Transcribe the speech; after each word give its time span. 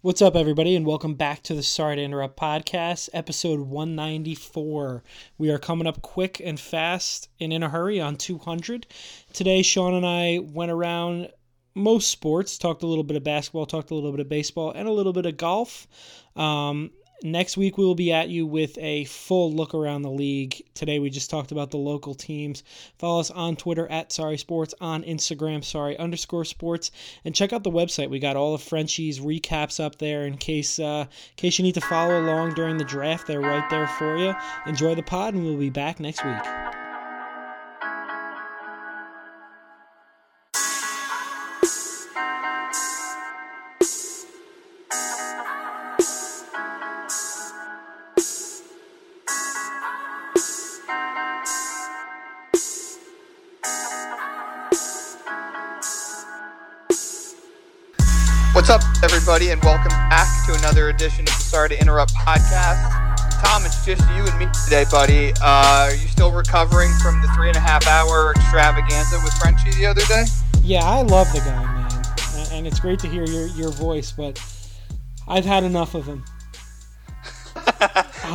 What's 0.00 0.22
up, 0.22 0.36
everybody, 0.36 0.76
and 0.76 0.86
welcome 0.86 1.14
back 1.14 1.42
to 1.42 1.54
the 1.54 1.62
Sorry 1.64 1.96
to 1.96 2.02
Interrupt 2.02 2.38
podcast, 2.38 3.08
episode 3.12 3.58
194. 3.58 5.02
We 5.38 5.50
are 5.50 5.58
coming 5.58 5.88
up 5.88 6.02
quick 6.02 6.40
and 6.44 6.58
fast 6.58 7.28
and 7.40 7.52
in 7.52 7.64
a 7.64 7.68
hurry 7.68 8.00
on 8.00 8.14
200. 8.14 8.86
Today, 9.32 9.60
Sean 9.60 9.94
and 9.94 10.06
I 10.06 10.38
went 10.38 10.70
around 10.70 11.30
most 11.74 12.10
sports, 12.10 12.58
talked 12.58 12.84
a 12.84 12.86
little 12.86 13.02
bit 13.02 13.16
of 13.16 13.24
basketball, 13.24 13.66
talked 13.66 13.90
a 13.90 13.96
little 13.96 14.12
bit 14.12 14.20
of 14.20 14.28
baseball, 14.28 14.70
and 14.70 14.86
a 14.86 14.92
little 14.92 15.12
bit 15.12 15.26
of 15.26 15.36
golf. 15.36 15.88
Um, 16.36 16.92
Next 17.22 17.56
week, 17.56 17.76
we 17.76 17.84
will 17.84 17.96
be 17.96 18.12
at 18.12 18.28
you 18.28 18.46
with 18.46 18.78
a 18.78 19.04
full 19.04 19.52
look 19.52 19.74
around 19.74 20.02
the 20.02 20.10
league. 20.10 20.62
Today, 20.74 21.00
we 21.00 21.10
just 21.10 21.30
talked 21.30 21.50
about 21.50 21.72
the 21.72 21.76
local 21.76 22.14
teams. 22.14 22.62
Follow 22.96 23.18
us 23.18 23.32
on 23.32 23.56
Twitter 23.56 23.90
at 23.90 24.12
Sorry 24.12 24.38
Sports, 24.38 24.72
on 24.80 25.02
Instagram, 25.02 25.64
Sorry 25.64 25.98
underscore 25.98 26.44
Sports, 26.44 26.92
and 27.24 27.34
check 27.34 27.52
out 27.52 27.64
the 27.64 27.72
website. 27.72 28.08
We 28.08 28.20
got 28.20 28.36
all 28.36 28.54
of 28.54 28.62
Frenchie's 28.62 29.18
recaps 29.18 29.82
up 29.82 29.98
there 29.98 30.26
in 30.26 30.36
case 30.36 30.78
uh, 30.78 31.06
in 31.08 31.36
case 31.36 31.58
you 31.58 31.64
need 31.64 31.74
to 31.74 31.80
follow 31.80 32.20
along 32.20 32.54
during 32.54 32.76
the 32.76 32.84
draft. 32.84 33.26
They're 33.26 33.40
right 33.40 33.68
there 33.68 33.88
for 33.88 34.16
you. 34.16 34.34
Enjoy 34.66 34.94
the 34.94 35.02
pod, 35.02 35.34
and 35.34 35.44
we'll 35.44 35.56
be 35.56 35.70
back 35.70 35.98
next 35.98 36.24
week. 36.24 36.67
Everybody, 59.48 59.52
and 59.52 59.64
welcome 59.64 60.08
back 60.10 60.46
to 60.46 60.54
another 60.58 60.88
edition 60.90 61.20
of 61.20 61.26
the 61.26 61.42
Sorry 61.42 61.68
to 61.70 61.80
Interrupt 61.80 62.12
podcast. 62.14 63.42
Tom, 63.42 63.64
it's 63.64 63.84
just 63.84 64.02
you 64.10 64.24
and 64.26 64.38
me 64.38 64.46
today, 64.64 64.84
buddy. 64.90 65.32
Uh, 65.40 65.86
are 65.86 65.92
you 65.92 66.08
still 66.08 66.30
recovering 66.30 66.90
from 67.02 67.20
the 67.22 67.28
three 67.28 67.48
and 67.48 67.56
a 67.56 67.60
half 67.60 67.86
hour 67.86 68.32
extravaganza 68.32 69.18
with 69.24 69.32
Frenchie 69.34 69.70
the 69.72 69.86
other 69.86 70.02
day? 70.06 70.24
Yeah, 70.62 70.84
I 70.84 71.02
love 71.02 71.32
the 71.32 71.38
guy, 71.38 71.64
man, 72.34 72.46
and 72.52 72.66
it's 72.66 72.80
great 72.80 72.98
to 73.00 73.08
hear 73.08 73.24
your, 73.24 73.46
your 73.48 73.70
voice, 73.70 74.12
but 74.12 74.42
I've 75.26 75.44
had 75.44 75.64
enough 75.64 75.94
of 75.94 76.06
him. 76.06 76.24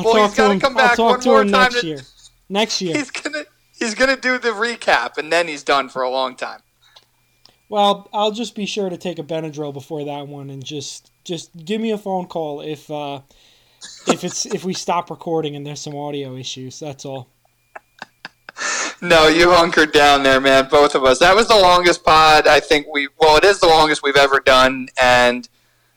well, 0.03 0.27
he's 0.27 0.36
got 0.36 0.53
to 0.53 0.59
come 0.59 0.73
back 0.73 0.98
one 0.98 1.20
more 1.23 1.44
time 1.44 1.52
next 1.52 1.81
to, 1.81 1.88
year. 1.88 2.02
Next 2.50 2.81
year, 2.81 2.95
he's 2.95 3.11
gonna 3.11 3.44
he's 3.77 3.94
gonna 3.94 4.17
do 4.17 4.39
the 4.39 4.50
recap, 4.50 5.17
and 5.17 5.31
then 5.31 5.48
he's 5.48 5.64
done 5.64 5.89
for 5.89 6.02
a 6.02 6.09
long 6.09 6.36
time. 6.36 6.61
Well, 7.69 8.08
I'll 8.14 8.31
just 8.31 8.56
be 8.56 8.66
sure 8.66 8.89
to 8.89 8.97
take 8.97 9.19
a 9.19 9.23
Benadryl 9.23 9.73
before 9.73 10.06
that 10.06 10.28
one, 10.28 10.50
and 10.50 10.64
just 10.64 11.11
just 11.23 11.66
give 11.66 11.81
me 11.81 11.92
a 11.92 11.97
phone 11.97 12.28
call 12.28 12.61
if 12.61 12.89
uh, 12.92 13.22
if 14.08 14.23
it's 14.23 14.45
if 14.45 14.64
we 14.64 14.73
stop 14.73 15.09
recording 15.09 15.55
and 15.55 15.66
there's 15.66 15.80
some 15.80 15.95
audio 15.95 16.36
issues. 16.36 16.80
That's 16.80 17.05
all. 17.05 17.30
No, 19.02 19.28
you 19.28 19.52
hunkered 19.52 19.92
down 19.92 20.23
there, 20.23 20.39
man. 20.39 20.70
Both 20.70 20.95
of 20.95 21.03
us. 21.03 21.20
That 21.20 21.36
was 21.36 21.47
the 21.47 21.58
longest 21.58 22.05
pod 22.05 22.47
I 22.47 22.59
think 22.59 22.88
we. 22.92 23.09
Well, 23.20 23.38
it 23.38 23.44
is 23.44 23.59
the 23.59 23.67
longest 23.67 24.03
we've 24.03 24.16
ever 24.16 24.39
done, 24.39 24.88
and 25.02 25.48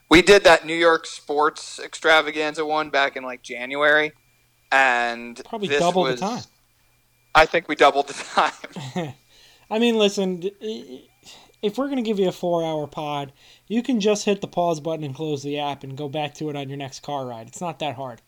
we 0.09 0.23
did 0.23 0.45
that 0.45 0.67
New 0.67 0.75
York 0.75 1.07
sports 1.07 1.79
extravaganza 1.79 2.65
one 2.65 2.91
back 2.91 3.17
in 3.17 3.23
like 3.23 3.43
January, 3.43 4.13
and 4.73 5.41
probably 5.45 5.69
double 5.69 6.03
was, 6.03 6.21
the 6.21 6.27
time. 6.27 6.43
I 7.35 7.47
think 7.47 7.69
we 7.69 7.77
doubled 7.77 8.09
the 8.09 8.15
time. 8.95 9.15
I 9.71 9.79
mean, 9.79 9.99
listen 9.99 10.43
if 11.67 11.77
we're 11.77 11.87
going 11.87 11.97
to 11.97 12.03
give 12.03 12.19
you 12.19 12.29
a 12.29 12.33
four 12.33 12.65
hour 12.65 12.87
pod, 12.87 13.33
you 13.67 13.83
can 13.83 14.01
just 14.01 14.25
hit 14.25 14.41
the 14.41 14.47
pause 14.47 14.81
button 14.81 15.05
and 15.05 15.15
close 15.15 15.43
the 15.43 15.59
app 15.59 15.83
and 15.83 15.97
go 15.97 16.09
back 16.09 16.35
to 16.35 16.49
it 16.49 16.57
on 16.57 16.69
your 16.69 16.79
next 16.79 17.01
car 17.01 17.27
ride. 17.27 17.49
It's 17.49 17.61
not 17.61 17.81
that 17.81 17.97
hard. 17.97 18.23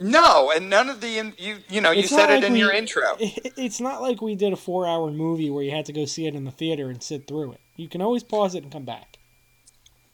No, 0.00 0.50
and 0.54 0.68
none 0.68 0.88
of 0.88 1.00
the 1.00 1.32
you 1.38 1.58
you 1.68 1.80
know 1.80 1.92
it's 1.92 2.02
you 2.02 2.08
said 2.08 2.28
like 2.28 2.42
it 2.42 2.44
in 2.44 2.54
we, 2.54 2.58
your 2.58 2.72
intro. 2.72 3.04
It's 3.20 3.80
not 3.80 4.02
like 4.02 4.20
we 4.20 4.34
did 4.34 4.52
a 4.52 4.56
four 4.56 4.86
hour 4.86 5.10
movie 5.12 5.50
where 5.50 5.62
you 5.62 5.70
had 5.70 5.84
to 5.86 5.92
go 5.92 6.04
see 6.04 6.26
it 6.26 6.34
in 6.34 6.44
the 6.44 6.50
theater 6.50 6.90
and 6.90 7.00
sit 7.00 7.28
through 7.28 7.52
it. 7.52 7.60
You 7.76 7.88
can 7.88 8.02
always 8.02 8.24
pause 8.24 8.56
it 8.56 8.64
and 8.64 8.72
come 8.72 8.84
back. 8.84 9.18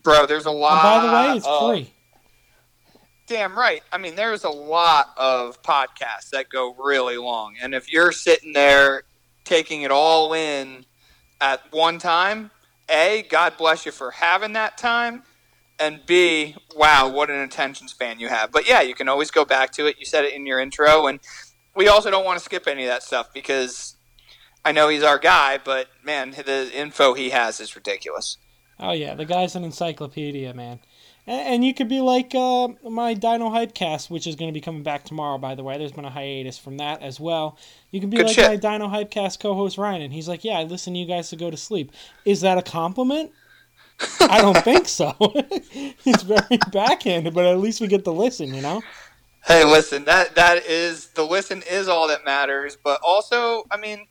Bro, 0.03 0.27
there's 0.27 0.45
a 0.45 0.51
lot. 0.51 0.85
And 0.85 1.03
by 1.03 1.07
the 1.07 1.31
way, 1.31 1.37
it's 1.39 1.47
of, 1.47 1.71
free. 1.71 1.95
Damn 3.27 3.59
right. 3.59 3.83
I 3.91 3.97
mean, 3.97 4.15
there's 4.15 4.45
a 4.45 4.51
lot 4.51 5.15
of 5.17 5.63
podcasts 5.63 6.31
that 6.33 6.51
go 6.51 6.75
really 6.75 7.17
long, 7.17 7.55
and 7.63 7.75
if 7.75 7.91
you're 7.91 8.13
sitting 8.13 8.53
there 8.53 9.05
taking 9.45 9.83
it 9.83 9.91
all 9.91 10.35
in 10.35 10.85
at 11.41 11.73
one 11.73 11.99
time, 11.99 12.51
A, 12.89 13.27
God 13.29 13.57
bless 13.57 13.87
you 13.87 13.93
for 13.93 14.13
having 14.13 14.53
that 14.55 14.79
time. 14.79 15.23
And 15.81 16.01
B, 16.07 16.57
wow, 16.75 17.09
what 17.09 17.31
an 17.31 17.39
attention 17.41 17.87
span 17.87 18.19
you 18.19 18.29
have. 18.29 18.51
But 18.51 18.69
yeah, 18.69 18.81
you 18.81 18.95
can 18.95 19.09
always 19.09 19.31
go 19.31 19.45
back 19.45 19.71
to 19.73 19.87
it. 19.87 19.97
You 20.01 20.07
said 20.07 20.25
it 20.25 20.35
in 20.35 20.45
your 20.45 20.59
intro. 20.59 21.07
And 21.07 21.21
we 21.77 21.87
also 21.87 22.11
don't 22.11 22.25
want 22.25 22.39
to 22.39 22.45
skip 22.45 22.67
any 22.67 22.83
of 22.83 22.89
that 22.89 23.05
stuff 23.05 23.33
because 23.33 23.95
I 24.65 24.73
know 24.73 24.89
he's 24.89 25.05
our 25.05 25.19
guy, 25.19 25.59
but 25.63 25.87
man, 26.05 26.33
the 26.33 26.71
info 26.75 27.15
he 27.15 27.31
has 27.31 27.61
is 27.61 27.77
ridiculous. 27.77 28.39
Oh, 28.81 28.93
yeah. 28.93 29.15
The 29.15 29.25
guy's 29.25 29.55
an 29.55 29.63
encyclopedia, 29.63 30.53
man. 30.53 30.81
And 31.29 31.63
you 31.63 31.75
could 31.75 31.89
be 31.89 32.01
like 32.01 32.35
uh, 32.35 32.69
my 32.89 33.13
Dino 33.13 33.51
Hypecast, 33.51 34.09
which 34.09 34.27
is 34.27 34.35
going 34.35 34.49
to 34.49 34.55
be 34.55 34.63
coming 34.63 34.83
back 34.83 35.05
tomorrow, 35.05 35.37
by 35.37 35.55
the 35.55 35.63
way. 35.63 35.77
There's 35.77 35.93
been 35.93 36.07
a 36.07 36.11
hiatus 36.11 36.59
from 36.59 36.79
that 36.79 37.03
as 37.03 37.21
well. 37.21 37.59
You 37.91 38.01
can 38.01 38.11
be 38.11 38.19
Good 38.19 38.27
like 38.27 38.35
shit. 38.35 38.47
my 38.47 38.57
Dino 38.57 38.89
Hypecast 38.89 39.41
co 39.41 39.55
host 39.55 39.79
Ryan, 39.79 40.03
and 40.03 40.13
he's 40.13 40.29
like, 40.29 40.45
Yeah, 40.45 40.59
I 40.59 40.65
listen 40.65 40.93
to 40.95 40.99
you 40.99 41.07
guys 41.07 41.31
to 41.31 41.37
go 41.37 41.51
to 41.51 41.57
sleep. 41.57 41.93
Is 42.25 42.43
that 42.43 42.59
a 42.59 42.63
compliment? 42.63 43.33
I 44.21 44.41
don't 44.41 44.59
think 44.59 44.87
so. 44.87 45.17
He's 46.05 46.23
very 46.23 46.59
backhanded, 46.71 47.35
but 47.35 47.47
at 47.47 47.59
least 47.59 47.81
we 47.81 47.89
get 47.89 48.05
to 48.05 48.13
listen, 48.13 48.55
you 48.55 48.63
know? 48.63 48.81
Hey, 49.45 49.65
listen, 49.65 50.05
that 50.05 50.35
that 50.37 50.67
is 50.67 51.09
the 51.09 51.25
listen 51.25 51.63
is 51.69 51.89
all 51.89 52.09
that 52.09 52.25
matters, 52.25 52.77
but 52.83 53.01
also, 53.03 53.65
I 53.71 53.77
mean, 53.77 54.07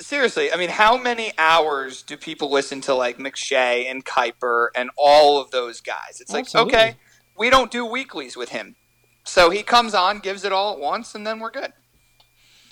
seriously, 0.00 0.52
I 0.52 0.56
mean, 0.56 0.70
how 0.70 0.96
many 0.96 1.32
hours 1.38 2.02
do 2.02 2.16
people 2.16 2.50
listen 2.50 2.80
to 2.82 2.94
like 2.94 3.18
McShay 3.18 3.90
and 3.90 4.04
Kiper 4.04 4.68
and 4.74 4.90
all 4.96 5.40
of 5.40 5.50
those 5.50 5.80
guys? 5.80 6.20
It's 6.20 6.32
like, 6.32 6.52
okay, 6.54 6.96
we 7.36 7.50
don't 7.50 7.70
do 7.70 7.84
weeklies 7.84 8.36
with 8.36 8.48
him. 8.48 8.76
So 9.24 9.50
he 9.50 9.62
comes 9.62 9.94
on, 9.94 10.18
gives 10.18 10.44
it 10.44 10.52
all 10.52 10.72
at 10.72 10.80
once, 10.80 11.14
and 11.14 11.26
then 11.26 11.38
we're 11.38 11.50
good. 11.50 11.72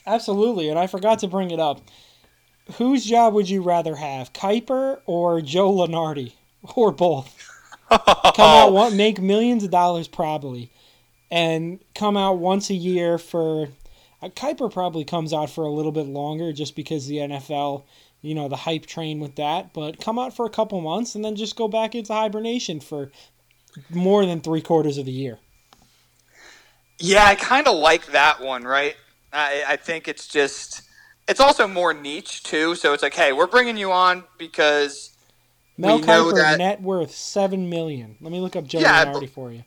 Absolutely, 0.06 0.68
and 0.68 0.78
I 0.78 0.86
forgot 0.86 1.18
to 1.20 1.28
bring 1.28 1.50
it 1.50 1.60
up. 1.60 1.80
Whose 2.74 3.04
job 3.04 3.34
would 3.34 3.48
you 3.48 3.62
rather 3.62 3.96
have, 3.96 4.32
Kiper 4.32 5.00
or 5.06 5.40
Joe 5.40 5.72
Lunardi? 5.72 6.32
Or 6.76 6.92
both? 6.92 7.48
Come 7.90 8.32
out, 8.38 8.72
one, 8.72 8.96
make 8.96 9.20
millions 9.20 9.64
of 9.64 9.70
dollars 9.70 10.06
probably, 10.06 10.70
and 11.30 11.80
come 11.94 12.16
out 12.16 12.38
once 12.38 12.70
a 12.70 12.74
year 12.74 13.18
for. 13.18 13.68
Uh, 14.22 14.28
Kiper 14.28 14.70
probably 14.70 15.04
comes 15.04 15.32
out 15.32 15.50
for 15.50 15.64
a 15.64 15.70
little 15.70 15.90
bit 15.90 16.06
longer 16.06 16.52
just 16.52 16.76
because 16.76 17.06
the 17.06 17.16
NFL, 17.16 17.84
you 18.20 18.34
know, 18.34 18.48
the 18.48 18.56
hype 18.56 18.86
train 18.86 19.18
with 19.18 19.36
that. 19.36 19.72
But 19.72 19.98
come 19.98 20.18
out 20.18 20.36
for 20.36 20.44
a 20.44 20.50
couple 20.50 20.80
months 20.82 21.14
and 21.14 21.24
then 21.24 21.34
just 21.34 21.56
go 21.56 21.66
back 21.66 21.94
into 21.94 22.12
hibernation 22.12 22.78
for 22.80 23.10
more 23.88 24.26
than 24.26 24.40
three 24.40 24.60
quarters 24.60 24.98
of 24.98 25.06
the 25.06 25.12
year. 25.12 25.38
Yeah, 26.98 27.24
I 27.24 27.34
kind 27.34 27.66
of 27.66 27.78
like 27.78 28.06
that 28.08 28.42
one, 28.42 28.64
right? 28.64 28.94
I, 29.32 29.64
I 29.68 29.76
think 29.76 30.08
it's 30.08 30.26
just, 30.26 30.82
it's 31.28 31.40
also 31.40 31.66
more 31.68 31.92
niche 31.94 32.42
too. 32.42 32.74
So 32.74 32.92
it's 32.92 33.02
like, 33.02 33.14
hey, 33.14 33.32
we're 33.32 33.46
bringing 33.46 33.76
you 33.76 33.92
on 33.92 34.24
because 34.38 35.16
Mel 35.78 35.96
we 36.00 36.06
know 36.06 36.24
Kiper 36.32 36.34
that. 36.36 36.58
net 36.58 36.82
worth 36.82 37.12
seven 37.12 37.68
million. 37.70 38.16
Let 38.20 38.32
me 38.32 38.40
look 38.40 38.56
up 38.56 38.64
Joe 38.66 38.80
Yeah, 38.80 39.12
but- 39.12 39.28
for 39.30 39.52
you. 39.52 39.62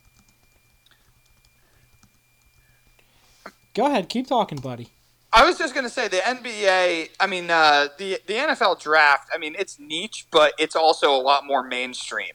Go 3.73 3.87
ahead, 3.87 4.07
keep 4.09 4.27
talking, 4.27 4.59
buddy. 4.59 4.89
I 5.35 5.43
was 5.45 5.57
just 5.57 5.73
going 5.73 5.83
to 5.85 5.89
say 5.89 6.07
the 6.07 6.17
NBA. 6.17 7.09
I 7.19 7.25
mean, 7.25 7.49
uh, 7.49 7.87
the 7.97 8.19
the 8.27 8.33
NFL 8.35 8.79
draft. 8.79 9.29
I 9.33 9.39
mean, 9.39 9.55
it's 9.57 9.79
niche, 9.79 10.27
but 10.29 10.53
it's 10.59 10.75
also 10.75 11.11
a 11.11 11.17
lot 11.17 11.43
more 11.47 11.63
mainstream. 11.63 12.33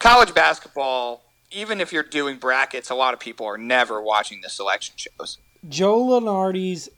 College 0.00 0.34
basketball, 0.34 1.22
even 1.52 1.80
if 1.80 1.92
you're 1.92 2.02
doing 2.02 2.38
brackets, 2.38 2.90
a 2.90 2.96
lot 2.96 3.14
of 3.14 3.20
people 3.20 3.46
are 3.46 3.56
never 3.58 4.02
watching 4.02 4.40
the 4.42 4.48
selection 4.48 4.96
shows. 4.96 5.38
Joe 5.68 6.02
Lunardi's 6.04 6.88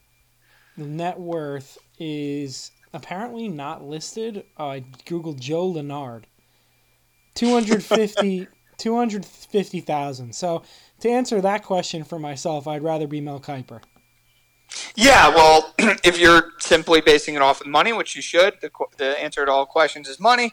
net 0.77 1.19
worth 1.19 1.79
is 1.99 2.71
apparently 2.93 3.49
not 3.49 3.83
listed. 3.85 4.45
Uh, 4.59 4.67
I 4.67 4.81
googled 5.07 5.41
Joe 5.41 5.67
Lenard. 5.67 6.27
250 7.35 8.49
250,000. 8.79 10.35
So 10.35 10.63
to 11.01 11.09
answer 11.09 11.41
that 11.41 11.63
question 11.63 12.05
for 12.05 12.19
myself, 12.19 12.67
I'd 12.67 12.83
rather 12.83 13.07
be 13.07 13.21
Mel 13.21 13.39
Kiper. 13.41 13.81
Yeah, 14.97 15.29
well, 15.29 15.75
if 15.79 16.19
you're 16.19 16.53
simply 16.59 17.01
basing 17.01 17.35
it 17.35 17.43
off 17.43 17.61
of 17.61 17.67
money, 17.67 17.93
which 17.93 18.17
you 18.17 18.23
should, 18.23 18.55
the, 18.61 18.71
the 18.97 19.21
answer 19.23 19.45
to 19.47 19.53
all 19.53 19.67
questions 19.67 20.09
is 20.09 20.19
money. 20.19 20.53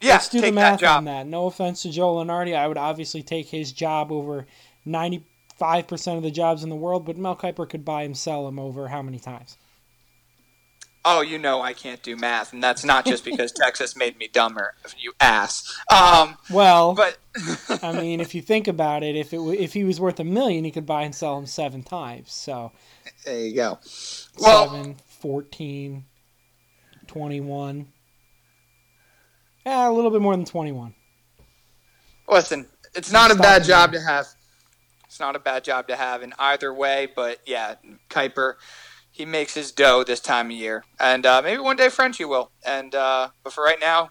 Yeah, 0.00 0.14
Let's 0.14 0.28
do 0.30 0.40
take 0.40 0.50
the 0.50 0.54
math 0.54 0.80
that 0.80 0.80
job. 0.80 0.98
on 0.98 1.04
that. 1.04 1.26
No 1.26 1.46
offense 1.46 1.82
to 1.82 1.90
Joe 1.90 2.16
Lunardi, 2.16 2.56
I 2.56 2.66
would 2.66 2.78
obviously 2.78 3.22
take 3.22 3.48
his 3.48 3.72
job 3.72 4.10
over 4.10 4.46
95% 5.62 6.16
of 6.16 6.22
the 6.22 6.30
jobs 6.30 6.62
in 6.62 6.68
the 6.68 6.76
world, 6.76 7.06
but 7.06 7.16
Mel 7.16 7.36
Kiper 7.36 7.68
could 7.68 7.84
buy 7.84 8.02
and 8.02 8.16
sell 8.16 8.46
him 8.48 8.58
over 8.58 8.88
how 8.88 9.02
many 9.02 9.18
times? 9.18 9.56
Oh, 11.04 11.20
you 11.20 11.36
know 11.38 11.60
I 11.60 11.72
can't 11.72 12.00
do 12.02 12.14
math, 12.16 12.52
and 12.52 12.62
that's 12.62 12.84
not 12.84 13.04
just 13.04 13.24
because 13.24 13.50
Texas 13.56 13.96
made 13.96 14.16
me 14.18 14.28
dumber. 14.32 14.74
You 14.98 15.12
ass. 15.20 15.76
Um, 15.90 16.36
Well, 16.48 16.94
but 16.94 17.18
I 17.82 17.92
mean, 17.92 18.20
if 18.20 18.34
you 18.36 18.42
think 18.42 18.68
about 18.68 19.02
it, 19.02 19.16
if 19.16 19.32
it 19.32 19.38
w- 19.38 19.58
if 19.58 19.72
he 19.72 19.82
was 19.82 19.98
worth 20.00 20.20
a 20.20 20.24
million, 20.24 20.62
he 20.64 20.70
could 20.70 20.86
buy 20.86 21.02
and 21.02 21.12
sell 21.12 21.36
him 21.38 21.46
seven 21.46 21.82
times. 21.82 22.32
So 22.32 22.70
there 23.24 23.40
you 23.46 23.54
go. 23.56 23.78
Well, 24.38 24.68
seven, 24.70 24.96
14, 25.20 26.04
21. 27.08 27.86
Yeah, 29.66 29.88
a 29.88 29.92
little 29.92 30.10
bit 30.12 30.20
more 30.20 30.36
than 30.36 30.44
21. 30.44 30.94
listen, 32.28 32.68
it's 32.94 33.10
not 33.10 33.32
a 33.32 33.34
bad 33.34 33.64
job 33.64 33.92
to 33.92 34.00
have. 34.00 34.26
It's 35.12 35.20
not 35.20 35.36
a 35.36 35.38
bad 35.38 35.62
job 35.62 35.88
to 35.88 35.96
have 35.96 36.22
in 36.22 36.32
either 36.38 36.72
way, 36.72 37.06
but 37.14 37.40
yeah, 37.44 37.74
Kiper, 38.08 38.54
he 39.10 39.26
makes 39.26 39.52
his 39.52 39.70
dough 39.70 40.04
this 40.04 40.20
time 40.20 40.46
of 40.46 40.52
year, 40.52 40.86
and 40.98 41.26
uh, 41.26 41.42
maybe 41.44 41.60
one 41.60 41.76
day 41.76 41.90
Frenchie 41.90 42.24
will. 42.24 42.50
And 42.64 42.94
uh, 42.94 43.28
but 43.44 43.52
for 43.52 43.62
right 43.62 43.78
now, 43.78 44.08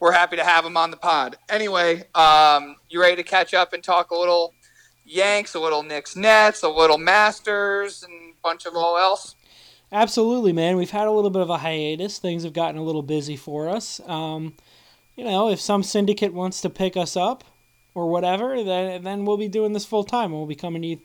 we're 0.00 0.12
happy 0.12 0.36
to 0.36 0.42
have 0.42 0.64
him 0.64 0.78
on 0.78 0.90
the 0.90 0.96
pod. 0.96 1.36
Anyway, 1.50 2.04
um, 2.14 2.76
you 2.88 3.02
ready 3.02 3.16
to 3.16 3.22
catch 3.22 3.52
up 3.52 3.74
and 3.74 3.84
talk 3.84 4.12
a 4.12 4.14
little 4.14 4.54
Yanks, 5.04 5.54
a 5.54 5.60
little 5.60 5.82
Knicks, 5.82 6.16
Nets, 6.16 6.62
a 6.62 6.70
little 6.70 6.96
Masters, 6.96 8.02
and 8.02 8.32
a 8.32 8.34
bunch 8.42 8.64
of 8.64 8.74
all 8.74 8.96
else? 8.96 9.36
Absolutely, 9.92 10.54
man. 10.54 10.78
We've 10.78 10.90
had 10.90 11.06
a 11.06 11.12
little 11.12 11.28
bit 11.28 11.42
of 11.42 11.50
a 11.50 11.58
hiatus. 11.58 12.18
Things 12.18 12.44
have 12.44 12.54
gotten 12.54 12.80
a 12.80 12.82
little 12.82 13.02
busy 13.02 13.36
for 13.36 13.68
us. 13.68 14.00
Um, 14.06 14.54
you 15.16 15.24
know, 15.24 15.50
if 15.50 15.60
some 15.60 15.82
syndicate 15.82 16.32
wants 16.32 16.62
to 16.62 16.70
pick 16.70 16.96
us 16.96 17.14
up 17.14 17.44
or 17.94 18.08
whatever, 18.08 18.62
then 18.62 19.02
then 19.02 19.24
we'll 19.24 19.36
be 19.36 19.48
doing 19.48 19.72
this 19.72 19.84
full 19.84 20.04
time. 20.04 20.32
We'll 20.32 20.46
be 20.46 20.54
coming 20.54 20.82
to 20.82 20.88
you, 20.88 21.00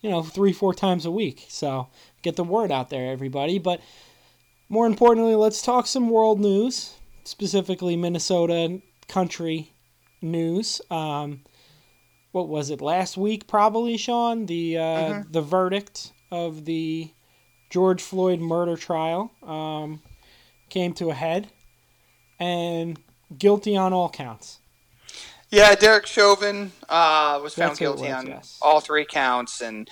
you 0.00 0.10
know, 0.10 0.22
three, 0.22 0.52
four 0.52 0.72
times 0.74 1.04
a 1.06 1.10
week. 1.10 1.44
So 1.48 1.88
get 2.22 2.36
the 2.36 2.44
word 2.44 2.70
out 2.70 2.90
there, 2.90 3.10
everybody. 3.10 3.58
But 3.58 3.80
more 4.68 4.86
importantly, 4.86 5.34
let's 5.34 5.62
talk 5.62 5.86
some 5.86 6.10
world 6.10 6.40
news, 6.40 6.94
specifically 7.24 7.96
Minnesota 7.96 8.80
country 9.08 9.72
news. 10.22 10.80
Um, 10.90 11.40
what 12.32 12.48
was 12.48 12.70
it 12.70 12.80
last 12.80 13.16
week? 13.16 13.46
Probably, 13.46 13.96
Sean. 13.96 14.46
The 14.46 14.76
uh, 14.78 14.82
Mhm. 14.82 15.32
the 15.32 15.42
verdict 15.42 16.12
of 16.30 16.64
the 16.66 17.10
George 17.70 18.02
Floyd 18.02 18.40
murder 18.40 18.76
trial 18.76 19.30
um, 19.42 20.00
came 20.68 20.92
to 20.94 21.10
a 21.10 21.14
head, 21.14 21.48
and 22.38 22.98
guilty 23.36 23.76
on 23.76 23.92
all 23.92 24.08
counts. 24.10 24.60
Yeah, 25.50 25.74
Derek 25.74 26.06
Chauvin 26.06 26.72
uh, 26.88 27.40
was 27.42 27.54
found 27.54 27.70
That's 27.70 27.78
guilty 27.78 28.02
was, 28.02 28.12
on 28.12 28.26
yes. 28.26 28.58
all 28.60 28.80
three 28.80 29.06
counts, 29.06 29.62
and 29.62 29.88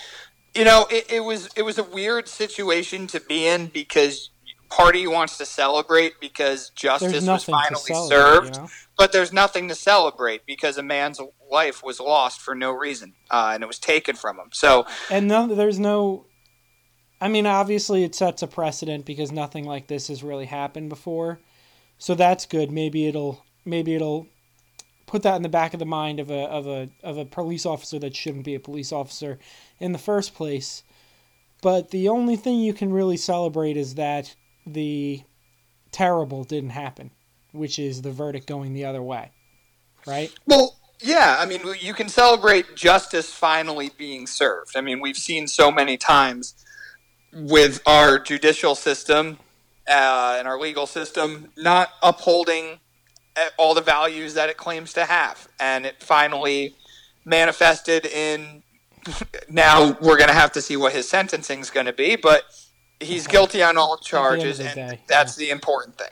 you 0.55 0.65
know 0.65 0.87
it, 0.91 1.11
it 1.11 1.21
was 1.21 1.49
it 1.57 1.63
was 1.63 1.79
a 1.79 1.85
weird 1.85 2.29
situation 2.29 3.07
to 3.09 3.21
be 3.21 3.47
in 3.47 3.69
because 3.69 4.31
party 4.69 5.07
wants 5.07 5.39
to 5.39 5.47
celebrate 5.47 6.21
because 6.21 6.71
justice 6.71 7.27
was 7.27 7.45
finally 7.45 8.09
served, 8.09 8.57
you 8.57 8.63
know? 8.63 8.69
but 8.99 9.13
there's 9.13 9.33
nothing 9.33 9.69
to 9.69 9.75
celebrate 9.75 10.45
because 10.47 10.77
a 10.77 10.83
man's 10.83 11.21
life 11.51 11.83
was 11.83 12.01
lost 12.01 12.41
for 12.41 12.55
no 12.55 12.73
reason, 12.73 13.15
uh, 13.31 13.53
and 13.55 13.63
it 13.63 13.67
was 13.67 13.79
taken 13.79 14.15
from 14.15 14.39
him. 14.39 14.51
So 14.53 14.87
And 15.11 15.27
no, 15.29 15.47
there's 15.47 15.79
no. 15.79 16.27
I 17.19 17.29
mean, 17.29 17.47
obviously, 17.47 18.05
it 18.05 18.15
sets 18.15 18.43
a 18.43 18.47
precedent 18.47 19.07
because 19.07 19.33
nothing 19.33 19.65
like 19.65 19.87
this 19.87 20.09
has 20.09 20.23
really 20.23 20.45
happened 20.45 20.91
before, 20.91 21.39
so 21.97 22.15
that's 22.15 22.45
good. 22.45 22.71
Maybe 22.71 23.07
it'll 23.07 23.43
maybe 23.65 23.95
it'll 23.95 24.27
put 25.07 25.23
that 25.23 25.37
in 25.37 25.43
the 25.43 25.49
back 25.49 25.73
of 25.73 25.79
the 25.79 25.87
mind 25.87 26.21
of 26.21 26.31
a 26.31 26.43
of 26.45 26.67
a 26.67 26.89
of 27.03 27.17
a 27.17 27.25
police 27.25 27.65
officer 27.65 27.99
that 27.99 28.17
shouldn't 28.17 28.45
be 28.45 28.55
a 28.55 28.61
police 28.61 28.93
officer 28.93 29.39
in 29.79 29.93
the 29.93 29.99
first 29.99 30.35
place. 30.35 30.83
But 31.63 31.91
the 31.91 32.09
only 32.09 32.37
thing 32.37 32.61
you 32.61 32.75
can 32.75 32.93
really 32.93 33.17
celebrate 33.17 33.77
is 33.77 33.95
that 33.95 34.35
the 34.67 35.23
terrible 35.91 36.45
didn't 36.45 36.71
happen, 36.71 37.11
which 37.53 37.79
is 37.79 38.03
the 38.03 38.11
verdict 38.11 38.47
going 38.47 38.75
the 38.75 38.85
other 38.85 39.03
way, 39.03 39.31
right? 40.07 40.33
Well, 40.47 40.77
yeah, 41.01 41.37
I 41.39 41.47
mean, 41.47 41.63
you 41.81 41.95
can 41.95 42.09
celebrate 42.09 42.75
justice 42.75 43.33
finally 43.33 43.91
being 43.97 44.27
served. 44.27 44.77
I 44.77 44.81
mean, 44.81 45.01
we've 45.01 45.17
seen 45.17 45.47
so 45.47 45.71
many 45.71 45.97
times 45.97 46.55
with 47.33 47.81
our 47.87 48.19
judicial 48.19 48.75
system 48.75 49.39
uh, 49.89 50.37
and 50.39 50.49
our 50.49 50.59
legal 50.59 50.87
system 50.87 51.51
not 51.57 51.91
upholding 52.03 52.81
all 53.57 53.75
the 53.75 53.81
values 53.81 54.35
that 54.35 54.49
it 54.49 54.57
claims 54.57 54.93
to 54.95 55.05
have. 55.05 55.49
And 55.61 55.87
it 55.87 56.03
finally 56.03 56.75
manifested 57.25 58.07
in 58.07 58.63
now 59.49 59.97
we're 60.01 60.17
going 60.17 60.29
to 60.29 60.35
have 60.35 60.53
to 60.53 60.63
see 60.63 60.77
what 60.77 60.93
his 60.93 61.09
sentencing 61.09 61.61
is 61.61 61.71
going 61.71 61.87
to 61.87 61.93
be, 61.93 62.17
but 62.17 62.45
he's 63.01 63.27
guilty 63.27 63.63
on 63.63 63.77
all 63.77 63.99
charges, 63.99 64.61
and 64.61 64.75
day, 64.75 65.01
that's 65.07 65.37
the 65.37 65.51
important 65.51 65.97
thing. 65.97 66.09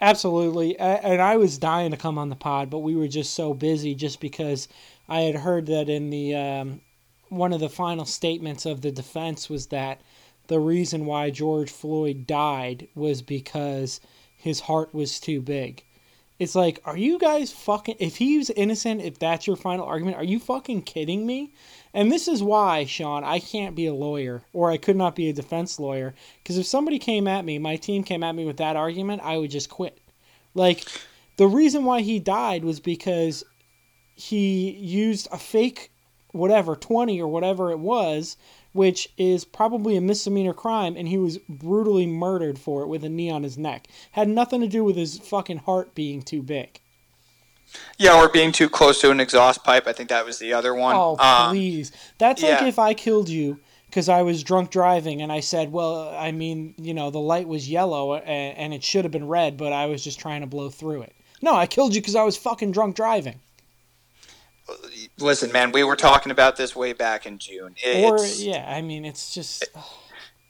Absolutely. 0.00 0.76
And 0.78 1.22
I 1.22 1.36
was 1.36 1.58
dying 1.58 1.92
to 1.92 1.96
come 1.96 2.18
on 2.18 2.28
the 2.28 2.36
pod, 2.36 2.70
but 2.70 2.80
we 2.80 2.96
were 2.96 3.06
just 3.06 3.34
so 3.34 3.54
busy 3.54 3.94
just 3.94 4.20
because 4.20 4.66
I 5.08 5.20
had 5.20 5.36
heard 5.36 5.66
that 5.66 5.88
in 5.88 6.10
the 6.10 6.34
um, 6.34 6.80
one 7.28 7.52
of 7.52 7.60
the 7.60 7.68
final 7.68 8.04
statements 8.04 8.66
of 8.66 8.80
the 8.80 8.90
defense 8.90 9.48
was 9.48 9.68
that 9.68 10.00
the 10.48 10.58
reason 10.58 11.06
why 11.06 11.30
George 11.30 11.70
Floyd 11.70 12.26
died 12.26 12.88
was 12.96 13.22
because 13.22 14.00
his 14.42 14.60
heart 14.60 14.92
was 14.92 15.20
too 15.20 15.40
big. 15.40 15.84
It's 16.40 16.56
like, 16.56 16.80
are 16.84 16.96
you 16.96 17.20
guys 17.20 17.52
fucking 17.52 17.96
if 18.00 18.16
he's 18.16 18.50
innocent, 18.50 19.00
if 19.00 19.20
that's 19.20 19.46
your 19.46 19.54
final 19.54 19.86
argument, 19.86 20.16
are 20.16 20.24
you 20.24 20.40
fucking 20.40 20.82
kidding 20.82 21.24
me? 21.24 21.54
And 21.94 22.10
this 22.10 22.26
is 22.26 22.42
why, 22.42 22.84
Sean, 22.84 23.22
I 23.22 23.38
can't 23.38 23.76
be 23.76 23.86
a 23.86 23.94
lawyer 23.94 24.42
or 24.52 24.68
I 24.68 24.78
could 24.78 24.96
not 24.96 25.14
be 25.14 25.28
a 25.28 25.32
defense 25.32 25.78
lawyer 25.78 26.12
because 26.42 26.58
if 26.58 26.66
somebody 26.66 26.98
came 26.98 27.28
at 27.28 27.44
me, 27.44 27.60
my 27.60 27.76
team 27.76 28.02
came 28.02 28.24
at 28.24 28.34
me 28.34 28.44
with 28.44 28.56
that 28.56 28.74
argument, 28.74 29.22
I 29.22 29.38
would 29.38 29.52
just 29.52 29.70
quit. 29.70 29.96
Like 30.54 30.84
the 31.36 31.46
reason 31.46 31.84
why 31.84 32.00
he 32.00 32.18
died 32.18 32.64
was 32.64 32.80
because 32.80 33.44
he 34.16 34.70
used 34.70 35.28
a 35.30 35.38
fake 35.38 35.92
whatever 36.32 36.74
20 36.74 37.20
or 37.20 37.28
whatever 37.28 37.70
it 37.70 37.78
was 37.78 38.36
which 38.72 39.08
is 39.18 39.44
probably 39.44 39.96
a 39.96 40.00
misdemeanor 40.00 40.54
crime 40.54 40.96
and 40.96 41.08
he 41.08 41.18
was 41.18 41.38
brutally 41.48 42.06
murdered 42.06 42.58
for 42.58 42.82
it 42.82 42.88
with 42.88 43.04
a 43.04 43.08
knee 43.08 43.30
on 43.30 43.42
his 43.42 43.58
neck. 43.58 43.86
Had 44.12 44.28
nothing 44.28 44.60
to 44.60 44.68
do 44.68 44.82
with 44.84 44.96
his 44.96 45.18
fucking 45.18 45.58
heart 45.58 45.94
being 45.94 46.22
too 46.22 46.42
big. 46.42 46.80
Yeah, 47.96 48.20
or 48.20 48.28
being 48.28 48.52
too 48.52 48.68
close 48.68 49.00
to 49.00 49.10
an 49.10 49.20
exhaust 49.20 49.64
pipe. 49.64 49.86
I 49.86 49.92
think 49.92 50.10
that 50.10 50.26
was 50.26 50.38
the 50.38 50.52
other 50.52 50.74
one. 50.74 50.94
oh 50.94 51.16
Um, 51.18 51.50
please. 51.50 51.92
That's 52.18 52.42
like 52.42 52.62
if 52.62 52.78
i 52.78 52.92
killed 52.94 53.28
you 53.28 53.60
because 53.86 54.08
i 54.08 54.22
was 54.22 54.42
drunk 54.42 54.70
driving 54.70 55.20
and 55.20 55.30
i 55.30 55.40
said 55.40 55.70
well 55.70 56.08
i 56.18 56.32
mean 56.32 56.74
you 56.78 56.94
know 56.94 57.10
the 57.10 57.20
light 57.20 57.46
was 57.46 57.68
yellow 57.68 58.14
and, 58.14 58.56
and 58.58 58.74
it 58.74 58.82
should 58.82 59.04
have 59.04 59.12
been 59.12 59.28
red 59.28 59.56
but 59.58 59.72
i 59.72 59.84
was 59.86 60.02
just 60.02 60.18
trying 60.18 60.40
to 60.40 60.46
blow 60.46 60.70
through 60.70 61.02
it. 61.02 61.14
No 61.42 61.54
i 61.54 61.66
killed 61.66 61.94
you 61.94 62.00
because 62.00 62.16
i 62.16 62.22
was 62.22 62.36
fucking 62.36 62.72
drunk 62.72 62.96
driving 62.96 63.38
listen, 65.18 65.52
man, 65.52 65.72
we 65.72 65.84
were 65.84 65.96
talking 65.96 66.32
about 66.32 66.56
this 66.56 66.74
way 66.76 66.92
back 66.92 67.26
in 67.26 67.38
June. 67.38 67.74
or 67.94 68.24
yeah 68.24 68.64
i 68.68 68.80
mean 68.82 69.04
it's 69.04 69.34
just 69.34 69.64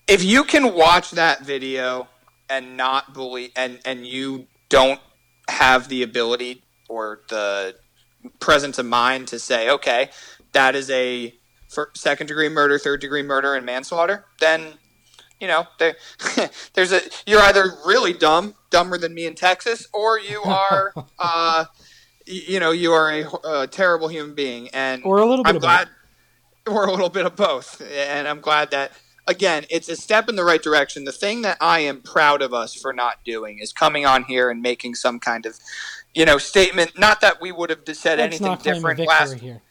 If 0.06 0.24
you 0.24 0.44
can 0.44 0.74
watch 0.74 1.12
that 1.12 1.42
video 1.42 2.08
and 2.50 2.76
not 2.76 3.14
believe, 3.14 3.50
and 3.56 3.80
and 3.84 4.06
you 4.06 4.46
don't 4.68 5.00
have 5.48 5.88
the 5.88 6.02
ability 6.02 6.62
or 6.88 7.20
the 7.28 7.74
presence 8.40 8.78
of 8.78 8.86
mind 8.86 9.28
to 9.28 9.38
say, 9.38 9.70
okay, 9.70 10.10
that 10.52 10.74
is 10.74 10.90
a 10.90 11.34
second 11.94 12.26
degree 12.26 12.48
murder, 12.48 12.78
third 12.78 13.00
degree 13.00 13.22
murder, 13.22 13.54
and 13.54 13.64
manslaughter, 13.64 14.26
then 14.40 14.74
you 15.40 15.48
know 15.48 15.66
there, 15.78 15.96
there's 16.74 16.92
a 16.92 17.00
you're 17.26 17.40
either 17.40 17.64
really 17.86 18.12
dumb, 18.12 18.54
dumber 18.70 18.98
than 18.98 19.14
me 19.14 19.26
in 19.26 19.34
Texas, 19.34 19.86
or 19.92 20.18
you 20.18 20.42
are. 20.44 20.92
uh, 21.18 21.64
you 22.26 22.60
know, 22.60 22.70
you 22.70 22.92
are 22.92 23.10
a, 23.10 23.62
a 23.62 23.66
terrible 23.66 24.08
human 24.08 24.34
being, 24.34 24.68
and 24.68 25.04
or 25.04 25.18
a 25.18 25.26
little 25.26 25.44
bit 25.44 25.50
I'm 25.50 25.56
of 25.56 25.62
glad, 25.62 25.88
or 26.66 26.86
a 26.86 26.90
little 26.90 27.10
bit 27.10 27.26
of 27.26 27.36
both. 27.36 27.82
And 27.92 28.28
I'm 28.28 28.40
glad 28.40 28.70
that, 28.70 28.92
again, 29.26 29.64
it's 29.70 29.88
a 29.88 29.96
step 29.96 30.28
in 30.28 30.36
the 30.36 30.44
right 30.44 30.62
direction. 30.62 31.04
The 31.04 31.12
thing 31.12 31.42
that 31.42 31.56
I 31.60 31.80
am 31.80 32.00
proud 32.00 32.42
of 32.42 32.52
us 32.54 32.74
for 32.74 32.92
not 32.92 33.24
doing 33.24 33.58
is 33.58 33.72
coming 33.72 34.06
on 34.06 34.24
here 34.24 34.50
and 34.50 34.62
making 34.62 34.94
some 34.94 35.18
kind 35.18 35.46
of, 35.46 35.58
you 36.14 36.24
know, 36.24 36.38
statement. 36.38 36.98
Not 36.98 37.20
that 37.20 37.40
we 37.40 37.52
would 37.52 37.70
have 37.70 37.80
said 37.92 38.18
Let's 38.18 38.40
anything 38.40 38.56
different 38.62 39.00
last. 39.00 39.34
here. 39.34 39.62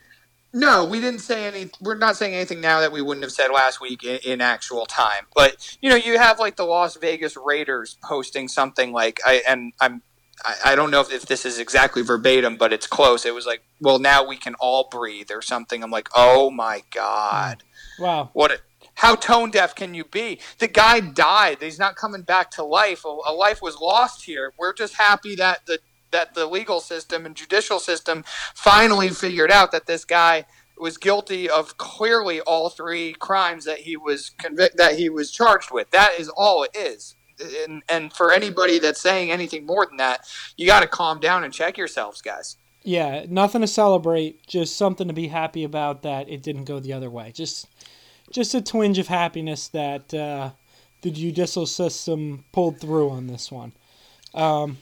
No, 0.54 0.84
we 0.84 1.00
didn't 1.00 1.22
say 1.22 1.48
any. 1.48 1.70
We're 1.80 1.96
not 1.96 2.18
saying 2.18 2.34
anything 2.36 2.60
now 2.60 2.82
that 2.82 2.92
we 2.92 3.02
wouldn't 3.02 3.24
have 3.24 3.32
said 3.32 3.48
last 3.52 3.80
week 3.80 4.04
in, 4.04 4.20
in 4.26 4.42
actual 4.42 4.86
time. 4.86 5.26
But 5.34 5.78
you 5.82 5.90
know, 5.90 5.96
you 5.96 6.18
have 6.18 6.40
like 6.40 6.58
the 6.58 6.66
Las 6.66 6.98
Vegas 6.98 7.38
Raiders 7.38 7.98
posting 8.04 8.48
something 8.48 8.92
like, 8.92 9.22
I 9.26 9.42
and 9.48 9.74
I'm. 9.80 10.02
I- 10.46 10.72
I 10.72 10.76
don't 10.76 10.92
know 10.92 11.02
if, 11.02 11.12
if 11.12 11.26
this 11.26 11.46
is 11.46 11.60
exactly 11.60 12.02
verbatim, 12.02 12.58
but 12.58 12.74
it's 12.74 12.88
close. 12.88 13.26
It 13.26 13.34
was 13.34 13.46
like, 13.46 13.64
well, 13.80 14.00
now 14.00 14.26
we 14.26 14.38
can 14.38 14.56
all 14.56 14.88
breathe 14.90 15.32
or 15.32 15.42
something. 15.42 15.84
I'm 15.84 15.92
like, 15.92 16.10
oh 16.16 16.50
my 16.52 16.84
God. 16.92 17.64
Hmm. 17.98 18.04
Wow. 18.04 18.30
What? 18.34 18.52
A, 18.52 18.60
how 18.96 19.16
tone 19.16 19.52
deaf 19.52 19.76
can 19.76 19.94
you 19.94 20.04
be? 20.06 20.40
The 20.60 20.68
guy 20.68 21.00
died. 21.00 21.58
He's 21.62 21.80
not 21.80 21.96
coming 21.96 22.22
back 22.24 22.52
to 22.52 22.64
life. 22.64 23.06
A, 23.06 23.08
a 23.28 23.34
life 23.34 23.62
was 23.62 23.78
lost 23.80 24.26
here. 24.26 24.54
We're 24.58 24.74
just 24.74 24.96
happy 24.96 25.36
that 25.36 25.66
the 25.66 25.80
that 26.12 26.34
the 26.34 26.46
legal 26.46 26.82
system 26.82 27.26
and 27.26 27.36
judicial 27.38 27.80
system 27.80 28.26
finally 28.54 29.08
figured 29.10 29.50
out 29.50 29.72
that 29.72 29.86
this 29.86 30.04
guy 30.04 30.44
was 30.78 30.98
guilty 30.98 31.50
of 31.50 31.78
clearly 31.78 32.42
all 32.42 32.70
three 32.70 33.14
crimes 33.14 33.64
that 33.64 33.80
he 33.80 33.96
was 33.96 34.30
convict 34.38 34.76
that 34.78 34.98
he 34.98 35.10
was 35.10 35.32
charged 35.32 35.72
with. 35.72 35.90
That 35.92 36.12
is 36.20 36.28
all 36.36 36.64
it 36.64 36.72
is. 36.76 37.16
And, 37.64 37.84
and 37.90 38.14
for 38.14 38.32
anybody 38.32 38.80
that's 38.80 39.02
saying 39.02 39.32
anything 39.32 39.66
more 39.66 39.86
than 39.86 39.98
that, 39.98 40.26
you 40.58 40.66
got 40.66 40.82
to 40.82 40.88
calm 40.88 41.20
down 41.20 41.44
and 41.44 41.54
check 41.54 41.78
yourselves, 41.78 42.22
guys. 42.22 42.58
Yeah, 42.84 43.26
nothing 43.30 43.62
to 43.62 43.68
celebrate. 43.68 44.46
Just 44.48 44.76
something 44.76 45.08
to 45.08 45.14
be 45.14 45.28
happy 45.28 45.64
about 45.64 46.02
that 46.04 46.30
it 46.30 46.42
didn't 46.42 46.66
go 46.66 46.80
the 46.80 46.94
other 46.94 47.10
way. 47.10 47.32
Just, 47.32 47.68
just 48.32 48.54
a 48.56 48.62
twinge 48.62 48.98
of 48.98 49.08
happiness 49.08 49.68
that 49.70 50.14
uh, 50.14 50.52
the 51.02 51.12
judicial 51.12 51.66
system 51.66 52.46
pulled 52.52 52.80
through 52.80 53.10
on 53.10 53.28
this 53.28 53.52
one. 53.52 53.74
Um, 54.34 54.78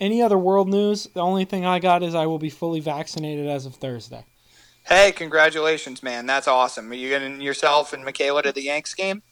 any 0.00 0.22
other 0.22 0.38
world 0.38 0.68
news? 0.68 1.08
The 1.12 1.20
only 1.20 1.44
thing 1.44 1.66
I 1.66 1.78
got 1.78 2.02
is 2.02 2.14
I 2.14 2.26
will 2.26 2.38
be 2.38 2.50
fully 2.50 2.80
vaccinated 2.80 3.46
as 3.46 3.66
of 3.66 3.74
Thursday. 3.74 4.24
Hey, 4.86 5.12
congratulations, 5.12 6.02
man! 6.02 6.24
That's 6.24 6.48
awesome. 6.48 6.90
Are 6.90 6.94
you 6.94 7.10
getting 7.10 7.40
yourself 7.40 7.92
and 7.92 8.02
Michaela 8.02 8.42
to 8.44 8.52
the 8.52 8.62
Yanks 8.62 8.94
game? 8.94 9.22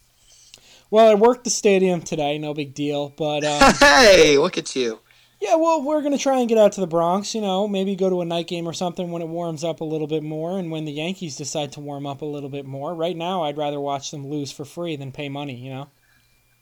Well, 0.90 1.10
I 1.10 1.14
worked 1.14 1.44
the 1.44 1.50
stadium 1.50 2.00
today, 2.00 2.38
no 2.38 2.54
big 2.54 2.74
deal. 2.74 3.10
But 3.10 3.44
um, 3.44 3.74
hey, 3.80 4.38
look 4.38 4.58
at 4.58 4.74
you. 4.74 5.00
Yeah, 5.40 5.54
well, 5.54 5.82
we're 5.82 6.02
gonna 6.02 6.18
try 6.18 6.40
and 6.40 6.48
get 6.48 6.58
out 6.58 6.72
to 6.72 6.80
the 6.80 6.86
Bronx. 6.86 7.34
You 7.34 7.40
know, 7.40 7.68
maybe 7.68 7.94
go 7.94 8.10
to 8.10 8.22
a 8.22 8.24
night 8.24 8.48
game 8.48 8.66
or 8.66 8.72
something 8.72 9.10
when 9.10 9.22
it 9.22 9.28
warms 9.28 9.62
up 9.62 9.80
a 9.80 9.84
little 9.84 10.08
bit 10.08 10.22
more, 10.22 10.58
and 10.58 10.70
when 10.70 10.84
the 10.84 10.92
Yankees 10.92 11.36
decide 11.36 11.72
to 11.72 11.80
warm 11.80 12.06
up 12.06 12.22
a 12.22 12.26
little 12.26 12.48
bit 12.48 12.64
more. 12.64 12.94
Right 12.94 13.16
now, 13.16 13.44
I'd 13.44 13.56
rather 13.56 13.78
watch 13.78 14.10
them 14.10 14.26
lose 14.26 14.50
for 14.50 14.64
free 14.64 14.96
than 14.96 15.12
pay 15.12 15.28
money. 15.28 15.54
You 15.54 15.70
know. 15.70 15.88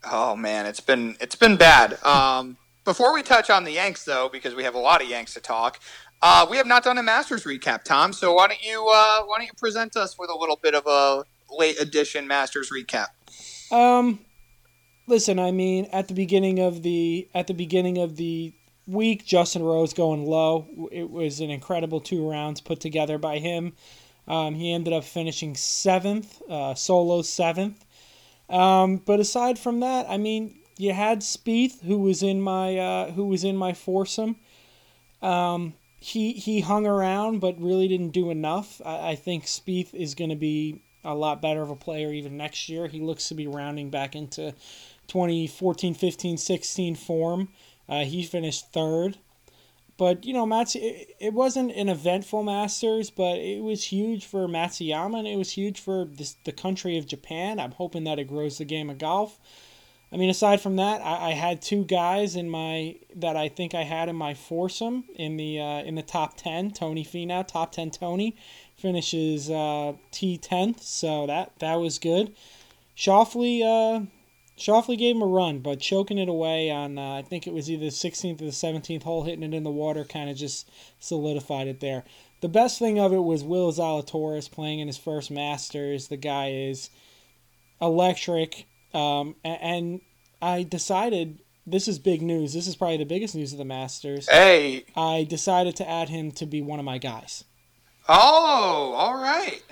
Oh 0.05 0.37
man, 0.37 0.67
it's 0.67 0.81
been 0.81 1.17
it's 1.21 1.37
been 1.37 1.57
bad. 1.57 2.03
Um, 2.05 2.59
before 2.85 3.15
we 3.15 3.23
touch 3.23 3.49
on 3.49 3.65
the 3.65 3.73
Yanks, 3.73 4.05
though, 4.05 4.29
because 4.31 4.55
we 4.55 4.65
have 4.65 4.75
a 4.75 4.79
lot 4.79 5.03
of 5.03 5.09
Yanks 5.09 5.35
to 5.35 5.41
talk, 5.41 5.81
uh, 6.23 6.47
we 6.49 6.57
have 6.57 6.67
not 6.67 6.85
done 6.85 6.99
a 6.99 7.03
Masters 7.03 7.45
recap, 7.45 7.83
Tom. 7.83 8.13
So 8.13 8.35
why 8.35 8.49
don't 8.49 8.65
you 8.65 8.87
uh, 8.89 9.23
why 9.25 9.39
don't 9.39 9.47
you 9.47 9.53
present 9.57 9.97
us 9.97 10.19
with 10.19 10.31
a 10.31 10.37
little 10.37 10.59
bit 10.63 10.75
of 10.75 10.87
a 10.87 11.25
late 11.51 11.81
edition 11.81 12.27
Masters 12.27 12.71
recap? 12.71 13.07
Um, 13.71 14.21
listen, 15.07 15.39
I 15.39 15.51
mean, 15.51 15.89
at 15.93 16.09
the 16.09 16.15
beginning 16.15 16.61
of 16.61 16.83
the 16.83 17.29
at 17.35 17.47
the 17.47 17.55
beginning 17.55 17.99
of 17.99 18.17
the 18.17 18.53
week, 18.87 19.27
Justin 19.27 19.63
Rose 19.63 19.93
going 19.93 20.25
low. 20.25 20.67
It 20.93 21.11
was 21.11 21.41
an 21.41 21.51
incredible 21.51 22.01
two 22.01 22.29
rounds 22.29 22.61
put 22.61 22.81
together 22.81 23.19
by 23.19 23.39
him. 23.39 23.73
Um, 24.29 24.55
he 24.55 24.73
ended 24.73 24.93
up 24.93 25.05
finishing 25.05 25.55
seventh, 25.55 26.43
uh, 26.49 26.75
solo 26.75 27.23
seventh. 27.23 27.85
Um, 28.49 28.97
but 28.99 29.21
aside 29.21 29.59
from 29.59 29.81
that, 29.81 30.07
I 30.09 30.17
mean, 30.17 30.59
you 30.79 30.93
had 30.93 31.21
Spieth, 31.21 31.83
who 31.83 31.99
was 31.99 32.23
in 32.23 32.41
my 32.41 32.77
uh, 32.77 33.11
who 33.13 33.27
was 33.27 33.45
in 33.45 33.57
my 33.57 33.73
foursome. 33.73 34.37
Um, 35.23 35.75
he 35.99 36.33
he 36.33 36.61
hung 36.61 36.87
around, 36.87 37.41
but 37.41 37.61
really 37.61 37.89
didn't 37.89 38.11
do 38.11 38.31
enough. 38.31 38.81
I, 38.85 39.11
I 39.11 39.15
think 39.17 39.45
Spieth 39.45 39.95
is 39.95 40.15
going 40.15 40.31
to 40.31 40.37
be 40.37 40.83
a 41.07 41.15
lot 41.15 41.41
better 41.41 41.63
of 41.63 41.71
a 41.71 41.77
player 41.77 42.13
even 42.13 42.37
next 42.37 42.69
year. 42.69 42.87
He 42.89 43.01
looks 43.01 43.29
to 43.29 43.35
be 43.35 43.47
rounding 43.47 43.91
back 43.91 44.15
into 44.15 44.55
2014, 45.09 45.95
15, 45.95 46.37
16 46.37 46.95
form. 46.97 47.49
Uh, 47.89 48.05
he 48.05 48.25
finished 48.25 48.73
third. 48.73 49.19
But, 49.99 50.27
you 50.27 50.35
know, 50.35 50.45
Mats, 50.45 50.75
it, 50.75 51.17
it 51.19 51.33
wasn't 51.33 51.73
an 51.73 51.89
eventful 51.89 52.43
Masters, 52.43 53.09
but 53.09 53.39
it 53.39 53.63
was 53.63 53.85
huge 53.85 54.27
for 54.27 54.47
Matsuyama 54.47 55.21
and 55.21 55.29
it 55.29 55.37
was 55.37 55.53
huge 55.53 55.81
for 55.81 56.05
this, 56.05 56.37
the 56.45 56.53
country 56.53 56.99
of 56.99 57.07
Japan. 57.07 57.59
I'm 57.59 57.73
hoping 57.73 58.05
that 58.05 58.19
it 58.19 58.29
grows 58.29 58.59
the 58.59 58.67
game 58.67 58.91
of 58.91 58.99
golf. 58.99 59.41
I 60.17 60.19
mean, 60.19 60.31
aside 60.31 60.63
from 60.63 60.77
that, 60.77 61.03
I, 61.03 61.33
I 61.33 61.33
had 61.33 61.61
two 61.61 61.85
guys 61.85 62.37
in 62.37 62.49
my 62.49 62.97
that 63.17 63.37
I 63.37 63.51
think 63.51 63.75
I 63.75 63.83
had 63.83 64.09
in 64.09 64.17
my 64.17 64.33
foursome 64.33 65.05
in 65.15 65.37
the 65.37 65.61
uh, 65.61 65.83
in 65.83 65.95
the 65.95 66.03
top 66.03 66.39
ten. 66.39 66.71
Tony 66.71 67.05
Finau, 67.05 67.47
top 67.47 67.73
ten. 67.73 67.91
Tony 67.91 68.35
finishes 68.79 69.51
uh, 69.51 69.93
T 70.13 70.39
tenth, 70.39 70.83
so 70.83 71.27
that 71.27 71.59
that 71.59 71.75
was 71.75 71.99
good. 71.99 72.35
Shoffley, 72.97 73.61
uh, 73.61 74.07
Schauffele 74.57 74.97
gave 74.97 75.17
him 75.17 75.21
a 75.21 75.27
run, 75.27 75.59
but 75.59 75.81
choking 75.81 76.17
it 76.17 76.31
away 76.31 76.71
on 76.71 76.97
uh, 76.97 77.17
I 77.17 77.21
think 77.21 77.47
it 77.47 77.53
was 77.53 77.71
either 77.71 77.85
the 77.85 77.91
16th 77.91 78.41
or 78.41 78.47
the 78.47 78.53
17th 78.53 79.03
hole, 79.03 79.25
hitting 79.25 79.43
it 79.43 79.53
in 79.53 79.65
the 79.65 79.71
water, 79.71 80.03
kind 80.03 80.31
of 80.31 80.37
just 80.39 80.67
solidified 80.99 81.69
it 81.69 81.81
there. 81.81 82.05
The 82.41 82.49
best 82.49 82.79
thing 82.79 82.99
of 82.99 83.13
it 83.13 83.23
was 83.23 83.45
Will 83.45 83.71
Zalatoris 83.71 84.51
playing 84.51 84.81
in 84.81 84.87
his 84.87 84.97
first 84.97 85.31
Masters. 85.31 86.09
The 86.09 86.17
guy 86.17 86.53
is 86.53 86.89
electric 87.83 88.67
um, 88.97 89.37
and 89.45 90.01
I 90.41 90.63
decided 90.63 91.41
this 91.67 91.89
is 91.89 91.99
big 91.99 92.23
news. 92.23 92.55
This 92.55 92.67
is 92.67 92.77
probably 92.77 92.97
the 92.97 93.05
biggest 93.05 93.35
news 93.35 93.53
of 93.53 93.59
the 93.59 93.65
Masters. 93.65 94.29
Hey. 94.29 94.85
I 94.97 95.27
decided 95.29 95.77
to 95.77 95.89
add 95.89 96.09
him 96.09 96.31
to 96.33 96.47
be 96.47 96.63
one 96.63 96.79
of 96.79 96.85
my 96.85 96.99
guys. 96.99 97.45
Oh, 98.09 98.95
all 98.97 99.21
right. 99.21 99.63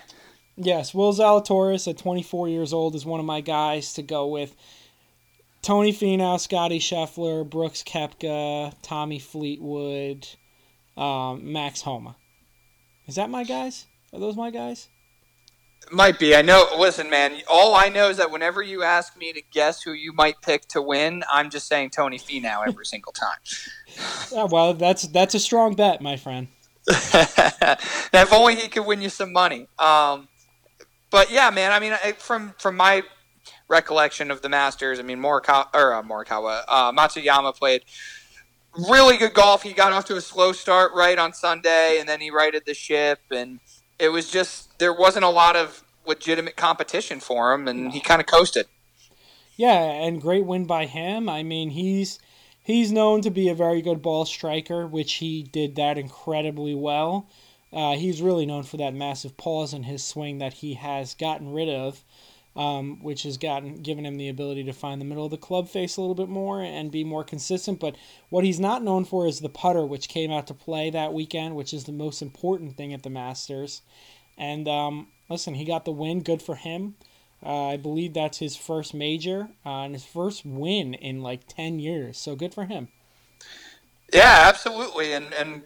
Yes, 0.56 0.92
Will 0.92 1.12
Zalatoris 1.12 1.88
at 1.88 1.98
24 1.98 2.48
years 2.48 2.72
old 2.72 2.94
is 2.94 3.06
one 3.06 3.20
of 3.20 3.26
my 3.26 3.40
guys 3.40 3.94
to 3.94 4.02
go 4.02 4.26
with. 4.26 4.54
Tony 5.62 5.92
Finau, 5.92 6.38
Scotty 6.38 6.78
Scheffler, 6.78 7.48
Brooks 7.48 7.82
Koepka, 7.82 8.74
Tommy 8.82 9.18
Fleetwood, 9.18 10.28
um, 10.96 11.52
Max 11.52 11.80
Homa. 11.80 12.16
Is 13.06 13.14
that 13.14 13.30
my 13.30 13.44
guys? 13.44 13.86
Are 14.12 14.20
those 14.20 14.36
my 14.36 14.50
guys? 14.50 14.88
Might 15.90 16.18
be. 16.18 16.34
I 16.34 16.42
know. 16.42 16.66
Listen, 16.78 17.10
man. 17.10 17.36
All 17.50 17.74
I 17.74 17.88
know 17.88 18.08
is 18.08 18.16
that 18.16 18.30
whenever 18.30 18.62
you 18.62 18.82
ask 18.82 19.16
me 19.16 19.32
to 19.32 19.42
guess 19.52 19.82
who 19.82 19.92
you 19.92 20.12
might 20.12 20.40
pick 20.42 20.66
to 20.68 20.82
win, 20.82 21.24
I'm 21.30 21.50
just 21.50 21.68
saying 21.68 21.90
Tony 21.90 22.18
Finau 22.18 22.66
every 22.66 22.86
single 22.86 23.12
time. 23.12 23.38
Yeah, 24.32 24.44
well, 24.44 24.74
that's 24.74 25.02
that's 25.08 25.34
a 25.34 25.40
strong 25.40 25.74
bet, 25.74 26.00
my 26.00 26.16
friend. 26.16 26.48
if 26.88 28.32
only 28.32 28.56
he 28.56 28.68
could 28.68 28.86
win 28.86 29.00
you 29.00 29.08
some 29.08 29.32
money. 29.32 29.68
Um, 29.78 30.28
but 31.10 31.30
yeah, 31.30 31.50
man. 31.50 31.72
I 31.72 31.80
mean, 31.80 31.94
from 32.18 32.54
from 32.58 32.76
my 32.76 33.02
recollection 33.68 34.30
of 34.30 34.42
the 34.42 34.48
Masters, 34.48 34.98
I 34.98 35.02
mean, 35.02 35.18
Morikawa 35.18 35.68
or 35.74 35.94
uh, 35.94 36.02
Morikawa, 36.02 36.62
uh, 36.68 36.92
Matsuyama 36.92 37.54
played 37.54 37.84
really 38.88 39.16
good 39.16 39.34
golf. 39.34 39.62
He 39.62 39.72
got 39.72 39.92
off 39.92 40.04
to 40.06 40.16
a 40.16 40.20
slow 40.20 40.52
start 40.52 40.92
right 40.94 41.18
on 41.18 41.32
Sunday, 41.32 41.98
and 42.00 42.08
then 42.08 42.20
he 42.20 42.30
righted 42.30 42.64
the 42.66 42.74
ship 42.74 43.20
and 43.30 43.60
it 43.98 44.08
was 44.08 44.30
just 44.30 44.78
there 44.78 44.92
wasn't 44.92 45.24
a 45.24 45.30
lot 45.30 45.56
of 45.56 45.82
legitimate 46.06 46.56
competition 46.56 47.20
for 47.20 47.52
him, 47.52 47.68
and 47.68 47.92
he 47.92 48.00
kind 48.00 48.20
of 48.20 48.26
coasted. 48.26 48.66
Yeah, 49.56 49.78
and 49.78 50.20
great 50.20 50.44
win 50.44 50.66
by 50.66 50.86
him. 50.86 51.28
I 51.28 51.42
mean, 51.42 51.70
he's 51.70 52.18
he's 52.62 52.90
known 52.90 53.20
to 53.22 53.30
be 53.30 53.48
a 53.48 53.54
very 53.54 53.82
good 53.82 54.02
ball 54.02 54.24
striker, 54.24 54.86
which 54.86 55.14
he 55.14 55.42
did 55.42 55.76
that 55.76 55.98
incredibly 55.98 56.74
well. 56.74 57.28
Uh, 57.72 57.96
he's 57.96 58.22
really 58.22 58.46
known 58.46 58.62
for 58.62 58.76
that 58.76 58.94
massive 58.94 59.36
pause 59.36 59.74
in 59.74 59.82
his 59.82 60.04
swing 60.04 60.38
that 60.38 60.54
he 60.54 60.74
has 60.74 61.14
gotten 61.14 61.52
rid 61.52 61.68
of, 61.68 62.04
um, 62.56 63.02
which 63.02 63.25
has 63.25 63.37
gotten 63.37 63.76
given 63.76 64.06
him 64.06 64.16
the 64.16 64.28
ability 64.28 64.64
to 64.64 64.73
find 64.73 65.00
the 65.00 65.04
middle 65.04 65.25
of 65.25 65.30
the 65.30 65.37
club 65.37 65.68
face 65.68 65.96
a 65.96 66.00
little 66.00 66.14
bit 66.14 66.28
more 66.28 66.62
and 66.62 66.90
be 66.90 67.04
more 67.04 67.25
consistent. 67.25 67.80
But 67.80 67.96
what 68.30 68.44
he's 68.44 68.61
not 68.61 68.82
known 68.82 69.04
for 69.04 69.26
is 69.26 69.40
the 69.40 69.49
putter, 69.49 69.84
which 69.84 70.08
came 70.08 70.30
out 70.30 70.46
to 70.46 70.54
play 70.54 70.90
that 70.90 71.12
weekend, 71.12 71.56
which 71.56 71.75
is 71.75 71.84
the 71.84 71.92
most 71.92 72.23
important 72.23 72.76
thing 72.76 72.92
at 72.92 73.02
the 73.02 73.11
Masters. 73.11 73.82
And 74.38 74.68
um, 74.68 75.08
listen, 75.28 75.54
he 75.54 75.64
got 75.64 75.84
the 75.84 75.92
win. 75.92 76.23
Good 76.23 76.42
for 76.42 76.54
him. 76.54 76.94
Uh, 77.44 77.68
I 77.68 77.76
believe 77.76 78.14
that's 78.14 78.38
his 78.38 78.56
first 78.56 78.94
major 78.94 79.49
uh, 79.66 79.82
and 79.82 79.94
his 79.94 80.04
first 80.04 80.46
win 80.46 80.94
in 80.94 81.23
like 81.23 81.46
10 81.46 81.78
years. 81.78 82.16
So 82.18 82.37
good 82.37 82.54
for 82.54 82.64
him. 82.64 82.88
Yeah, 84.12 84.44
absolutely. 84.46 85.12
And, 85.12 85.34
and 85.34 85.62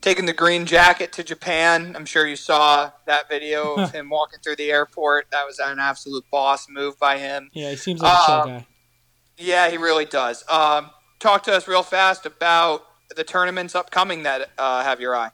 taking 0.00 0.26
the 0.26 0.32
green 0.32 0.66
jacket 0.66 1.12
to 1.12 1.24
Japan. 1.24 1.94
I'm 1.96 2.04
sure 2.04 2.26
you 2.26 2.36
saw 2.36 2.90
that 3.06 3.28
video 3.28 3.74
of 3.74 3.92
him 3.92 4.10
walking 4.10 4.40
through 4.40 4.56
the 4.56 4.70
airport. 4.70 5.26
That 5.30 5.46
was 5.46 5.58
an 5.58 5.78
absolute 5.78 6.24
boss 6.30 6.68
move 6.68 6.98
by 6.98 7.18
him. 7.18 7.50
Yeah, 7.52 7.70
he 7.70 7.76
seems 7.76 8.00
like 8.00 8.12
a 8.12 8.26
chill 8.26 8.34
um, 8.34 8.48
guy. 8.48 8.66
Yeah, 9.36 9.70
he 9.70 9.76
really 9.76 10.04
does. 10.04 10.44
Um, 10.48 10.90
talk 11.18 11.42
to 11.44 11.54
us 11.54 11.68
real 11.68 11.82
fast 11.82 12.26
about 12.26 12.84
the 13.14 13.24
tournaments 13.24 13.74
upcoming 13.74 14.24
that 14.24 14.50
uh, 14.58 14.82
have 14.82 15.00
your 15.00 15.16
eye. 15.16 15.30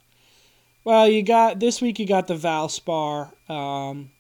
Well, 0.85 1.09
you 1.09 1.23
got 1.23 1.61
this 1.61 1.81
week. 1.81 1.99
You 1.99 2.07
got 2.07 2.27
the 2.27 2.35
Valspar. 2.35 3.33
Um, 3.51 4.11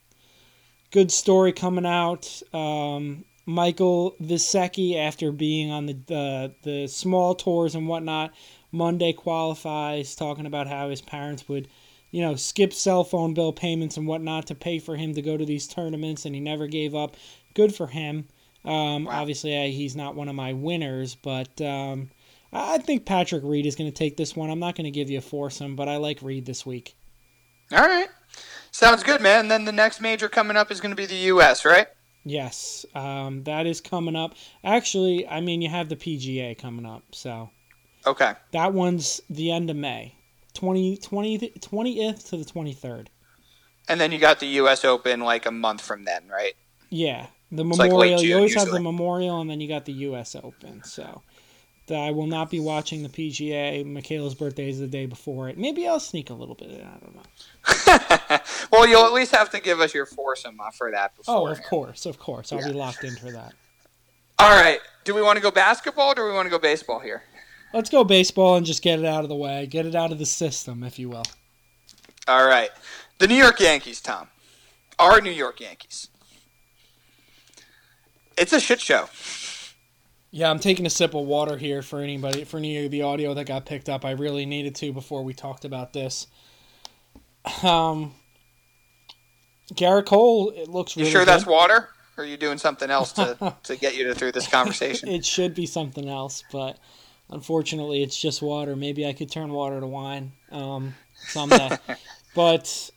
good 0.90 1.12
story 1.12 1.52
coming 1.52 1.84
out. 1.84 2.42
Um, 2.54 3.24
Michael 3.46 4.16
Visacki, 4.22 4.96
after 4.96 5.30
being 5.30 5.70
on 5.70 5.86
the, 5.86 5.92
the 6.06 6.54
the 6.62 6.86
small 6.86 7.34
tours 7.34 7.74
and 7.74 7.86
whatnot, 7.86 8.32
Monday 8.74 9.12
qualifies, 9.12 10.14
talking 10.16 10.46
about 10.46 10.66
how 10.66 10.90
his 10.90 11.00
parents 11.00 11.48
would, 11.48 11.68
you 12.10 12.20
know, 12.20 12.34
skip 12.34 12.72
cell 12.72 13.04
phone 13.04 13.32
bill 13.32 13.52
payments 13.52 13.96
and 13.96 14.06
whatnot 14.06 14.48
to 14.48 14.54
pay 14.54 14.78
for 14.78 14.96
him 14.96 15.14
to 15.14 15.22
go 15.22 15.36
to 15.36 15.46
these 15.46 15.68
tournaments, 15.68 16.24
and 16.24 16.34
he 16.34 16.40
never 16.40 16.66
gave 16.66 16.94
up. 16.94 17.16
Good 17.54 17.74
for 17.74 17.86
him. 17.86 18.26
Um, 18.64 19.04
wow. 19.04 19.20
Obviously, 19.20 19.56
I, 19.56 19.68
he's 19.68 19.94
not 19.94 20.16
one 20.16 20.28
of 20.28 20.34
my 20.34 20.52
winners, 20.52 21.14
but 21.14 21.60
um, 21.60 22.10
I 22.52 22.78
think 22.78 23.06
Patrick 23.06 23.44
Reed 23.44 23.66
is 23.66 23.76
going 23.76 23.90
to 23.90 23.96
take 23.96 24.16
this 24.16 24.34
one. 24.34 24.50
I'm 24.50 24.58
not 24.58 24.74
going 24.74 24.84
to 24.84 24.90
give 24.90 25.10
you 25.10 25.18
a 25.18 25.22
foursome, 25.22 25.76
but 25.76 25.88
I 25.88 25.96
like 25.96 26.20
Reed 26.20 26.46
this 26.46 26.66
week. 26.66 26.96
All 27.70 27.78
right. 27.78 28.08
Sounds 28.72 29.04
good, 29.04 29.20
man. 29.20 29.40
And 29.40 29.50
then 29.50 29.64
the 29.64 29.72
next 29.72 30.00
major 30.00 30.28
coming 30.28 30.56
up 30.56 30.72
is 30.72 30.80
going 30.80 30.90
to 30.90 30.96
be 30.96 31.06
the 31.06 31.14
U.S., 31.14 31.64
right? 31.64 31.86
Yes, 32.24 32.86
um, 32.94 33.44
that 33.44 33.66
is 33.66 33.80
coming 33.82 34.16
up. 34.16 34.34
Actually, 34.64 35.28
I 35.28 35.40
mean, 35.40 35.60
you 35.60 35.68
have 35.68 35.90
the 35.90 35.96
PGA 35.96 36.58
coming 36.58 36.86
up, 36.86 37.02
so. 37.12 37.50
Okay. 38.06 38.34
That 38.52 38.72
one's 38.72 39.20
the 39.30 39.50
end 39.50 39.70
of 39.70 39.76
May. 39.76 40.14
20, 40.54 40.98
20, 40.98 41.38
20th 41.58 42.28
to 42.28 42.36
the 42.36 42.44
23rd. 42.44 43.06
And 43.88 44.00
then 44.00 44.12
you 44.12 44.18
got 44.18 44.40
the 44.40 44.46
U.S. 44.46 44.84
Open 44.84 45.20
like 45.20 45.46
a 45.46 45.50
month 45.50 45.82
from 45.82 46.04
then, 46.04 46.28
right? 46.28 46.54
Yeah, 46.90 47.26
the 47.50 47.66
It's 47.66 47.78
like 47.78 47.90
Memorial. 47.90 48.20
you 48.20 48.28
June, 48.28 48.36
always 48.36 48.54
have 48.54 48.70
the. 48.70 48.80
Memorial, 48.80 49.40
and 49.40 49.50
then 49.50 49.60
you 49.60 49.68
got 49.68 49.84
the 49.84 49.92
U.S. 49.92 50.34
Open. 50.36 50.82
So, 50.84 51.22
the, 51.86 51.96
I 51.96 52.12
will 52.12 52.26
not 52.26 52.50
be 52.50 52.60
watching 52.60 53.02
the 53.02 53.08
PGA. 53.08 53.84
Michaela's 53.84 54.34
birthday 54.34 54.70
is 54.70 54.78
the 54.78 54.86
day 54.86 55.06
before 55.06 55.48
it. 55.48 55.58
Maybe 55.58 55.86
I'll 55.86 56.00
sneak 56.00 56.30
a 56.30 56.34
little 56.34 56.54
bit. 56.54 56.70
in, 56.70 56.80
I 56.80 56.98
don't 56.98 57.14
know. 57.16 58.38
well, 58.72 58.88
you'll 58.88 59.04
at 59.04 59.12
least 59.12 59.34
have 59.34 59.50
to 59.50 59.60
give 59.60 59.80
us 59.80 59.92
your 59.92 60.06
foursome 60.06 60.58
for 60.78 60.90
that 60.92 61.12
Oh, 61.28 61.46
of 61.46 61.62
course, 61.62 62.06
of 62.06 62.18
course. 62.18 62.52
I'll 62.52 62.64
be 62.64 62.72
locked 62.72 63.04
in 63.04 63.16
for 63.16 63.32
that. 63.32 63.52
All 64.38 64.50
right. 64.50 64.80
Do 65.04 65.14
we 65.14 65.20
want 65.20 65.36
to 65.36 65.42
go 65.42 65.50
basketball 65.50 66.12
or 66.12 66.14
do 66.14 66.24
we 66.24 66.32
want 66.32 66.46
to 66.46 66.50
go 66.50 66.58
baseball 66.58 67.00
here? 67.00 67.22
Let's 67.74 67.90
go 67.90 68.04
baseball 68.04 68.54
and 68.54 68.64
just 68.64 68.82
get 68.82 69.00
it 69.00 69.04
out 69.04 69.24
of 69.24 69.28
the 69.28 69.34
way. 69.34 69.66
Get 69.66 69.84
it 69.84 69.96
out 69.96 70.12
of 70.12 70.20
the 70.20 70.26
system, 70.26 70.84
if 70.84 70.96
you 70.96 71.08
will. 71.08 71.24
All 72.28 72.46
right. 72.46 72.70
The 73.18 73.26
New 73.26 73.34
York 73.34 73.58
Yankees, 73.58 74.00
Tom. 74.00 74.28
Our 74.96 75.20
New 75.20 75.32
York 75.32 75.60
Yankees. 75.60 76.06
It's 78.38 78.52
a 78.52 78.60
shit 78.60 78.80
show. 78.80 79.08
Yeah, 80.30 80.50
I'm 80.50 80.60
taking 80.60 80.86
a 80.86 80.90
sip 80.90 81.14
of 81.14 81.26
water 81.26 81.56
here 81.56 81.82
for 81.82 81.98
anybody, 82.00 82.44
for 82.44 82.58
any 82.58 82.84
of 82.84 82.92
the 82.92 83.02
audio 83.02 83.34
that 83.34 83.46
got 83.46 83.66
picked 83.66 83.88
up. 83.88 84.04
I 84.04 84.12
really 84.12 84.46
needed 84.46 84.76
to 84.76 84.92
before 84.92 85.24
we 85.24 85.34
talked 85.34 85.64
about 85.64 85.92
this. 85.92 86.28
Um, 87.64 88.14
Gerrit 89.72 90.06
Cole, 90.06 90.50
it 90.50 90.68
looks 90.68 90.96
You 90.96 91.06
sure 91.06 91.22
good. 91.22 91.28
that's 91.28 91.44
water? 91.44 91.88
Or 92.16 92.22
are 92.22 92.26
you 92.26 92.36
doing 92.36 92.58
something 92.58 92.88
else 92.90 93.10
to, 93.14 93.56
to 93.64 93.74
get 93.74 93.96
you 93.96 94.04
to, 94.04 94.14
through 94.14 94.30
this 94.32 94.46
conversation? 94.46 95.08
it 95.08 95.24
should 95.24 95.56
be 95.56 95.66
something 95.66 96.08
else, 96.08 96.44
but 96.52 96.78
unfortunately, 97.30 98.02
it's 98.02 98.20
just 98.20 98.42
water. 98.42 98.76
Maybe 98.76 99.06
I 99.06 99.12
could 99.12 99.30
turn 99.30 99.52
water 99.52 99.80
to 99.80 99.86
wine 99.86 100.32
um, 100.50 100.94
someday, 101.28 101.76
but 102.34 102.90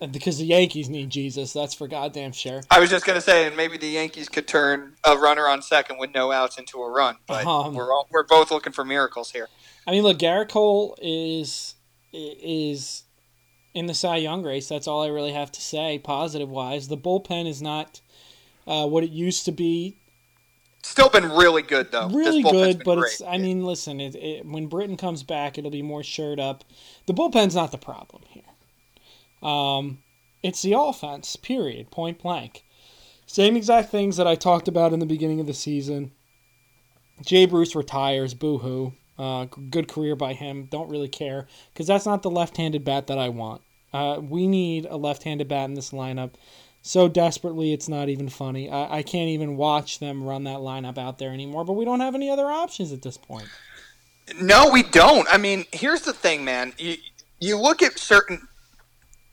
uh, 0.00 0.06
because 0.06 0.38
the 0.38 0.44
Yankees 0.44 0.88
need 0.88 1.10
Jesus, 1.10 1.52
that's 1.52 1.74
for 1.74 1.88
goddamn 1.88 2.32
sure. 2.32 2.62
I 2.70 2.80
was 2.80 2.90
just 2.90 3.06
going 3.06 3.16
to 3.16 3.20
say, 3.22 3.46
and 3.46 3.56
maybe 3.56 3.78
the 3.78 3.88
Yankees 3.88 4.28
could 4.28 4.46
turn 4.46 4.94
a 5.04 5.16
runner 5.16 5.46
on 5.48 5.62
second 5.62 5.98
with 5.98 6.14
no 6.14 6.32
outs 6.32 6.58
into 6.58 6.82
a 6.82 6.90
run. 6.90 7.16
But 7.26 7.46
Um, 7.46 7.74
we're, 7.74 7.92
all, 7.92 8.06
we're 8.10 8.26
both 8.26 8.50
looking 8.50 8.72
for 8.72 8.84
miracles 8.84 9.30
here. 9.32 9.48
I 9.86 9.92
mean, 9.92 10.02
look, 10.02 10.18
Gerrit 10.18 10.48
Cole 10.48 10.96
is 11.00 11.74
is 12.12 13.04
in 13.74 13.86
the 13.86 13.94
Cy 13.94 14.16
Young 14.16 14.42
race. 14.42 14.68
That's 14.68 14.88
all 14.88 15.02
I 15.02 15.08
really 15.08 15.32
have 15.32 15.52
to 15.52 15.60
say, 15.60 15.98
positive 15.98 16.48
wise. 16.48 16.88
The 16.88 16.96
bullpen 16.96 17.46
is 17.46 17.60
not 17.60 18.00
uh, 18.66 18.86
what 18.86 19.04
it 19.04 19.10
used 19.10 19.44
to 19.44 19.52
be. 19.52 19.98
Still 20.86 21.08
been 21.08 21.32
really 21.32 21.62
good, 21.62 21.90
though. 21.90 22.08
Really 22.10 22.44
good, 22.44 22.84
but 22.84 22.98
great. 22.98 23.12
it's. 23.12 23.20
I 23.20 23.38
mean, 23.38 23.64
listen, 23.64 24.00
it, 24.00 24.14
it, 24.14 24.46
when 24.46 24.68
Britton 24.68 24.96
comes 24.96 25.24
back, 25.24 25.58
it'll 25.58 25.70
be 25.70 25.82
more 25.82 26.04
shirt 26.04 26.38
up. 26.38 26.62
The 27.06 27.12
bullpen's 27.12 27.56
not 27.56 27.72
the 27.72 27.76
problem 27.76 28.22
here. 28.28 28.44
Um, 29.42 29.98
it's 30.44 30.62
the 30.62 30.74
offense. 30.78 31.34
Period. 31.34 31.90
Point 31.90 32.22
blank. 32.22 32.64
Same 33.26 33.56
exact 33.56 33.90
things 33.90 34.16
that 34.16 34.28
I 34.28 34.36
talked 34.36 34.68
about 34.68 34.92
in 34.92 35.00
the 35.00 35.06
beginning 35.06 35.40
of 35.40 35.48
the 35.48 35.54
season. 35.54 36.12
Jay 37.20 37.46
Bruce 37.46 37.74
retires. 37.74 38.32
Boo 38.32 38.58
hoo. 38.58 38.92
Uh, 39.18 39.46
good 39.70 39.88
career 39.88 40.14
by 40.14 40.34
him. 40.34 40.68
Don't 40.70 40.88
really 40.88 41.08
care 41.08 41.48
because 41.72 41.88
that's 41.88 42.06
not 42.06 42.22
the 42.22 42.30
left-handed 42.30 42.84
bat 42.84 43.08
that 43.08 43.18
I 43.18 43.30
want. 43.30 43.60
Uh, 43.92 44.20
we 44.22 44.46
need 44.46 44.86
a 44.86 44.96
left-handed 44.96 45.48
bat 45.48 45.68
in 45.68 45.74
this 45.74 45.90
lineup 45.90 46.34
so 46.86 47.08
desperately 47.08 47.72
it's 47.72 47.88
not 47.88 48.08
even 48.08 48.28
funny. 48.28 48.70
I, 48.70 48.98
I 48.98 49.02
can't 49.02 49.28
even 49.30 49.56
watch 49.56 49.98
them 49.98 50.22
run 50.22 50.44
that 50.44 50.58
lineup 50.58 50.96
out 50.96 51.18
there 51.18 51.32
anymore. 51.32 51.64
But 51.64 51.72
we 51.72 51.84
don't 51.84 51.98
have 51.98 52.14
any 52.14 52.30
other 52.30 52.46
options 52.46 52.92
at 52.92 53.02
this 53.02 53.16
point. 53.16 53.48
No, 54.40 54.70
we 54.70 54.84
don't. 54.84 55.26
I 55.28 55.36
mean, 55.36 55.64
here's 55.72 56.02
the 56.02 56.12
thing, 56.12 56.44
man. 56.44 56.74
You 56.78 56.96
you 57.40 57.58
look 57.58 57.82
at 57.82 57.98
certain 57.98 58.46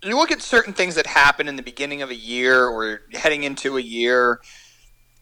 you 0.02 0.18
look 0.18 0.32
at 0.32 0.42
certain 0.42 0.74
things 0.74 0.96
that 0.96 1.06
happen 1.06 1.48
in 1.48 1.56
the 1.56 1.62
beginning 1.62 2.02
of 2.02 2.10
a 2.10 2.16
year 2.16 2.66
or 2.66 3.02
heading 3.14 3.44
into 3.44 3.78
a 3.78 3.82
year, 3.82 4.42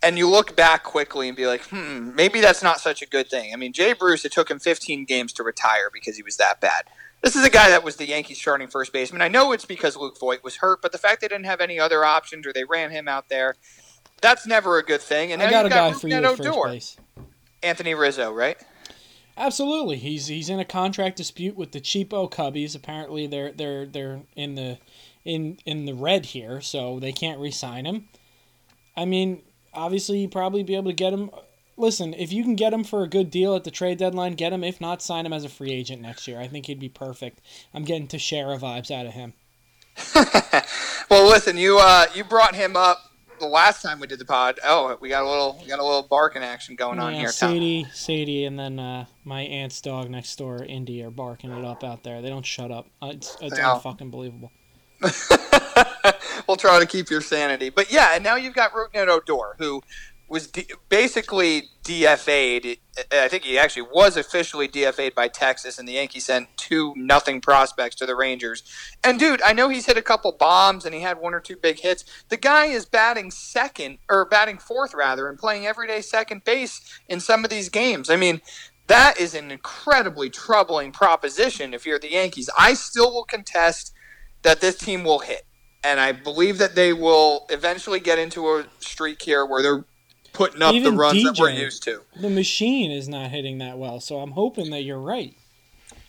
and 0.01 0.17
you 0.17 0.29
look 0.29 0.55
back 0.55 0.83
quickly 0.83 1.27
and 1.27 1.35
be 1.35 1.47
like, 1.47 1.63
hmm, 1.65 2.15
maybe 2.15 2.39
that's 2.39 2.63
not 2.63 2.79
such 2.79 3.01
a 3.01 3.05
good 3.05 3.29
thing. 3.29 3.51
I 3.53 3.57
mean, 3.57 3.73
Jay 3.73 3.91
Bruce, 3.91 4.23
it 4.23 4.31
took 4.31 4.50
him 4.50 4.59
15 4.59 5.03
games 5.03 5.33
to 5.33 5.43
retire 5.43 5.89
because 5.91 6.15
he 6.15 6.23
was 6.23 6.38
that 6.38 6.61
bad. 6.61 6.85
This 7.22 7.36
is 7.36 7.46
a 7.46 7.50
guy 7.50 7.70
that 7.70 7.84
was 7.84 7.98
the 7.98 8.08
Yankees 8.08 8.40
starting 8.40 8.68
first 8.68 8.92
baseman. 8.92 9.22
I 9.22 9.28
know 9.28 9.51
it's 9.51 9.66
because 9.66 9.96
Luke 9.96 10.20
Voit 10.20 10.44
was 10.44 10.58
hurt, 10.58 10.82
but 10.82 10.92
the 10.92 10.98
fact 10.98 11.22
they 11.22 11.28
didn't 11.28 11.46
have 11.46 11.62
any 11.62 11.80
other 11.80 12.04
options 12.04 12.48
or 12.48 12.53
they 12.53 12.64
ran 12.64 12.90
him 12.90 13.07
out 13.07 13.29
there, 13.29 13.55
that's 14.22 14.48
never 14.48 14.79
a 14.79 14.84
good 14.84 15.01
thing. 15.01 15.31
And 15.31 15.42
I 15.42 15.50
got 15.50 15.66
a 15.66 15.70
guy 15.70 15.92
got 15.92 16.01
for 16.01 16.07
you 16.07 16.16
at 16.16 16.38
first 16.38 16.64
base. 16.66 16.98
Anthony 17.62 17.94
Rizzo, 17.94 18.31
right? 18.31 18.57
Absolutely, 19.38 19.98
he's 19.98 20.27
he's 20.27 20.50
in 20.50 20.60
a 20.60 20.66
contract 20.66 21.16
dispute 21.16 21.55
with 21.55 21.72
the 21.72 21.79
cheapo 21.79 22.29
Cubbies. 22.29 22.75
Apparently, 22.75 23.27
they're 23.27 23.51
they're 23.51 23.86
they're 23.86 24.22
in 24.36 24.55
the 24.55 24.77
in 25.24 25.57
in 25.66 25.86
the 25.86 25.94
red 25.94 26.27
here, 26.27 26.60
so 26.60 27.00
they 27.00 27.12
can't 27.12 27.40
re-sign 27.40 27.86
him. 27.86 28.10
I 28.98 29.05
mean, 29.05 29.42
obviously, 29.74 30.20
you 30.20 30.27
probably 30.27 30.64
be 30.64 30.75
able 30.75 30.92
to 30.92 30.96
get 30.96 31.14
him. 31.14 31.29
Listen, 31.81 32.13
if 32.13 32.31
you 32.31 32.44
can 32.44 32.55
get 32.55 32.74
him 32.74 32.83
for 32.83 33.01
a 33.01 33.07
good 33.07 33.31
deal 33.31 33.55
at 33.55 33.63
the 33.63 33.72
trade 33.72 33.98
deadline, 33.98 34.33
get 34.33 34.53
him. 34.53 34.63
If 34.63 34.79
not, 34.79 35.01
sign 35.01 35.25
him 35.25 35.33
as 35.33 35.44
a 35.44 35.50
free 35.50 35.72
agent 35.72 36.00
next 36.00 36.27
year. 36.27 36.39
I 36.39 36.48
think 36.48 36.67
he'd 36.67 36.79
be 36.79 36.89
perfect. 36.89 37.41
I'm 37.74 37.83
getting 37.83 38.07
Teixeira 38.07 38.55
vibes 38.59 38.91
out 38.91 39.07
of 39.07 39.13
him. 39.13 39.33
well, 41.09 41.27
listen, 41.27 41.57
you 41.57 41.79
uh, 41.79 42.05
you 42.13 42.24
brought 42.24 42.53
him 42.53 42.75
up 42.75 43.00
the 43.39 43.48
last 43.48 43.81
time 43.81 44.00
we 44.00 44.05
did 44.05 44.20
the 44.20 44.25
pod. 44.25 44.59
Oh, 44.63 44.96
we 45.01 45.09
got 45.09 45.24
a 45.24 45.27
little 45.27 45.59
we 45.59 45.67
got 45.67 45.79
a 45.79 45.83
little 45.83 46.03
barking 46.03 46.44
action 46.44 46.75
going 46.75 47.00
on 47.00 47.13
yeah, 47.13 47.20
here, 47.22 47.29
Tom. 47.29 47.50
Sadie, 47.50 47.87
Sadie, 47.91 48.46
and 48.46 48.59
then 48.59 48.77
uh, 48.77 49.05
my 49.24 49.41
aunt's 49.41 49.81
dog 49.81 50.11
next 50.11 50.35
door, 50.37 50.63
Indy, 50.63 51.01
are 51.01 51.09
barking 51.09 51.50
it 51.50 51.65
up 51.65 51.83
out 51.83 52.03
there. 52.03 52.22
They 52.22 52.29
don't 52.29 52.46
shut 52.46 52.70
up. 52.70 52.89
Uh, 53.01 53.07
It's, 53.15 53.35
it's 53.41 53.57
Yeah. 53.57 53.79
unfucking 53.83 54.11
believable. 54.11 54.51
we'll 56.48 56.57
try 56.57 56.79
to 56.79 56.85
keep 56.85 57.09
your 57.09 57.22
sanity, 57.22 57.70
but 57.70 57.91
yeah, 57.91 58.13
and 58.13 58.24
now 58.24 58.35
you've 58.35 58.53
got 58.53 58.72
Rougned 58.72 59.07
Odor, 59.07 59.55
who 59.57 59.81
was 60.31 60.48
D- 60.48 60.67
basically 60.87 61.70
DFA'd. 61.83 62.79
I 63.11 63.27
think 63.27 63.44
he 63.44 63.59
actually 63.59 63.87
was 63.94 64.15
officially 64.15 64.67
DFA'd 64.67 65.13
by 65.13 65.27
Texas, 65.27 65.77
and 65.77 65.87
the 65.87 65.94
Yankees 65.94 66.25
sent 66.25 66.48
two 66.55 66.94
nothing 66.96 67.41
prospects 67.41 67.98
to 67.98 68.05
the 68.05 68.15
Rangers. 68.15 68.63
And 69.03 69.20
dude, 69.20 69.41
I 69.41 69.53
know 69.53 69.67
he's 69.70 69.85
hit 69.85 69.98
a 69.98 70.01
couple 70.01 70.31
bombs 70.31 70.85
and 70.85 70.96
he 70.96 71.01
had 71.01 71.20
one 71.20 71.33
or 71.33 71.41
two 71.41 71.57
big 71.57 71.79
hits. 71.79 72.05
The 72.29 72.37
guy 72.37 72.67
is 72.67 72.85
batting 72.85 73.29
second 73.29 73.98
or 74.09 74.25
batting 74.25 74.57
fourth 74.57 74.94
rather, 74.94 75.27
and 75.27 75.37
playing 75.37 75.67
everyday 75.67 76.01
second 76.01 76.46
base 76.46 76.81
in 77.09 77.20
some 77.20 77.44
of 77.44 77.51
these 77.51 77.70
games. 77.70 78.09
I 78.09 78.15
mean. 78.15 78.41
That 78.87 79.22
is 79.22 79.35
an 79.35 79.51
incredibly 79.51 80.29
troubling 80.29 80.91
proposition 80.91 81.74
if 81.74 81.85
you're 81.85 82.00
the 82.00 82.11
Yankees. 82.11 82.50
I 82.59 82.74
still 82.74 83.13
will 83.13 83.24
contest 83.24 83.94
that 84.41 84.59
this 84.59 84.77
team 84.77 85.05
will 85.05 85.20
hit. 85.20 85.44
And 85.81 85.98
I 86.00 86.11
believe 86.11 86.57
that 86.57 86.75
they 86.75 86.91
will 86.91 87.46
eventually 87.50 88.01
get 88.01 88.20
into 88.20 88.48
a 88.50 88.65
streak 88.79 89.22
here 89.22 89.46
where 89.46 89.61
they're 89.63 89.85
putting 90.33 90.61
up 90.61 90.74
Even 90.74 90.96
the 90.96 91.00
runs 91.00 91.24
that 91.24 91.37
we're 91.39 91.51
used 91.51 91.83
to. 91.83 92.01
The 92.15 92.29
machine 92.29 92.91
is 92.91 93.07
not 93.07 93.31
hitting 93.31 93.57
that 93.59 93.77
well, 93.77 94.00
so 94.00 94.20
I'm 94.20 94.31
hoping 94.31 94.72
that 94.72 94.83
you're 94.83 95.00
right. 95.00 95.35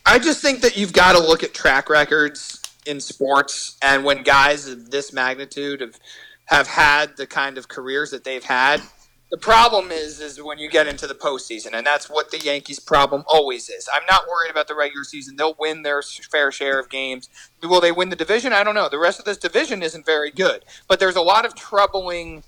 I 0.05 0.19
just 0.19 0.43
think 0.43 0.63
that 0.63 0.77
you've 0.77 0.93
got 0.93 1.13
to 1.13 1.19
look 1.19 1.43
at 1.43 1.55
track 1.55 1.89
records 1.89 2.61
in 2.87 3.01
sports, 3.01 3.77
and 3.83 4.05
when 4.05 4.23
guys 4.23 4.67
of 4.67 4.91
this 4.91 5.13
magnitude 5.13 5.81
have 5.81 5.99
have 6.47 6.67
had 6.67 7.17
the 7.17 7.27
kind 7.27 7.57
of 7.57 7.69
careers 7.69 8.11
that 8.11 8.25
they've 8.25 8.43
had, 8.43 8.83
the 9.31 9.39
problem 9.39 9.91
is 9.91 10.21
is 10.21 10.43
when 10.43 10.59
you 10.59 10.69
get 10.69 10.87
into 10.87 11.07
the 11.07 11.15
postseason, 11.15 11.73
and 11.73 11.87
that's 11.87 12.11
what 12.11 12.31
the 12.31 12.39
Yankees' 12.39 12.81
problem 12.81 13.25
always 13.29 13.71
is. 13.71 13.89
I'm 13.93 14.05
not 14.11 14.27
worried 14.29 14.51
about 14.51 14.69
the 14.69 14.75
regular 14.75 15.05
season; 15.05 15.37
they'll 15.37 15.57
win 15.59 15.83
their 15.83 16.03
fair 16.31 16.51
share 16.51 16.79
of 16.81 16.91
games. 16.91 17.29
Will 17.63 17.81
they 17.81 17.93
win 17.93 18.09
the 18.09 18.17
division? 18.17 18.53
I 18.53 18.65
don't 18.65 18.75
know. 18.75 18.89
The 18.89 18.99
rest 18.99 19.19
of 19.19 19.25
this 19.25 19.39
division 19.39 19.83
isn't 19.83 20.05
very 20.05 20.31
good, 20.31 20.65
but 20.89 20.99
there's 21.01 21.17
a 21.17 21.23
lot 21.23 21.47
of 21.47 21.55
troubling 21.55 22.43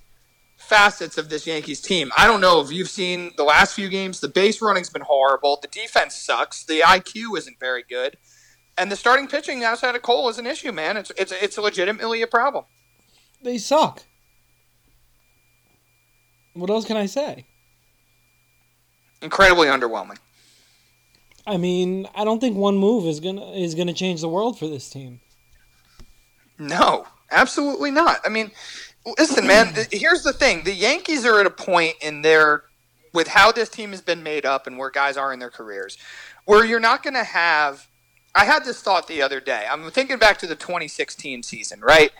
facets 0.64 1.18
of 1.18 1.28
this 1.28 1.46
Yankees 1.46 1.80
team. 1.80 2.10
I 2.16 2.26
don't 2.26 2.40
know 2.40 2.60
if 2.60 2.72
you've 2.72 2.88
seen 2.88 3.32
the 3.36 3.44
last 3.44 3.74
few 3.74 3.88
games. 3.88 4.20
The 4.20 4.28
base 4.28 4.60
running's 4.60 4.90
been 4.90 5.02
horrible. 5.02 5.58
The 5.60 5.68
defense 5.68 6.14
sucks. 6.16 6.64
The 6.64 6.80
IQ 6.80 7.38
isn't 7.38 7.60
very 7.60 7.84
good, 7.88 8.16
and 8.76 8.90
the 8.90 8.96
starting 8.96 9.28
pitching 9.28 9.62
outside 9.62 9.94
of 9.94 10.02
Cole 10.02 10.28
is 10.28 10.38
an 10.38 10.46
issue. 10.46 10.72
Man, 10.72 10.96
it's 10.96 11.12
it's 11.16 11.32
it's 11.32 11.58
legitimately 11.58 12.22
a 12.22 12.26
problem. 12.26 12.64
They 13.42 13.58
suck. 13.58 14.02
What 16.54 16.70
else 16.70 16.84
can 16.84 16.96
I 16.96 17.06
say? 17.06 17.46
Incredibly 19.20 19.68
underwhelming. 19.68 20.18
I 21.46 21.56
mean, 21.56 22.06
I 22.14 22.24
don't 22.24 22.40
think 22.40 22.56
one 22.56 22.78
move 22.78 23.06
is 23.06 23.20
gonna 23.20 23.52
is 23.52 23.74
gonna 23.74 23.92
change 23.92 24.20
the 24.20 24.28
world 24.28 24.58
for 24.58 24.66
this 24.66 24.88
team. 24.88 25.20
No, 26.58 27.06
absolutely 27.30 27.90
not. 27.90 28.20
I 28.24 28.28
mean, 28.28 28.50
listen, 29.18 29.46
man. 29.46 29.74
Here's 29.90 30.22
the 30.22 30.32
thing: 30.32 30.64
the 30.64 30.72
Yankees 30.72 31.24
are 31.24 31.40
at 31.40 31.46
a 31.46 31.50
point 31.50 31.96
in 32.00 32.22
their 32.22 32.64
with 33.12 33.28
how 33.28 33.52
this 33.52 33.68
team 33.68 33.90
has 33.90 34.00
been 34.00 34.22
made 34.22 34.44
up 34.44 34.66
and 34.66 34.76
where 34.76 34.90
guys 34.90 35.16
are 35.16 35.32
in 35.32 35.38
their 35.38 35.50
careers, 35.50 35.96
where 36.44 36.64
you're 36.64 36.80
not 36.80 37.02
going 37.02 37.14
to 37.14 37.24
have. 37.24 37.88
I 38.34 38.44
had 38.44 38.64
this 38.64 38.82
thought 38.82 39.06
the 39.06 39.22
other 39.22 39.40
day. 39.40 39.64
I'm 39.70 39.88
thinking 39.92 40.18
back 40.18 40.38
to 40.38 40.48
the 40.48 40.56
2016 40.56 41.44
season, 41.44 41.80
right? 41.80 42.10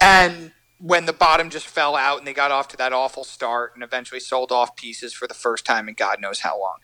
And 0.00 0.52
when 0.78 1.06
the 1.06 1.12
bottom 1.12 1.50
just 1.50 1.66
fell 1.68 1.94
out 1.94 2.18
and 2.18 2.26
they 2.26 2.32
got 2.32 2.50
off 2.50 2.66
to 2.68 2.76
that 2.78 2.92
awful 2.92 3.22
start 3.22 3.72
and 3.74 3.84
eventually 3.84 4.18
sold 4.18 4.50
off 4.50 4.74
pieces 4.74 5.12
for 5.12 5.28
the 5.28 5.34
first 5.34 5.64
time 5.64 5.88
in 5.88 5.94
God 5.94 6.20
knows 6.20 6.40
how 6.40 6.58
long. 6.58 6.78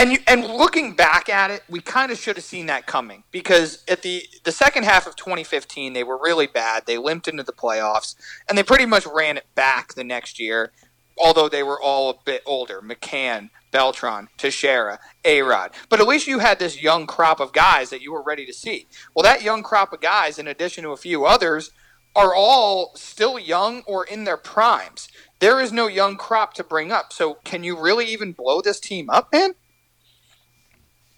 And 0.00 0.12
you, 0.12 0.18
and 0.26 0.46
looking 0.46 0.94
back 0.94 1.28
at 1.28 1.50
it, 1.50 1.62
we 1.68 1.82
kind 1.82 2.10
of 2.10 2.16
should 2.16 2.36
have 2.36 2.44
seen 2.44 2.64
that 2.66 2.86
coming 2.86 3.22
because 3.30 3.84
at 3.86 4.00
the 4.00 4.24
the 4.44 4.50
second 4.50 4.84
half 4.84 5.06
of 5.06 5.14
2015, 5.14 5.92
they 5.92 6.04
were 6.04 6.18
really 6.18 6.46
bad. 6.46 6.86
They 6.86 6.96
limped 6.96 7.28
into 7.28 7.42
the 7.42 7.52
playoffs, 7.52 8.14
and 8.48 8.56
they 8.56 8.62
pretty 8.62 8.86
much 8.86 9.04
ran 9.04 9.36
it 9.36 9.44
back 9.54 9.92
the 9.92 10.02
next 10.02 10.40
year. 10.40 10.72
Although 11.18 11.50
they 11.50 11.62
were 11.62 11.78
all 11.78 12.08
a 12.08 12.14
bit 12.24 12.42
older, 12.46 12.80
McCann, 12.80 13.50
Beltran, 13.72 14.28
Teixeira, 14.38 15.00
Arod. 15.22 15.72
But 15.90 16.00
at 16.00 16.08
least 16.08 16.26
you 16.26 16.38
had 16.38 16.58
this 16.58 16.82
young 16.82 17.06
crop 17.06 17.38
of 17.38 17.52
guys 17.52 17.90
that 17.90 18.00
you 18.00 18.10
were 18.10 18.22
ready 18.22 18.46
to 18.46 18.54
see. 18.54 18.86
Well, 19.14 19.22
that 19.24 19.42
young 19.42 19.62
crop 19.62 19.92
of 19.92 20.00
guys, 20.00 20.38
in 20.38 20.48
addition 20.48 20.82
to 20.84 20.92
a 20.92 20.96
few 20.96 21.26
others, 21.26 21.72
are 22.16 22.34
all 22.34 22.92
still 22.96 23.38
young 23.38 23.82
or 23.82 24.06
in 24.06 24.24
their 24.24 24.38
primes. 24.38 25.10
There 25.40 25.60
is 25.60 25.72
no 25.72 25.88
young 25.88 26.16
crop 26.16 26.54
to 26.54 26.64
bring 26.64 26.90
up. 26.90 27.12
So 27.12 27.34
can 27.44 27.64
you 27.64 27.78
really 27.78 28.06
even 28.06 28.32
blow 28.32 28.62
this 28.62 28.80
team 28.80 29.10
up, 29.10 29.30
man? 29.30 29.56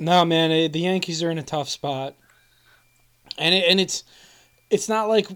No, 0.02 0.24
man. 0.24 0.50
eh, 0.50 0.66
The 0.66 0.80
Yankees 0.80 1.22
are 1.22 1.30
in 1.30 1.38
a 1.38 1.44
tough 1.44 1.68
spot, 1.68 2.16
and 3.38 3.54
it, 3.54 3.64
and 3.68 3.80
it's 3.80 4.02
it's 4.68 4.88
not 4.88 5.08
like 5.08 5.28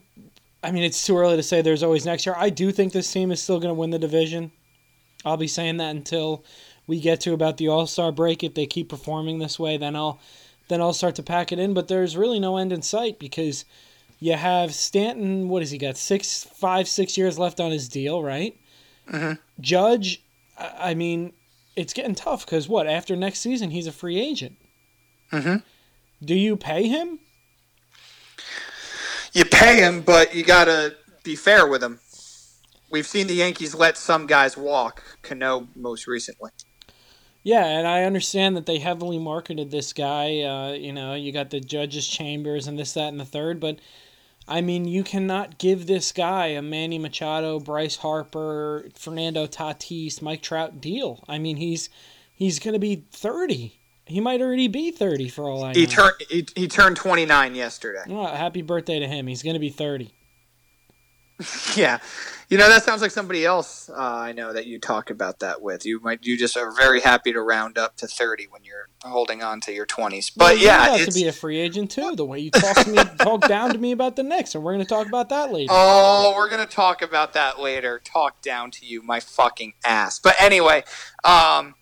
I 0.60 0.72
mean 0.72 0.82
it's 0.82 1.06
too 1.06 1.16
early 1.16 1.36
to 1.36 1.42
say 1.42 1.62
there's 1.62 1.84
always 1.84 2.04
next 2.04 2.26
year. 2.26 2.34
I 2.36 2.50
do 2.50 2.72
think 2.72 2.92
this 2.92 3.10
team 3.12 3.30
is 3.30 3.40
still 3.40 3.60
going 3.60 3.70
to 3.70 3.78
win 3.78 3.90
the 3.90 3.98
division. 3.98 4.50
I'll 5.24 5.36
be 5.36 5.46
saying 5.46 5.76
that 5.76 5.94
until 5.94 6.44
we 6.88 6.98
get 7.00 7.20
to 7.22 7.32
about 7.32 7.58
the 7.58 7.68
All 7.68 7.86
Star 7.86 8.10
break. 8.10 8.42
If 8.42 8.54
they 8.54 8.66
keep 8.66 8.88
performing 8.88 9.38
this 9.38 9.56
way, 9.56 9.76
then 9.76 9.94
I'll 9.94 10.18
then 10.66 10.80
I'll 10.80 10.92
start 10.92 11.14
to 11.14 11.22
pack 11.22 11.52
it 11.52 11.60
in. 11.60 11.72
But 11.72 11.86
there's 11.86 12.16
really 12.16 12.40
no 12.40 12.56
end 12.56 12.72
in 12.72 12.82
sight 12.82 13.20
because 13.20 13.64
you 14.18 14.32
have 14.32 14.74
Stanton. 14.74 15.48
What 15.48 15.62
has 15.62 15.70
he 15.70 15.78
got? 15.78 15.96
Six, 15.96 16.42
five, 16.42 16.88
six 16.88 17.16
years 17.16 17.38
left 17.38 17.60
on 17.60 17.70
his 17.70 17.88
deal, 17.88 18.20
right? 18.20 18.56
Judge. 19.60 20.24
I 20.58 20.90
I 20.90 20.94
mean, 20.94 21.34
it's 21.76 21.92
getting 21.92 22.14
tough 22.14 22.44
because 22.44 22.68
what 22.68 22.86
after 22.86 23.14
next 23.14 23.40
season 23.40 23.70
he's 23.70 23.86
a 23.86 23.92
free 23.92 24.18
agent. 24.18 24.56
Mhm. 25.30 25.62
Do 26.24 26.34
you 26.34 26.56
pay 26.56 26.88
him? 26.88 27.20
You 29.32 29.44
pay 29.44 29.76
him, 29.76 30.00
but 30.00 30.34
you 30.34 30.42
got 30.42 30.64
to 30.64 30.96
be 31.22 31.36
fair 31.36 31.66
with 31.66 31.82
him. 31.82 32.00
We've 32.90 33.06
seen 33.06 33.26
the 33.26 33.34
Yankees 33.34 33.74
let 33.74 33.98
some 33.98 34.26
guys 34.26 34.56
walk. 34.56 35.02
Cano 35.22 35.68
most 35.74 36.06
recently. 36.06 36.52
Yeah, 37.42 37.64
and 37.66 37.86
I 37.86 38.04
understand 38.04 38.56
that 38.56 38.66
they 38.66 38.78
heavily 38.78 39.18
marketed 39.18 39.70
this 39.70 39.92
guy. 39.92 40.40
Uh, 40.40 40.72
you 40.72 40.92
know, 40.92 41.14
you 41.14 41.32
got 41.32 41.50
the 41.50 41.60
judges' 41.60 42.08
chambers 42.08 42.66
and 42.66 42.78
this, 42.78 42.94
that, 42.94 43.08
and 43.08 43.20
the 43.20 43.24
third. 43.24 43.60
But 43.60 43.78
I 44.48 44.60
mean, 44.60 44.86
you 44.86 45.02
cannot 45.02 45.58
give 45.58 45.86
this 45.86 46.12
guy 46.12 46.48
a 46.48 46.62
Manny 46.62 46.98
Machado, 46.98 47.58
Bryce 47.58 47.96
Harper, 47.96 48.88
Fernando 48.94 49.46
Tatis, 49.46 50.22
Mike 50.22 50.42
Trout 50.42 50.80
deal. 50.80 51.24
I 51.28 51.38
mean, 51.38 51.56
he's 51.56 51.88
he's 52.34 52.58
going 52.58 52.74
to 52.74 52.80
be 52.80 53.04
thirty. 53.10 53.80
He 54.04 54.20
might 54.20 54.40
already 54.40 54.68
be 54.68 54.92
thirty 54.92 55.28
for 55.28 55.50
all 55.50 55.64
I 55.64 55.72
know. 55.72 55.80
He 55.80 55.86
turned 55.86 56.14
he, 56.30 56.46
he 56.54 56.68
turned 56.68 56.96
29 56.96 57.54
yesterday. 57.56 58.04
Well, 58.06 58.28
happy 58.28 58.62
birthday 58.62 59.00
to 59.00 59.08
him. 59.08 59.26
He's 59.26 59.42
going 59.42 59.54
to 59.54 59.60
be 59.60 59.70
thirty. 59.70 60.12
Yeah, 61.76 61.98
you 62.48 62.56
know 62.56 62.68
that 62.68 62.84
sounds 62.84 63.02
like 63.02 63.10
somebody 63.10 63.44
else 63.44 63.90
uh, 63.90 63.94
I 63.96 64.32
know 64.32 64.52
that 64.52 64.66
you 64.66 64.78
talk 64.78 65.10
about 65.10 65.40
that 65.40 65.60
with. 65.60 65.84
You 65.84 66.00
might 66.00 66.24
you 66.24 66.38
just 66.38 66.56
are 66.56 66.72
very 66.72 67.00
happy 67.00 67.32
to 67.32 67.42
round 67.42 67.76
up 67.76 67.96
to 67.98 68.06
30 68.06 68.46
when 68.50 68.64
you're 68.64 68.88
holding 69.02 69.42
on 69.42 69.60
to 69.62 69.72
your 69.72 69.84
20s. 69.84 70.32
But 70.34 70.58
yeah, 70.58 70.94
about 70.94 71.06
to 71.06 71.12
be 71.12 71.26
a 71.26 71.32
free 71.32 71.58
agent 71.58 71.90
too. 71.90 72.14
The 72.16 72.24
way 72.24 72.38
you 72.38 72.50
talk 72.50 72.76
to 72.84 72.90
me, 72.90 72.98
talk 73.18 73.46
down 73.48 73.72
to 73.72 73.78
me 73.78 73.92
about 73.92 74.16
the 74.16 74.22
Knicks, 74.22 74.54
and 74.54 74.64
we're 74.64 74.72
going 74.72 74.84
to 74.84 74.88
talk 74.88 75.06
about 75.06 75.28
that 75.28 75.52
later. 75.52 75.72
Oh, 75.72 76.32
we're 76.36 76.48
gonna 76.48 76.66
talk 76.66 77.02
about 77.02 77.34
that 77.34 77.60
later. 77.60 78.00
Talk 78.02 78.40
down 78.42 78.70
to 78.72 78.86
you, 78.86 79.02
my 79.02 79.20
fucking 79.20 79.74
ass. 79.84 80.18
But 80.18 80.36
anyway, 80.40 80.84
um, 81.24 81.74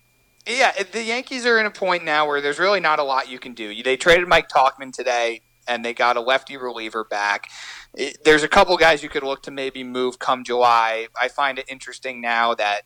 yeah, 0.47 0.71
the 0.91 1.03
Yankees 1.03 1.45
are 1.45 1.59
in 1.59 1.65
a 1.65 1.71
point 1.71 2.03
now 2.03 2.27
where 2.27 2.41
there's 2.41 2.59
really 2.59 2.79
not 2.79 2.99
a 2.99 3.03
lot 3.03 3.29
you 3.29 3.39
can 3.39 3.53
do. 3.53 3.83
They 3.83 3.97
traded 3.97 4.27
Mike 4.27 4.49
Tauchman 4.49 4.91
today, 4.93 5.41
and 5.67 5.83
they 5.83 5.93
got 5.93 6.17
a 6.17 6.21
lefty 6.21 6.57
reliever 6.57 7.03
back. 7.03 7.49
It- 7.97 8.23
there's 8.23 8.43
a 8.43 8.47
couple 8.47 8.75
guys 8.77 9.01
you 9.03 9.09
could 9.09 9.23
look 9.23 9.43
to 9.43 9.51
maybe 9.51 9.83
move 9.83 10.19
come 10.19 10.43
July. 10.43 11.07
I 11.19 11.27
find 11.27 11.57
it 11.59 11.65
interesting 11.69 12.21
now 12.21 12.53
that 12.55 12.81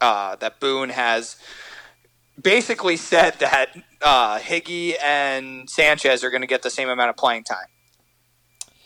uh, 0.00 0.36
that 0.36 0.58
Boone 0.60 0.88
has 0.90 1.36
basically 2.40 2.96
said 2.96 3.34
that 3.38 3.76
uh, 4.00 4.38
Higgy 4.38 4.94
and 5.02 5.70
Sanchez 5.70 6.24
are 6.24 6.30
going 6.30 6.40
to 6.40 6.46
get 6.48 6.62
the 6.62 6.70
same 6.70 6.88
amount 6.88 7.10
of 7.10 7.16
playing 7.16 7.44
time. 7.44 7.66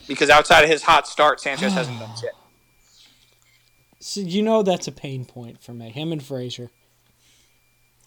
Because 0.07 0.29
outside 0.31 0.63
of 0.63 0.69
his 0.71 0.83
hot 0.83 1.09
start, 1.09 1.41
Sanchez 1.41 1.73
hasn't 1.81 1.99
done 1.99 2.11
shit. 2.21 2.33
So 3.99 4.21
you 4.21 4.43
know 4.43 4.63
that's 4.63 4.87
a 4.87 4.93
pain 4.93 5.25
point 5.25 5.63
for 5.63 5.73
me, 5.73 5.91
him 5.91 6.13
and 6.13 6.23
Frazier. 6.23 6.71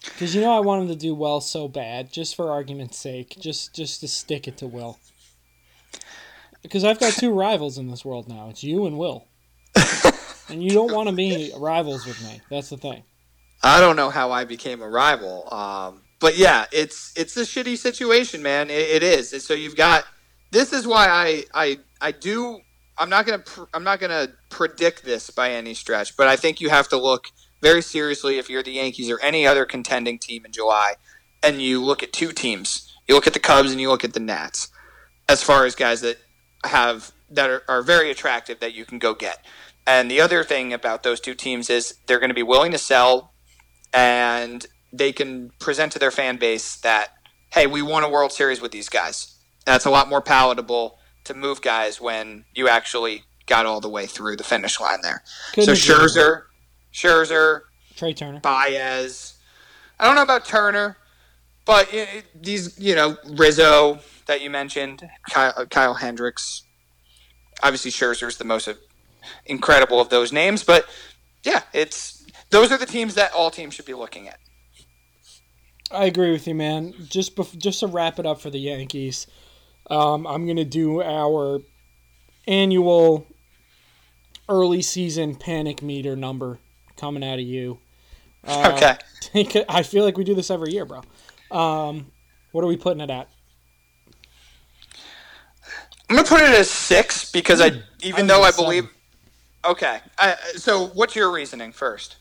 Because 0.03 0.33
you 0.33 0.41
know 0.41 0.55
I 0.55 0.59
want 0.61 0.83
him 0.83 0.87
to 0.89 0.95
do 0.95 1.13
well 1.13 1.41
so 1.41 1.67
bad, 1.67 2.13
just 2.13 2.35
for 2.35 2.51
argument's 2.51 2.97
sake, 2.97 3.35
just 3.39 3.73
just 3.75 3.99
to 4.01 4.07
stick 4.07 4.47
it 4.47 4.55
to 4.57 4.67
Will. 4.67 4.97
Because 6.61 6.83
I've 6.83 6.99
got 6.99 7.13
two 7.13 7.31
rivals 7.31 7.77
in 7.77 7.87
this 7.89 8.03
world 8.03 8.27
now. 8.27 8.49
It's 8.49 8.63
you 8.63 8.85
and 8.85 8.97
Will. 8.97 9.25
and 10.49 10.63
you 10.63 10.71
don't 10.71 10.91
want 10.91 11.09
to 11.09 11.15
be 11.15 11.51
rivals 11.57 12.05
with 12.05 12.21
me. 12.23 12.41
That's 12.49 12.69
the 12.69 12.77
thing. 12.77 13.03
I 13.63 13.79
don't 13.79 13.95
know 13.95 14.09
how 14.09 14.31
I 14.31 14.45
became 14.45 14.81
a 14.81 14.89
rival, 14.89 15.53
um, 15.53 16.01
but 16.19 16.37
yeah, 16.37 16.65
it's 16.71 17.13
it's 17.15 17.35
a 17.37 17.41
shitty 17.41 17.77
situation, 17.77 18.41
man. 18.41 18.69
It, 18.69 18.89
it 18.89 19.03
is. 19.03 19.33
And 19.33 19.41
so 19.41 19.53
you've 19.53 19.75
got. 19.75 20.05
This 20.51 20.73
is 20.73 20.87
why 20.87 21.07
I 21.07 21.43
I 21.53 21.79
I 22.01 22.11
do. 22.11 22.59
I'm 22.97 23.09
not 23.09 23.25
gonna 23.25 23.39
pr- 23.39 23.65
I'm 23.73 23.83
not 23.83 23.99
gonna 23.99 24.29
predict 24.49 25.03
this 25.03 25.29
by 25.29 25.51
any 25.51 25.73
stretch, 25.73 26.15
but 26.17 26.27
I 26.27 26.35
think 26.35 26.61
you 26.61 26.69
have 26.69 26.87
to 26.89 26.97
look 26.97 27.27
very 27.61 27.81
seriously 27.81 28.37
if 28.37 28.49
you're 28.49 28.63
the 28.63 28.71
Yankees 28.71 29.09
or 29.09 29.19
any 29.21 29.45
other 29.45 29.65
contending 29.65 30.17
team 30.17 30.45
in 30.45 30.51
July, 30.51 30.93
and 31.43 31.61
you 31.61 31.83
look 31.83 32.01
at 32.01 32.13
two 32.13 32.31
teams. 32.31 32.93
You 33.07 33.15
look 33.15 33.27
at 33.27 33.33
the 33.33 33.39
Cubs 33.39 33.71
and 33.71 33.81
you 33.81 33.89
look 33.89 34.03
at 34.03 34.13
the 34.13 34.19
Nats, 34.19 34.69
as 35.27 35.43
far 35.43 35.65
as 35.65 35.75
guys 35.75 36.01
that 36.01 36.17
have 36.65 37.11
that 37.29 37.49
are, 37.49 37.63
are 37.67 37.81
very 37.81 38.11
attractive 38.11 38.59
that 38.59 38.73
you 38.73 38.85
can 38.85 38.99
go 38.99 39.13
get. 39.13 39.45
And 39.85 40.09
the 40.09 40.21
other 40.21 40.43
thing 40.43 40.73
about 40.73 41.03
those 41.03 41.19
two 41.19 41.33
teams 41.33 41.69
is 41.69 41.95
they're 42.07 42.19
going 42.19 42.29
to 42.29 42.35
be 42.35 42.43
willing 42.43 42.71
to 42.71 42.77
sell 42.77 43.33
and 43.93 44.65
they 44.91 45.11
can 45.11 45.51
present 45.59 45.91
to 45.93 45.99
their 45.99 46.11
fan 46.11 46.37
base 46.37 46.75
that 46.77 47.09
hey, 47.51 47.65
we 47.65 47.81
won 47.81 48.03
a 48.03 48.09
World 48.09 48.31
Series 48.31 48.61
with 48.61 48.71
these 48.71 48.89
guys. 48.89 49.35
That's 49.65 49.85
a 49.85 49.89
lot 49.89 50.07
more 50.07 50.21
palatable 50.21 50.99
to 51.23 51.33
move 51.33 51.61
guys 51.61 51.99
when 51.99 52.45
you 52.53 52.67
actually 52.69 53.23
got 53.47 53.65
all 53.65 53.81
the 53.81 53.89
way 53.89 54.05
through 54.05 54.35
the 54.35 54.43
finish 54.43 54.79
line 54.79 54.99
there. 55.01 55.23
Couldn't 55.53 55.75
so. 55.75 55.93
Scherzer, 55.93 56.43
Scherzer, 56.93 57.61
Trea 57.95 58.13
Turner. 58.13 58.39
Baez. 58.39 59.35
I 59.99 60.05
don't 60.05 60.15
know 60.15 60.21
about 60.21 60.45
Turner, 60.45 60.95
but 61.69 61.87
these, 62.33 62.79
you 62.79 62.95
know, 62.95 63.15
Rizzo 63.27 63.99
that 64.25 64.41
you 64.41 64.49
mentioned, 64.49 65.07
Kyle, 65.29 65.67
Kyle 65.67 65.93
Hendricks. 65.93 66.63
Obviously, 67.61 67.91
Scherzer's 67.91 68.37
the 68.37 68.43
most 68.43 68.67
incredible 69.45 70.01
of 70.01 70.09
those 70.09 70.33
names, 70.33 70.63
but 70.63 70.87
yeah, 71.43 71.61
it's 71.71 72.25
those 72.49 72.71
are 72.71 72.77
the 72.79 72.87
teams 72.87 73.13
that 73.13 73.31
all 73.33 73.51
teams 73.51 73.75
should 73.75 73.85
be 73.85 73.93
looking 73.93 74.27
at. 74.27 74.39
I 75.91 76.05
agree 76.05 76.31
with 76.31 76.47
you, 76.47 76.55
man. 76.55 76.95
Just 77.07 77.35
bef- 77.35 77.55
just 77.59 77.81
to 77.81 77.87
wrap 77.87 78.17
it 78.17 78.25
up 78.25 78.41
for 78.41 78.49
the 78.49 78.59
Yankees, 78.59 79.27
um, 79.91 80.25
I'm 80.25 80.47
gonna 80.47 80.65
do 80.65 81.03
our 81.03 81.59
annual 82.47 83.27
early 84.47 84.81
season 84.81 85.35
panic 85.35 85.83
meter 85.83 86.15
number 86.15 86.57
coming 86.97 87.23
out 87.23 87.37
of 87.37 87.45
you. 87.45 87.77
Uh, 88.43 88.71
Okay. 88.75 88.97
take 89.19 89.55
I 89.69 89.83
feel 89.83 90.03
like 90.03 90.17
we 90.17 90.23
do 90.23 90.33
this 90.33 90.49
every 90.49 90.71
year, 90.71 90.85
bro. 90.85 91.03
Um, 91.51 92.11
what 92.51 92.63
are 92.63 92.67
we 92.67 92.77
putting 92.77 93.01
it 93.01 93.09
at? 93.09 93.29
I'm 96.09 96.15
gonna 96.15 96.27
put 96.27 96.41
it 96.41 96.49
as 96.49 96.69
six 96.69 97.31
because 97.31 97.61
I, 97.61 97.71
even 98.01 98.25
I 98.25 98.27
though 98.27 98.41
I 98.43 98.49
at 98.49 98.55
believe. 98.55 98.89
Okay, 99.63 99.99
I, 100.17 100.35
so 100.55 100.87
what's 100.87 101.15
your 101.15 101.31
reasoning 101.31 101.71
first? 101.71 102.17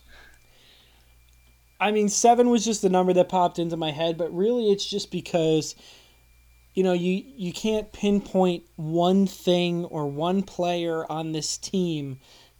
I 1.81 1.93
mean, 1.93 2.09
seven 2.09 2.51
was 2.51 2.65
just 2.65 2.83
the 2.83 2.89
number 2.89 3.13
that 3.13 3.29
popped 3.29 3.59
into 3.59 3.77
my 3.77 3.93
head, 3.93 4.19
but 4.19 4.35
really, 4.35 4.71
it's 4.73 4.85
just 4.85 5.11
because, 5.11 5.75
you 6.75 6.83
know, 6.83 6.93
you 6.93 7.23
you 7.37 7.53
can't 7.53 7.91
pinpoint 7.93 8.65
one 8.77 9.27
thing 9.27 9.85
or 9.87 10.07
one 10.07 10.43
player 10.43 11.11
on 11.11 11.33
this 11.33 11.57
team 11.57 12.19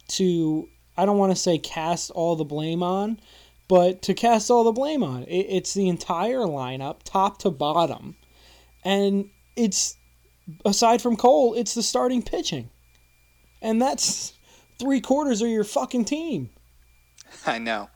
to. 0.09 0.67
I 0.97 1.05
don't 1.05 1.17
want 1.17 1.31
to 1.31 1.35
say 1.37 1.57
cast 1.57 2.11
all 2.11 2.35
the 2.35 2.43
blame 2.43 2.83
on, 2.83 3.21
but 3.69 4.01
to 4.01 4.13
cast 4.13 4.51
all 4.51 4.65
the 4.65 4.73
blame 4.73 5.03
on. 5.03 5.23
It, 5.23 5.45
it's 5.47 5.73
the 5.73 5.87
entire 5.87 6.39
lineup, 6.39 7.03
top 7.05 7.39
to 7.39 7.49
bottom, 7.49 8.17
and 8.83 9.29
it's 9.55 9.95
aside 10.65 11.01
from 11.01 11.15
Cole, 11.15 11.53
it's 11.53 11.73
the 11.73 11.83
starting 11.83 12.21
pitching, 12.21 12.69
and 13.61 13.81
that's 13.81 14.33
three 14.77 14.99
quarters 14.99 15.41
of 15.41 15.47
your 15.47 15.63
fucking 15.63 16.03
team. 16.03 16.49
I 17.45 17.59
know. 17.59 17.89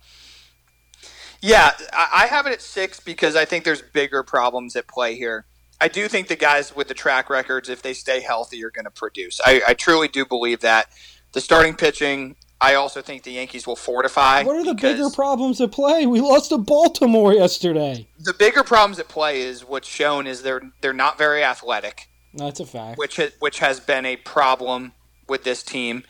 Yeah, 1.41 1.71
I 1.91 2.27
have 2.27 2.47
it 2.47 2.53
at 2.53 2.62
six 2.62 3.01
because 3.01 3.36
I 3.36 3.43
think 3.43 3.65
there's 3.65 3.81
bigger 3.81 4.23
problems 4.23 4.77
at 4.77 4.88
play 4.88 5.15
here. 5.15 5.45
I 5.81 5.89
do 5.89 6.07
think 6.07 6.29
the 6.29 6.38
guys 6.38 6.73
with 6.73 6.88
the 6.88 6.93
track 6.93 7.29
records, 7.29 7.67
if 7.67 7.81
they 7.81 7.93
stay 7.93 8.21
healthy, 8.21 8.63
are 8.63 8.71
going 8.71 8.86
to 8.86 8.91
produce. 8.91 9.41
I, 9.45 9.62
I 9.67 9.73
truly 9.73 10.07
do 10.07 10.25
believe 10.25 10.62
that. 10.62 10.88
The 11.33 11.41
starting 11.41 11.75
pitching, 11.75 12.38
I 12.63 12.76
also 12.76 13.02
think 13.02 13.23
the 13.23 13.34
Yankees 13.34 13.67
will 13.67 13.76
fortify. 13.76 14.43
What 14.43 14.56
are 14.56 14.63
the 14.63 14.73
bigger 14.73 15.10
problems 15.10 15.60
at 15.60 15.73
play? 15.73 16.06
We 16.06 16.21
lost 16.21 16.47
to 16.49 16.58
Baltimore 16.58 17.34
yesterday. 17.34 18.08
The 18.17 18.34
bigger 18.34 18.63
problems 18.63 18.99
at 18.99 19.10
play 19.10 19.41
is 19.41 19.65
what's 19.65 19.88
shown 19.89 20.28
is 20.28 20.43
they're 20.43 20.62
they're 20.80 20.93
not 20.93 21.17
very 21.17 21.43
athletic, 21.43 22.08
That's 22.34 22.62
a 22.62 22.65
fact. 22.65 22.97
which 22.97 23.19
which 23.39 23.60
has 23.60 23.82
been 23.82 24.06
a 24.06 24.15
problem 24.15 24.93
with 25.28 25.43
this 25.43 25.62
team. 25.62 26.04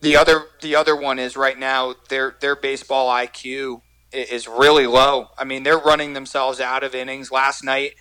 The 0.00 0.16
other 0.16 0.44
the 0.60 0.76
other 0.76 0.94
one 0.94 1.18
is 1.18 1.36
right 1.36 1.58
now 1.58 1.96
their 2.08 2.36
their 2.40 2.54
baseball 2.54 3.10
IQ 3.10 3.82
is 4.12 4.46
really 4.46 4.86
low. 4.86 5.30
I 5.36 5.42
mean, 5.42 5.64
they're 5.64 5.78
running 5.78 6.12
themselves 6.12 6.60
out 6.60 6.84
of 6.84 6.94
innings. 6.94 7.32
Last 7.32 7.64
night, 7.64 7.94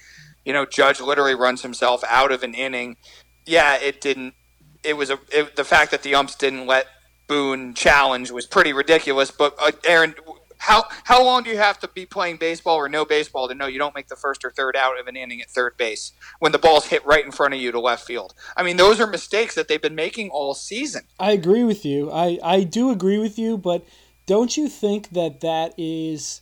you 0.45 0.53
know, 0.53 0.67
Judge 0.67 1.01
literally 1.01 1.35
runs 1.35 1.63
himself 1.63 2.03
out 2.07 2.31
of 2.31 2.43
an 2.43 2.53
inning. 2.53 2.97
Yeah, 3.47 3.75
it 3.77 4.01
didn't. 4.01 4.35
It 4.83 4.97
was 4.97 5.09
a 5.09 5.19
it, 5.31 5.55
the 5.55 5.63
fact 5.63 5.89
that 5.89 6.03
the 6.03 6.13
umps 6.13 6.35
didn't 6.35 6.67
let 6.67 6.85
Boone 7.31 7.73
challenge 7.73 8.29
was 8.29 8.45
pretty 8.45 8.73
ridiculous. 8.73 9.31
But 9.31 9.55
uh, 9.57 9.71
Aaron, 9.85 10.15
how 10.57 10.83
how 11.05 11.23
long 11.23 11.43
do 11.43 11.49
you 11.49 11.57
have 11.57 11.79
to 11.79 11.87
be 11.87 12.05
playing 12.05 12.35
baseball 12.35 12.75
or 12.75 12.89
no 12.89 13.05
baseball 13.05 13.47
to 13.47 13.55
know 13.55 13.67
you 13.67 13.79
don't 13.79 13.95
make 13.95 14.09
the 14.09 14.17
first 14.17 14.43
or 14.43 14.51
third 14.51 14.75
out 14.75 14.99
of 14.99 15.07
an 15.07 15.15
inning 15.15 15.41
at 15.41 15.49
third 15.49 15.77
base 15.77 16.11
when 16.39 16.51
the 16.51 16.57
ball's 16.57 16.87
hit 16.87 17.05
right 17.05 17.23
in 17.23 17.31
front 17.31 17.53
of 17.53 17.61
you 17.61 17.71
to 17.71 17.79
left 17.79 18.05
field? 18.05 18.33
I 18.57 18.63
mean, 18.63 18.75
those 18.75 18.99
are 18.99 19.07
mistakes 19.07 19.55
that 19.55 19.69
they've 19.69 19.81
been 19.81 19.95
making 19.95 20.29
all 20.29 20.53
season. 20.53 21.03
I 21.21 21.31
agree 21.31 21.63
with 21.63 21.85
you. 21.85 22.11
I, 22.11 22.37
I 22.43 22.63
do 22.65 22.91
agree 22.91 23.17
with 23.17 23.39
you, 23.39 23.57
but 23.57 23.85
don't 24.25 24.57
you 24.57 24.67
think 24.67 25.11
that 25.11 25.39
that 25.39 25.73
is 25.77 26.41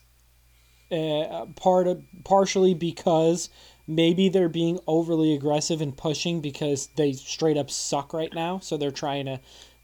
uh, 0.91 1.45
part 1.55 1.85
of 1.85 2.01
partially 2.23 2.73
because 2.73 3.51
maybe 3.87 4.27
they're 4.27 4.49
being 4.49 4.79
overly 4.87 5.35
aggressive 5.35 5.81
and 5.81 5.95
pushing 5.95 6.41
because 6.41 6.87
they 6.95 7.13
straight 7.13 7.57
up 7.57 7.69
suck 7.69 8.11
right 8.11 8.33
now, 8.33 8.57
so 8.57 8.75
they're 8.75 8.89
trying 8.89 9.27
to 9.27 9.39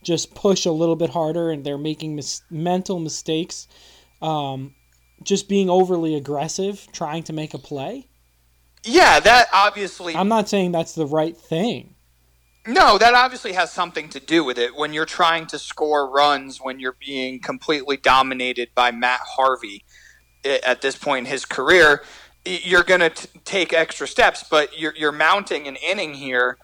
just 0.06 0.36
push 0.36 0.66
a 0.66 0.72
little 0.72 0.96
bit 0.96 1.10
harder 1.10 1.50
and 1.52 1.66
they're 1.66 1.78
making 1.78 2.16
mis- 2.16 2.44
mental 2.50 3.00
mistakes, 3.00 3.68
um, 4.22 4.76
just 5.24 5.50
being 5.50 5.70
overly 5.70 6.16
aggressive, 6.16 6.88
trying 6.94 7.24
to 7.24 7.34
make 7.34 7.54
a 7.54 7.58
play. 7.58 8.08
Yeah, 8.84 9.20
that 9.20 9.48
obviously 9.52 10.16
I'm 10.16 10.28
not 10.28 10.48
saying 10.48 10.72
that's 10.72 10.94
the 10.94 11.08
right 11.08 11.36
thing. 11.36 11.96
No, 12.68 12.98
that 12.98 13.14
obviously 13.14 13.54
has 13.54 13.72
something 13.72 14.10
to 14.10 14.20
do 14.20 14.44
with 14.44 14.58
it. 14.58 14.76
When 14.76 14.94
you're 14.94 15.06
trying 15.06 15.46
to 15.48 15.60
score 15.60 16.10
runs, 16.10 16.60
when 16.60 16.80
you're 16.80 16.98
being 17.00 17.40
completely 17.40 17.98
dominated 17.98 18.70
by 18.74 18.92
Matt 18.92 19.22
Harvey 19.24 19.86
at 20.44 20.82
this 20.82 20.96
point 20.96 21.28
in 21.28 21.32
his 21.32 21.46
career, 21.46 22.04
you're 22.44 22.84
going 22.84 23.02
to 23.02 23.12
take 23.44 23.74
extra 23.74 24.08
steps, 24.08 24.44
but 24.50 24.80
you're, 24.80 24.96
you're 24.96 25.12
mounting 25.12 25.68
an 25.68 25.76
inning 25.76 26.16
here 26.16 26.58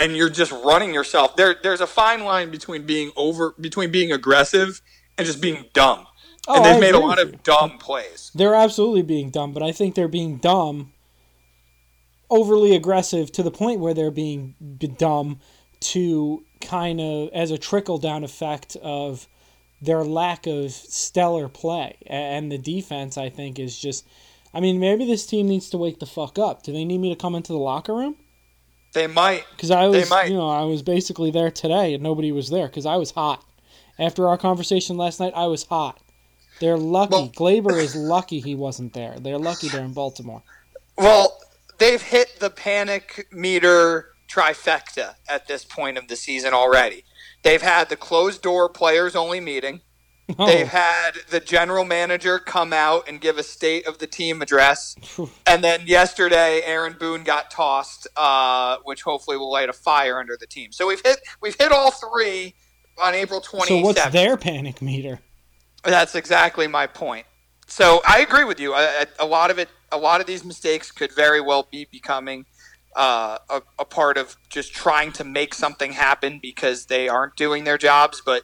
and 0.00 0.16
you're 0.16 0.30
just 0.30 0.50
running 0.50 0.94
yourself. 0.94 1.36
There, 1.36 1.54
there's 1.62 1.82
a 1.82 1.86
fine 1.86 2.24
line 2.24 2.50
between 2.50 2.86
being 2.86 3.12
over, 3.16 3.54
between 3.60 3.90
being 3.90 4.10
aggressive 4.10 4.80
and 5.18 5.26
just 5.26 5.40
being 5.40 5.66
dumb. 5.74 6.06
Oh, 6.48 6.56
and 6.56 6.64
they've 6.64 6.80
made 6.80 6.94
a 6.94 6.98
lot 6.98 7.20
of 7.20 7.42
dumb 7.42 7.78
plays. 7.78 8.30
They're 8.34 8.54
absolutely 8.54 9.02
being 9.02 9.30
dumb, 9.30 9.52
but 9.52 9.62
I 9.62 9.72
think 9.72 9.94
they're 9.94 10.08
being 10.08 10.38
dumb, 10.38 10.92
overly 12.30 12.74
aggressive 12.74 13.30
to 13.32 13.42
the 13.42 13.50
point 13.50 13.80
where 13.80 13.92
they're 13.92 14.10
being 14.10 14.54
dumb 14.98 15.40
to 15.80 16.44
kind 16.60 17.00
of 17.00 17.28
as 17.34 17.50
a 17.50 17.58
trickle 17.58 17.98
down 17.98 18.24
effect 18.24 18.76
of 18.82 19.28
their 19.82 20.02
lack 20.02 20.46
of 20.46 20.72
stellar 20.72 21.48
play. 21.48 21.98
And 22.06 22.50
the 22.50 22.58
defense, 22.58 23.18
I 23.18 23.28
think, 23.28 23.58
is 23.58 23.78
just. 23.78 24.06
I 24.52 24.58
mean, 24.58 24.80
maybe 24.80 25.06
this 25.06 25.26
team 25.26 25.46
needs 25.46 25.70
to 25.70 25.78
wake 25.78 26.00
the 26.00 26.06
fuck 26.06 26.36
up. 26.36 26.64
Do 26.64 26.72
they 26.72 26.84
need 26.84 26.98
me 26.98 27.08
to 27.10 27.20
come 27.20 27.36
into 27.36 27.52
the 27.52 27.58
locker 27.58 27.94
room? 27.94 28.16
They 28.92 29.06
might. 29.06 29.44
Because 29.52 29.70
I 29.70 29.86
was, 29.86 30.10
you 30.28 30.34
know, 30.34 30.48
I 30.48 30.62
was 30.62 30.82
basically 30.82 31.30
there 31.30 31.50
today 31.50 31.94
and 31.94 32.02
nobody 32.02 32.32
was 32.32 32.50
there 32.50 32.66
because 32.66 32.86
I 32.86 32.96
was 32.96 33.12
hot. 33.12 33.44
After 33.98 34.26
our 34.28 34.38
conversation 34.38 34.96
last 34.96 35.20
night, 35.20 35.32
I 35.36 35.46
was 35.46 35.64
hot. 35.64 36.00
They're 36.60 36.76
lucky. 36.76 37.12
Well- 37.12 37.28
Gleyber 37.30 37.80
is 37.80 37.94
lucky 38.14 38.40
he 38.40 38.54
wasn't 38.54 38.92
there. 38.92 39.16
They're 39.18 39.38
lucky 39.38 39.68
they're 39.68 39.84
in 39.84 39.92
Baltimore. 39.92 40.42
Well, 40.96 41.38
they've 41.78 42.02
hit 42.02 42.40
the 42.40 42.50
panic 42.50 43.28
meter 43.32 44.08
trifecta 44.28 45.14
at 45.28 45.46
this 45.48 45.64
point 45.64 45.98
of 45.98 46.08
the 46.08 46.16
season 46.16 46.52
already. 46.52 47.04
They've 47.42 47.62
had 47.62 47.88
the 47.88 47.96
closed 47.96 48.42
door 48.42 48.68
players 48.68 49.16
only 49.16 49.40
meeting. 49.40 49.80
Oh, 50.38 50.46
They've 50.46 50.68
had 50.68 51.12
the 51.30 51.40
general 51.40 51.84
manager 51.84 52.38
come 52.38 52.72
out 52.72 53.08
and 53.08 53.20
give 53.20 53.38
a 53.38 53.42
state 53.42 53.86
of 53.86 53.98
the 53.98 54.06
team 54.06 54.42
address. 54.42 54.96
And 55.46 55.64
then 55.64 55.82
yesterday, 55.86 56.62
Aaron 56.64 56.96
Boone 56.98 57.24
got 57.24 57.50
tossed, 57.50 58.06
uh, 58.16 58.76
which 58.84 59.02
hopefully 59.02 59.36
will 59.36 59.50
light 59.50 59.68
a 59.68 59.72
fire 59.72 60.18
under 60.18 60.36
the 60.38 60.46
team. 60.46 60.72
So 60.72 60.86
we've 60.86 61.02
hit 61.04 61.18
we've 61.40 61.56
hit 61.58 61.72
all 61.72 61.90
three 61.90 62.54
on 63.02 63.14
April 63.14 63.40
twenty 63.40 63.68
so 63.68 63.78
what's 63.80 64.04
their 64.10 64.36
panic 64.36 64.80
meter? 64.82 65.20
That's 65.84 66.14
exactly 66.14 66.66
my 66.66 66.86
point. 66.86 67.26
So 67.66 68.02
I 68.06 68.20
agree 68.20 68.44
with 68.44 68.60
you. 68.60 68.74
A, 68.74 69.06
a 69.18 69.26
lot 69.26 69.50
of 69.50 69.58
it, 69.58 69.68
a 69.92 69.98
lot 69.98 70.20
of 70.20 70.26
these 70.26 70.44
mistakes 70.44 70.90
could 70.90 71.14
very 71.14 71.40
well 71.40 71.68
be 71.70 71.86
becoming 71.90 72.44
uh, 72.96 73.38
a, 73.48 73.62
a 73.78 73.84
part 73.84 74.16
of 74.16 74.36
just 74.48 74.74
trying 74.74 75.12
to 75.12 75.24
make 75.24 75.54
something 75.54 75.92
happen 75.92 76.40
because 76.42 76.86
they 76.86 77.08
aren't 77.08 77.36
doing 77.36 77.64
their 77.64 77.78
jobs. 77.78 78.20
But 78.24 78.42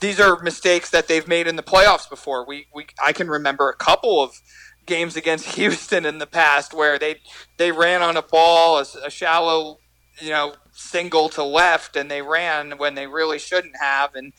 these 0.00 0.20
are 0.20 0.40
mistakes 0.42 0.90
that 0.90 1.08
they've 1.08 1.26
made 1.26 1.46
in 1.46 1.56
the 1.56 1.62
playoffs 1.62 2.08
before. 2.08 2.46
We, 2.46 2.66
we 2.74 2.86
I 3.04 3.12
can 3.12 3.28
remember 3.28 3.68
a 3.68 3.76
couple 3.76 4.22
of 4.22 4.40
games 4.86 5.16
against 5.16 5.46
Houston 5.56 6.04
in 6.04 6.18
the 6.18 6.26
past 6.26 6.74
where 6.74 6.98
they 6.98 7.20
they 7.56 7.72
ran 7.72 8.02
on 8.02 8.16
a 8.16 8.22
ball, 8.22 8.78
a, 8.78 8.84
a 9.06 9.10
shallow, 9.10 9.78
you 10.20 10.30
know, 10.30 10.54
single 10.72 11.28
to 11.30 11.42
left, 11.42 11.96
and 11.96 12.10
they 12.10 12.22
ran 12.22 12.78
when 12.78 12.94
they 12.94 13.06
really 13.06 13.38
shouldn't 13.38 13.76
have, 13.80 14.14
and 14.14 14.32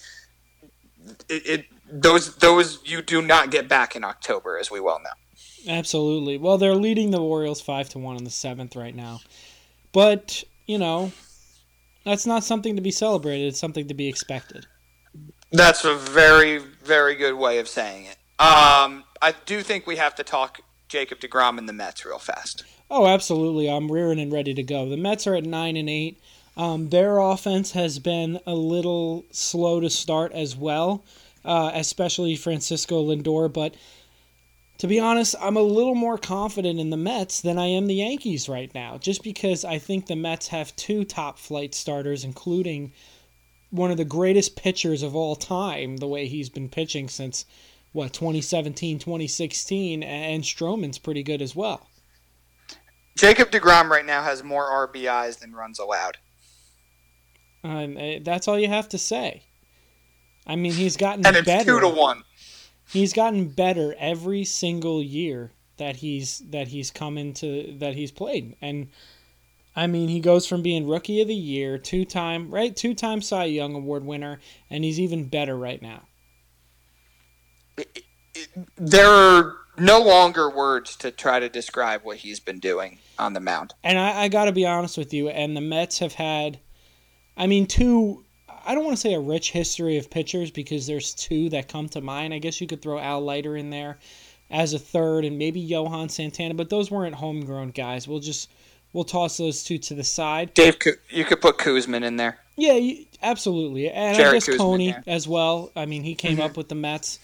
it, 1.30 1.46
it 1.46 1.66
those 1.92 2.36
those 2.38 2.80
you 2.86 3.02
do 3.02 3.22
not 3.22 3.52
get 3.52 3.68
back 3.68 3.96
in 3.96 4.04
October, 4.04 4.58
as 4.58 4.72
we 4.72 4.80
well 4.80 5.00
know. 5.00 5.74
Absolutely. 5.74 6.38
Well, 6.38 6.58
they're 6.58 6.76
leading 6.76 7.12
the 7.12 7.22
Orioles 7.22 7.62
five 7.62 7.90
to 7.90 8.00
one 8.00 8.16
in 8.16 8.24
the 8.24 8.30
seventh 8.30 8.76
right 8.76 8.96
now, 8.96 9.20
but 9.92 10.44
you 10.66 10.78
know, 10.78 11.12
that's 12.06 12.26
not 12.26 12.44
something 12.44 12.76
to 12.76 12.82
be 12.82 12.92
celebrated. 12.92 13.48
It's 13.48 13.60
something 13.60 13.88
to 13.88 13.94
be 13.94 14.08
expected. 14.08 14.66
That's 15.52 15.86
a 15.86 15.96
very 15.96 16.60
very 16.60 17.16
good 17.16 17.36
way 17.36 17.60
of 17.60 17.68
saying 17.68 18.06
it. 18.06 18.18
Um, 18.40 19.04
I 19.22 19.36
do 19.46 19.62
think 19.62 19.86
we 19.86 19.98
have 19.98 20.16
to 20.16 20.24
talk 20.24 20.62
Jacob 20.88 21.20
Degrom 21.20 21.58
and 21.58 21.70
the 21.70 21.74
Mets 21.74 22.06
real 22.06 22.20
fast. 22.20 22.64
Oh, 22.90 23.06
absolutely. 23.06 23.70
I'm 23.70 23.92
rearing 23.92 24.20
and 24.20 24.32
ready 24.32 24.54
to 24.56 24.64
go. 24.64 24.90
The 24.90 24.98
Mets 24.98 25.28
are 25.28 25.36
at 25.36 25.46
nine 25.46 25.78
and 25.78 25.90
eight. 25.90 26.20
Um, 26.58 26.90
their 26.90 27.20
offense 27.20 27.72
has 27.72 28.00
been 28.00 28.40
a 28.48 28.56
little 28.56 29.24
slow 29.32 29.80
to 29.80 29.90
start 29.90 30.32
as 30.32 30.56
well, 30.56 31.04
uh, 31.46 31.72
especially 31.74 32.36
Francisco 32.36 33.06
Lindor. 33.06 33.54
But 33.54 33.76
to 34.80 34.88
be 34.88 35.00
honest, 35.00 35.36
I'm 35.40 35.58
a 35.58 35.62
little 35.62 35.96
more 35.96 36.18
confident 36.18 36.80
in 36.80 36.90
the 36.90 36.98
Mets 36.98 37.42
than 37.42 37.60
I 37.60 37.68
am 37.68 37.88
the 37.88 37.96
Yankees 37.96 38.50
right 38.50 38.74
now, 38.74 38.98
just 38.98 39.24
because 39.24 39.64
I 39.64 39.78
think 39.78 40.08
the 40.08 40.16
Mets 40.16 40.48
have 40.48 40.76
two 40.76 41.04
top 41.04 41.38
flight 41.38 41.76
starters, 41.76 42.24
including 42.24 42.94
one 43.72 43.92
of 43.92 43.98
the 43.98 44.06
greatest 44.06 44.56
pitchers 44.56 45.04
of 45.04 45.16
all 45.16 45.36
time, 45.36 45.98
the 45.98 46.08
way 46.08 46.28
he's 46.28 46.50
been 46.50 46.70
pitching 46.70 47.08
since, 47.08 47.46
what, 47.92 48.14
2017, 48.14 49.00
2016, 49.00 50.04
and 50.04 50.44
Stroman's 50.44 50.98
pretty 50.98 51.24
good 51.24 51.42
as 51.42 51.56
well. 51.56 51.88
Jacob 53.18 53.52
Degrom 53.52 53.90
right 53.90 54.06
now 54.06 54.24
has 54.24 54.44
more 54.44 54.70
RBIs 54.88 55.40
than 55.40 55.54
runs 55.54 55.78
allowed. 55.80 56.18
Um, 57.64 57.98
eh, 57.98 58.20
that's 58.24 58.48
all 58.48 58.58
you 58.58 58.70
have 58.70 58.88
to 58.90 58.98
say. 58.98 59.44
I 60.48 60.56
mean, 60.56 60.72
he's 60.72 60.96
gotten 60.98 61.22
better 61.22 61.38
And 61.40 61.48
it's 61.48 61.58
better. 61.58 61.66
two 61.66 61.80
to 61.82 61.90
one. 61.90 62.24
He's 62.92 63.14
gotten 63.14 63.50
better 63.50 63.94
every 64.00 64.46
single 64.46 65.04
year 65.04 65.52
that 65.78 65.98
he's 65.98 66.40
that 66.50 66.70
he's 66.70 66.92
come 66.92 67.18
into 67.18 67.78
that 67.80 67.94
he's 67.94 68.12
played, 68.12 68.56
and 68.62 68.88
I 69.76 69.88
mean, 69.88 70.10
he 70.10 70.20
goes 70.20 70.48
from 70.48 70.62
being 70.62 70.88
rookie 70.88 71.22
of 71.22 71.28
the 71.28 71.36
year, 71.36 71.78
two 71.78 72.06
time 72.06 72.52
right, 72.52 72.76
two 72.76 72.94
time 72.94 73.22
Cy 73.22 73.46
Young 73.46 73.76
Award 73.76 74.06
winner, 74.06 74.40
and 74.70 74.84
he's 74.84 75.00
even 75.00 75.30
better 75.30 75.58
right 75.58 75.82
now. 75.82 76.04
There 78.76 79.08
are 79.08 79.56
no 79.78 80.02
longer 80.02 80.50
words 80.50 80.96
to 80.98 81.12
try 81.12 81.40
to 81.40 81.50
describe 81.50 82.02
what 82.04 82.18
he's 82.18 82.40
been 82.40 82.60
doing 82.60 83.00
on 83.18 83.34
the 83.34 83.40
mound. 83.40 83.74
And 83.84 83.98
I, 83.98 84.24
I 84.24 84.28
got 84.28 84.46
to 84.46 84.52
be 84.52 84.66
honest 84.66 84.98
with 84.98 85.14
you, 85.14 85.30
and 85.30 85.56
the 85.56 85.62
Mets 85.62 86.00
have 86.00 86.14
had, 86.14 86.60
I 87.38 87.48
mean, 87.48 87.66
two. 87.66 88.26
I 88.66 88.76
don't 88.76 88.84
want 88.84 88.98
to 88.98 89.02
say 89.02 89.14
a 89.14 89.20
rich 89.20 89.52
history 89.52 89.98
of 89.98 90.12
pitchers 90.12 90.52
because 90.52 90.86
there's 90.86 91.14
two 91.14 91.50
that 91.50 91.70
come 91.70 91.88
to 91.90 92.02
mind. 92.02 92.34
I 92.34 92.40
guess 92.40 92.60
you 92.60 92.68
could 92.68 92.82
throw 92.82 93.00
Al 93.00 93.22
Leiter 93.22 93.56
in 93.56 93.70
there 93.70 93.98
as 94.52 94.74
a 94.74 94.80
third, 94.80 95.26
and 95.26 95.38
maybe 95.38 95.60
Johan 95.60 96.10
Santana, 96.10 96.54
but 96.56 96.70
those 96.70 96.92
weren't 96.92 97.16
homegrown 97.16 97.70
guys. 97.72 98.08
We'll 98.08 98.20
just 98.20 98.50
we'll 98.94 99.04
toss 99.04 99.38
those 99.38 99.64
two 99.64 99.78
to 99.78 99.94
the 99.94 100.04
side. 100.04 100.54
Dave, 100.54 100.78
you 101.10 101.26
could 101.26 101.42
put 101.42 101.58
Koosman 101.58 102.04
in 102.04 102.18
there. 102.18 102.40
Yeah, 102.58 102.74
you, 102.74 103.06
absolutely, 103.22 103.90
and 103.90 104.18
I 104.18 104.32
guess 104.34 104.48
Koosman, 104.48 104.58
Coney 104.58 104.88
yeah. 104.90 105.02
as 105.08 105.28
well. 105.28 105.72
I 105.76 105.86
mean, 105.86 106.04
he 106.04 106.16
came 106.16 106.38
Mhm. 106.38 106.44
up 106.46 106.58
with 106.58 106.68
the 106.70 106.76
Mets, 106.76 107.20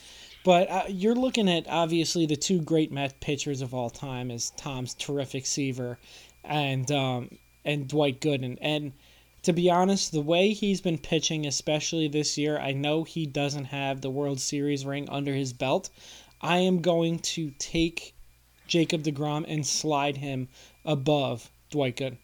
but 0.46 0.70
uh, 0.70 0.84
you're 0.88 1.16
looking 1.16 1.50
at 1.50 1.66
obviously 1.68 2.26
the 2.26 2.36
two 2.38 2.62
great 2.62 2.92
Met 2.92 3.20
pitchers 3.20 3.62
of 3.62 3.74
all 3.74 3.90
time 3.90 4.32
is 4.32 4.52
Tom's 4.58 4.94
terrific 4.94 5.46
Seaver, 5.46 5.98
and 6.44 6.90
um, 6.92 7.30
and 7.66 7.88
Dwight 7.88 8.22
Gooden. 8.22 8.58
And 8.62 8.94
to 9.44 9.52
be 9.54 9.70
honest, 9.70 10.12
the 10.12 10.22
way 10.22 10.54
he's 10.54 10.82
been 10.82 10.98
pitching, 10.98 11.46
especially 11.46 12.08
this 12.08 12.38
year, 12.38 12.58
I 12.58 12.72
know 12.72 13.04
he 13.04 13.26
doesn't 13.26 13.66
have 13.66 14.02
the 14.02 14.10
World 14.10 14.40
Series 14.40 14.86
ring 14.86 15.08
under 15.10 15.34
his 15.34 15.52
belt. 15.54 15.90
I 16.42 16.60
am 16.60 16.82
going 16.82 17.20
to 17.20 17.52
take 17.60 18.14
Jacob 18.68 19.04
DeGrom 19.04 19.46
and 19.48 19.66
slide 19.66 20.18
him 20.18 20.48
above 20.86 21.50
Dwight 21.70 21.98
Gooden. 21.98 22.18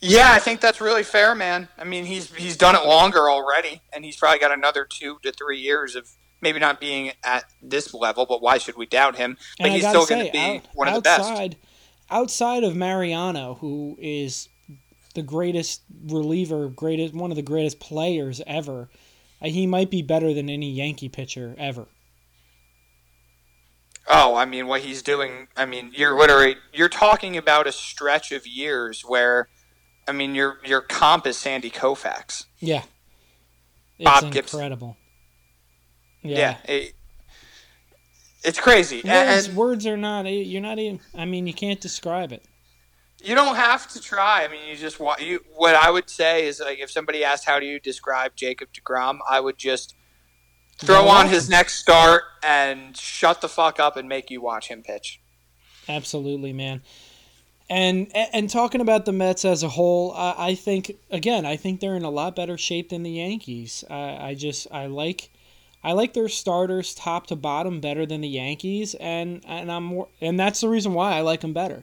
Yeah, 0.00 0.30
I 0.30 0.38
think 0.38 0.60
that's 0.60 0.80
really 0.80 1.02
fair, 1.02 1.34
man. 1.34 1.68
I 1.76 1.84
mean, 1.84 2.04
he's 2.04 2.32
he's 2.34 2.56
done 2.56 2.74
it 2.76 2.84
longer 2.86 3.28
already, 3.28 3.82
and 3.92 4.04
he's 4.04 4.16
probably 4.16 4.38
got 4.38 4.52
another 4.52 4.84
two 4.88 5.18
to 5.22 5.32
three 5.32 5.58
years 5.58 5.96
of 5.96 6.08
maybe 6.40 6.60
not 6.60 6.80
being 6.80 7.12
at 7.24 7.44
this 7.62 7.92
level, 7.92 8.26
but 8.26 8.42
why 8.42 8.58
should 8.58 8.76
we 8.76 8.86
doubt 8.86 9.16
him? 9.16 9.36
But 9.58 9.66
And 9.66 9.74
I 9.74 9.88
still 9.88 10.06
going 10.06 10.26
to 10.26 10.32
be 10.32 10.38
out- 10.38 10.68
one 10.74 10.88
of 10.88 11.02
the 11.02 11.10
outside, 11.10 11.50
best. 11.52 11.62
Outside 12.10 12.62
of 12.64 12.76
Mariano, 12.76 13.54
who 13.54 13.96
is 14.00 14.48
the 15.14 15.22
greatest 15.22 15.82
reliever, 16.06 16.68
greatest 16.68 17.14
one 17.14 17.32
of 17.32 17.36
the 17.36 17.42
greatest 17.42 17.80
players 17.80 18.40
ever, 18.46 18.88
uh, 19.42 19.48
he 19.48 19.66
might 19.66 19.90
be 19.90 20.02
better 20.02 20.32
than 20.32 20.48
any 20.48 20.70
Yankee 20.70 21.08
pitcher 21.08 21.54
ever. 21.58 21.86
Oh, 24.08 24.36
I 24.36 24.44
mean, 24.44 24.66
what 24.68 24.82
he's 24.82 25.02
doing. 25.02 25.48
I 25.56 25.66
mean, 25.66 25.90
you're 25.94 26.16
literally 26.16 26.56
you're 26.72 26.88
talking 26.88 27.36
about 27.36 27.66
a 27.66 27.72
stretch 27.72 28.30
of 28.32 28.46
years 28.46 29.02
where, 29.02 29.48
I 30.06 30.12
mean, 30.12 30.34
your 30.34 30.58
your 30.64 30.80
comp 30.80 31.26
is 31.26 31.36
Sandy 31.36 31.70
Koufax. 31.70 32.44
Yeah, 32.60 32.82
it's 33.98 34.04
Bob 34.04 34.32
Gibson. 34.32 34.58
incredible. 34.60 34.96
Yeah, 36.22 36.56
it- 36.64 36.94
it's 38.44 38.60
crazy. 38.60 39.02
And- 39.04 39.28
Words, 39.28 39.46
and 39.48 39.56
words 39.56 39.86
are 39.86 39.96
not. 39.96 40.26
Eh, 40.26 40.30
you're 40.30 40.62
not 40.62 40.78
even. 40.78 41.00
I 41.16 41.24
mean, 41.24 41.46
you 41.46 41.54
can't 41.54 41.80
describe 41.80 42.32
it. 42.32 42.44
you 43.24 43.34
don't 43.34 43.56
have 43.56 43.88
to 43.88 44.00
try. 44.00 44.44
I 44.44 44.48
mean, 44.48 44.68
you 44.68 44.76
just 44.76 45.00
want 45.00 45.20
you. 45.20 45.40
What 45.54 45.74
I 45.74 45.90
would 45.90 46.08
say 46.08 46.46
is 46.46 46.60
like 46.60 46.78
if 46.78 46.90
somebody 46.92 47.24
asked 47.24 47.44
how 47.44 47.58
do 47.58 47.66
you 47.66 47.80
describe 47.80 48.36
Jacob 48.36 48.68
deGrom, 48.72 49.18
I 49.28 49.40
would 49.40 49.58
just 49.58 49.94
throw 50.78 51.08
on 51.08 51.28
his 51.28 51.48
next 51.48 51.76
start 51.76 52.24
and 52.42 52.96
shut 52.96 53.40
the 53.40 53.48
fuck 53.48 53.80
up 53.80 53.96
and 53.96 54.08
make 54.08 54.30
you 54.30 54.40
watch 54.40 54.68
him 54.68 54.82
pitch. 54.82 55.20
Absolutely, 55.88 56.52
man. 56.52 56.82
And 57.68 58.10
and 58.14 58.48
talking 58.48 58.80
about 58.80 59.06
the 59.06 59.12
Mets 59.12 59.44
as 59.44 59.62
a 59.62 59.68
whole, 59.68 60.12
I, 60.12 60.34
I 60.38 60.54
think 60.54 60.92
again, 61.10 61.44
I 61.44 61.56
think 61.56 61.80
they're 61.80 61.96
in 61.96 62.04
a 62.04 62.10
lot 62.10 62.36
better 62.36 62.56
shape 62.56 62.90
than 62.90 63.02
the 63.02 63.10
Yankees. 63.10 63.84
I, 63.90 64.28
I 64.28 64.34
just 64.34 64.68
I 64.70 64.86
like 64.86 65.30
I 65.82 65.92
like 65.92 66.14
their 66.14 66.28
starters 66.28 66.94
top 66.94 67.26
to 67.28 67.36
bottom 67.36 67.80
better 67.80 68.06
than 68.06 68.20
the 68.20 68.28
Yankees, 68.28 68.94
and 68.94 69.44
and 69.46 69.70
I'm 69.70 69.84
more, 69.84 70.08
and 70.20 70.38
that's 70.38 70.60
the 70.60 70.68
reason 70.68 70.94
why 70.94 71.14
I 71.14 71.22
like 71.22 71.40
them 71.40 71.52
better. 71.52 71.82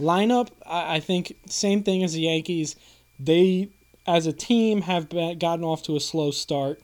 Lineup, 0.00 0.48
I, 0.66 0.96
I 0.96 1.00
think 1.00 1.36
same 1.46 1.84
thing 1.84 2.02
as 2.02 2.14
the 2.14 2.22
Yankees. 2.22 2.74
They 3.18 3.70
as 4.06 4.26
a 4.26 4.32
team 4.32 4.82
have 4.82 5.08
been, 5.08 5.38
gotten 5.38 5.64
off 5.64 5.82
to 5.84 5.96
a 5.96 6.00
slow 6.00 6.32
start, 6.32 6.80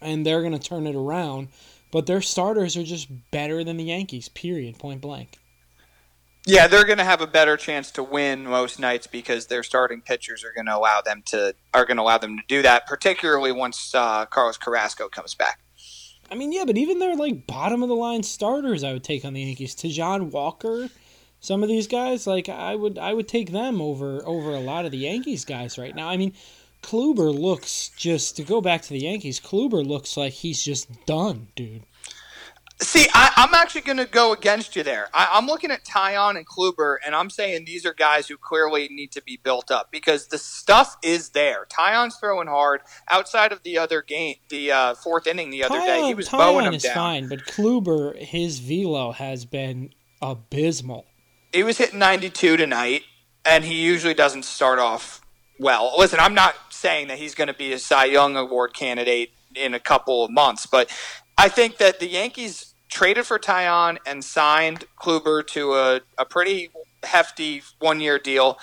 and 0.00 0.24
they're 0.24 0.40
going 0.40 0.52
to 0.52 0.58
turn 0.58 0.86
it 0.86 0.96
around. 0.96 1.48
But 1.92 2.06
their 2.06 2.20
starters 2.20 2.76
are 2.76 2.84
just 2.84 3.08
better 3.30 3.64
than 3.64 3.76
the 3.76 3.84
Yankees. 3.84 4.28
Period. 4.28 4.78
Point 4.78 5.00
blank. 5.00 5.38
Yeah, 6.46 6.68
they're 6.68 6.84
going 6.84 6.98
to 6.98 7.04
have 7.04 7.20
a 7.20 7.26
better 7.26 7.56
chance 7.56 7.90
to 7.92 8.02
win 8.02 8.44
most 8.44 8.80
nights 8.80 9.06
because 9.06 9.46
their 9.46 9.62
starting 9.62 10.00
pitchers 10.00 10.42
are 10.42 10.52
going 10.54 10.66
to 10.66 10.76
allow 10.76 11.02
them 11.02 11.22
to 11.26 11.54
are 11.74 11.84
going 11.84 11.98
to 11.98 12.02
allow 12.02 12.18
them 12.18 12.38
to 12.38 12.42
do 12.48 12.62
that, 12.62 12.86
particularly 12.86 13.52
once 13.52 13.94
uh, 13.94 14.24
Carlos 14.26 14.56
Carrasco 14.56 15.08
comes 15.08 15.34
back. 15.34 15.60
I 16.30 16.36
mean, 16.36 16.52
yeah, 16.52 16.64
but 16.64 16.78
even 16.78 16.98
their 16.98 17.14
like 17.14 17.46
bottom 17.46 17.82
of 17.82 17.88
the 17.88 17.94
line 17.94 18.22
starters, 18.22 18.84
I 18.84 18.92
would 18.92 19.04
take 19.04 19.24
on 19.24 19.34
the 19.34 19.42
Yankees. 19.42 19.74
Taijuan 19.74 20.30
Walker, 20.30 20.88
some 21.40 21.62
of 21.62 21.68
these 21.68 21.86
guys, 21.86 22.26
like 22.26 22.48
I 22.48 22.74
would, 22.74 22.98
I 22.98 23.12
would 23.12 23.28
take 23.28 23.52
them 23.52 23.82
over 23.82 24.22
over 24.24 24.54
a 24.54 24.60
lot 24.60 24.86
of 24.86 24.92
the 24.92 24.98
Yankees 24.98 25.44
guys 25.44 25.76
right 25.76 25.94
now. 25.94 26.08
I 26.08 26.16
mean, 26.16 26.32
Kluber 26.82 27.36
looks 27.36 27.90
just 27.96 28.36
to 28.36 28.42
go 28.42 28.60
back 28.60 28.82
to 28.82 28.90
the 28.90 29.00
Yankees. 29.00 29.40
Kluber 29.40 29.86
looks 29.86 30.16
like 30.16 30.32
he's 30.32 30.62
just 30.62 30.88
done, 31.06 31.48
dude. 31.54 31.82
See, 32.82 33.06
I, 33.12 33.30
I'm 33.36 33.52
actually 33.54 33.82
going 33.82 33.98
to 33.98 34.06
go 34.06 34.32
against 34.32 34.74
you 34.74 34.82
there. 34.82 35.08
I, 35.12 35.28
I'm 35.32 35.46
looking 35.46 35.70
at 35.70 35.84
Taillon 35.84 36.36
and 36.38 36.46
Kluber, 36.46 36.96
and 37.04 37.14
I'm 37.14 37.28
saying 37.28 37.66
these 37.66 37.84
are 37.84 37.92
guys 37.92 38.26
who 38.26 38.38
clearly 38.38 38.88
need 38.88 39.12
to 39.12 39.22
be 39.22 39.38
built 39.42 39.70
up 39.70 39.90
because 39.90 40.28
the 40.28 40.38
stuff 40.38 40.96
is 41.02 41.30
there. 41.30 41.66
Taillon's 41.68 42.16
throwing 42.16 42.48
hard. 42.48 42.80
Outside 43.08 43.52
of 43.52 43.62
the 43.64 43.76
other 43.76 44.00
game, 44.00 44.36
the 44.48 44.72
uh, 44.72 44.94
fourth 44.94 45.26
inning 45.26 45.50
the 45.50 45.62
other 45.64 45.78
day, 45.78 46.00
he 46.00 46.14
Taillon, 46.14 46.16
was 46.16 46.28
Taillon 46.30 46.66
him 46.68 46.74
is 46.74 46.82
down. 46.84 46.94
fine, 46.94 47.28
but 47.28 47.44
Kluber, 47.44 48.16
his 48.16 48.60
velo 48.60 49.12
has 49.12 49.44
been 49.44 49.92
abysmal. 50.22 51.04
He 51.52 51.62
was 51.62 51.76
hitting 51.76 51.98
92 51.98 52.56
tonight, 52.56 53.02
and 53.44 53.64
he 53.64 53.74
usually 53.74 54.14
doesn't 54.14 54.46
start 54.46 54.78
off 54.78 55.20
well. 55.58 55.94
Listen, 55.98 56.18
I'm 56.18 56.34
not 56.34 56.54
saying 56.80 57.08
that 57.08 57.18
he's 57.18 57.34
going 57.34 57.48
to 57.48 57.54
be 57.54 57.72
a 57.72 57.78
Cy 57.78 58.06
Young 58.06 58.36
Award 58.36 58.74
candidate 58.74 59.32
in 59.54 59.74
a 59.74 59.80
couple 59.80 60.24
of 60.24 60.30
months, 60.30 60.66
but 60.66 60.90
I 61.36 61.48
think 61.48 61.78
that 61.78 62.00
the 62.00 62.08
Yankees 62.08 62.74
traded 62.88 63.26
for 63.26 63.38
Taillon 63.38 63.98
and 64.06 64.24
signed 64.24 64.84
Kluber 65.00 65.46
to 65.48 65.74
a, 65.74 66.00
a 66.18 66.24
pretty 66.24 66.70
hefty 67.04 67.62
one 67.78 68.00
year 68.00 68.18
deal, 68.18 68.58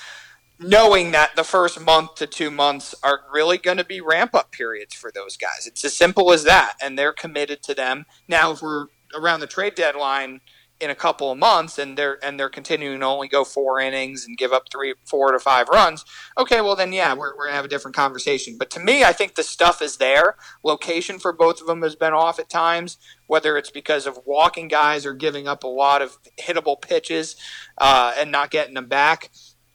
knowing 0.59 1.11
that 1.11 1.35
the 1.35 1.43
first 1.43 1.79
month 1.79 2.15
to 2.15 2.27
two 2.27 2.51
months 2.51 2.93
are 3.03 3.21
really 3.31 3.57
going 3.57 3.77
to 3.77 3.85
be 3.85 4.01
ramp 4.01 4.35
up 4.35 4.51
periods 4.51 4.93
for 4.93 5.11
those 5.11 5.37
guys. 5.37 5.65
It's 5.65 5.85
as 5.85 5.95
simple 5.95 6.31
as 6.31 6.43
that, 6.43 6.73
and 6.81 6.97
they're 6.97 7.13
committed 7.13 7.63
to 7.63 7.73
them. 7.73 8.05
Now, 8.27 8.51
if 8.51 8.61
we're 8.61 8.87
around 9.15 9.39
the 9.39 9.47
trade 9.47 9.75
deadline 9.75 10.41
in 10.79 10.89
a 10.89 10.95
couple 10.95 11.31
of 11.31 11.37
months 11.37 11.77
and 11.77 11.97
they're 11.97 12.23
and 12.23 12.39
they're 12.39 12.49
continuing 12.49 12.99
to 12.99 13.05
only 13.05 13.27
go 13.27 13.43
four 13.43 13.79
innings 13.79 14.25
and 14.25 14.37
give 14.37 14.53
up 14.53 14.65
three 14.71 14.93
four 15.05 15.31
to 15.31 15.39
five 15.39 15.67
runs 15.69 16.05
okay 16.37 16.61
well 16.61 16.75
then 16.75 16.93
yeah 16.93 17.13
we're, 17.13 17.35
we're 17.35 17.45
gonna 17.45 17.55
have 17.55 17.65
a 17.65 17.69
different 17.69 17.95
conversation. 17.95 18.57
But 18.57 18.69
to 18.71 18.79
me 18.79 19.03
i 19.03 19.13
think 19.13 19.35
the 19.35 19.43
stuff 19.43 19.81
is 19.81 19.97
there. 19.97 20.35
Location 20.63 21.19
for 21.19 21.33
both 21.33 21.61
of 21.61 21.67
them 21.67 21.81
has 21.81 21.95
been 21.95 22.13
off 22.13 22.39
at 22.39 22.49
times 22.49 22.97
whether 23.27 23.57
it's 23.57 23.69
because 23.69 24.07
of 24.07 24.19
walking 24.25 24.67
guys 24.67 25.05
or 25.05 25.13
giving 25.13 25.47
up 25.47 25.63
a 25.63 25.67
lot 25.67 26.01
of 26.01 26.17
hittable 26.39 26.81
pitches 26.81 27.35
uh, 27.77 28.13
and 28.17 28.31
not 28.31 28.49
getting 28.51 28.73
them 28.73 28.87
back. 28.87 29.29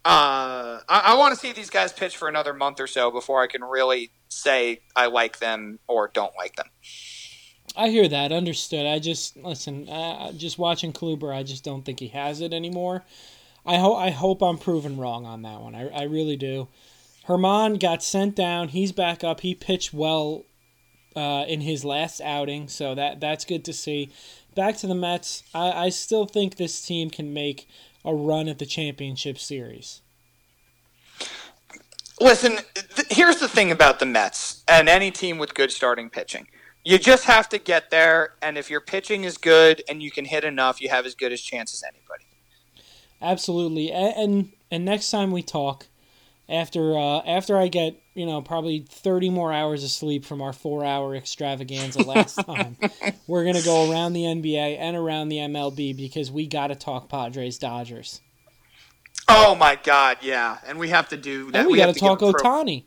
Uh, 0.05 0.81
I, 0.89 1.03
I 1.05 1.15
want 1.19 1.35
to 1.35 1.41
see 1.41 1.53
these 1.53 1.71
guys 1.71 1.93
pitch 1.93 2.17
for 2.17 2.29
another 2.29 2.53
month 2.53 2.81
or 2.81 2.87
so 2.87 3.11
before 3.11 3.43
I 3.43 3.47
can 3.47 3.63
really 3.63 4.11
say 4.29 4.81
I 4.97 5.07
like 5.07 5.39
them 5.39 5.79
or 5.87 6.11
don't 6.13 6.33
like 6.37 6.57
them. 6.57 6.67
I 7.77 7.89
hear 7.89 8.09
that. 8.09 8.33
Understood. 8.33 8.87
I 8.87 8.99
just 8.99 9.37
listen. 9.37 9.89
Uh, 9.89 10.33
just 10.33 10.59
watching 10.59 10.93
Kluber, 10.93 11.35
I 11.35 11.43
just 11.43 11.65
don't 11.65 11.85
think 11.85 12.01
he 12.01 12.09
has 12.09 12.41
it 12.41 12.53
anymore. 12.53 13.05
I 13.65 13.79
hope. 13.79 13.99
I 13.99 14.11
hope 14.11 14.43
I'm 14.43 14.59
proven 14.59 14.99
wrong 14.99 15.25
on 15.25 15.43
that 15.43 15.61
one. 15.61 15.75
I, 15.75 15.89
I 15.89 16.03
really 16.05 16.37
do. 16.37 16.69
Germán 17.27 17.79
got 17.79 18.03
sent 18.03 18.35
down. 18.35 18.69
He's 18.69 18.93
back 18.93 19.23
up. 19.23 19.41
He 19.41 19.55
pitched 19.55 19.95
well 19.95 20.45
uh, 21.15 21.45
in 21.47 21.61
his 21.61 21.85
last 21.85 22.21
outing, 22.21 22.69
so 22.69 22.95
that 22.95 23.21
that's 23.21 23.45
good 23.45 23.65
to 23.65 23.73
see. 23.73 24.11
Back 24.55 24.77
to 24.79 24.87
the 24.87 24.95
Mets. 24.95 25.45
I, 25.55 25.87
I 25.87 25.89
still 25.89 26.27
think 26.27 26.57
this 26.57 26.85
team 26.85 27.11
can 27.11 27.33
make 27.33 27.69
a 28.05 28.15
run 28.15 28.49
at 28.49 28.59
the 28.59 28.67
championship 28.67 29.39
series. 29.39 30.03
Listen, 32.21 32.59
th- 32.75 33.09
here's 33.11 33.37
the 33.37 33.49
thing 33.49 33.71
about 33.71 33.99
the 33.99 34.07
Mets 34.07 34.63
and 34.69 34.89
any 34.89 35.11
team 35.11 35.39
with 35.39 35.55
good 35.55 35.73
starting 35.73 36.11
pitching. 36.11 36.47
You 36.85 36.99
just 36.99 37.25
have 37.25 37.49
to 37.51 37.59
get 37.59 37.91
there, 37.91 38.35
and 38.43 38.59
if 38.59 38.69
your 38.69 38.81
pitching 38.81 39.25
is 39.25 39.39
good 39.39 39.83
and 39.89 40.03
you 40.03 40.11
can 40.11 40.25
hit 40.25 40.43
enough, 40.45 40.81
you 40.81 40.89
have 40.89 41.07
as 41.07 41.15
good 41.15 41.33
a 41.33 41.37
chance 41.37 41.73
as 41.73 41.83
anybody. 41.83 42.25
Absolutely. 43.21 43.93
And 43.93 44.15
and, 44.17 44.53
and 44.71 44.85
next 44.85 45.11
time 45.11 45.31
we 45.31 45.43
talk, 45.43 45.87
after 46.49 46.99
uh, 46.99 47.19
after 47.21 47.57
I 47.57 47.69
get 47.69 48.01
you 48.15 48.27
know 48.27 48.43
probably 48.43 48.81
thirty 48.81 49.31
more 49.31 49.53
hours 49.53 49.85
of 49.85 49.91
sleep 49.91 50.25
from 50.25 50.43
our 50.43 50.53
four 50.53 50.85
hour 50.85 51.15
extravaganza 51.15 52.03
last 52.03 52.35
time, 52.47 52.77
we're 53.29 53.45
gonna 53.45 53.63
go 53.63 53.91
around 53.91 54.15
the 54.15 54.25
NBA 54.25 54.79
and 54.79 54.97
around 54.97 55.29
the 55.29 55.37
MLB 55.37 55.97
because 55.97 56.33
we 56.33 56.49
got 56.49 56.69
to 56.69 56.75
talk 56.75 57.09
Padres 57.09 57.59
Dodgers 57.59 58.21
Oh 59.29 59.55
my 59.55 59.77
God, 59.77 60.19
yeah, 60.21 60.59
and 60.67 60.79
we 60.79 60.89
have 60.89 61.09
to 61.11 61.17
do 61.17 61.51
that. 61.53 61.61
and 61.61 61.71
we, 61.71 61.79
got 61.79 61.87
have 61.89 61.95
to 61.95 62.01
talk 62.01 62.21
Ohtani. 62.21 62.85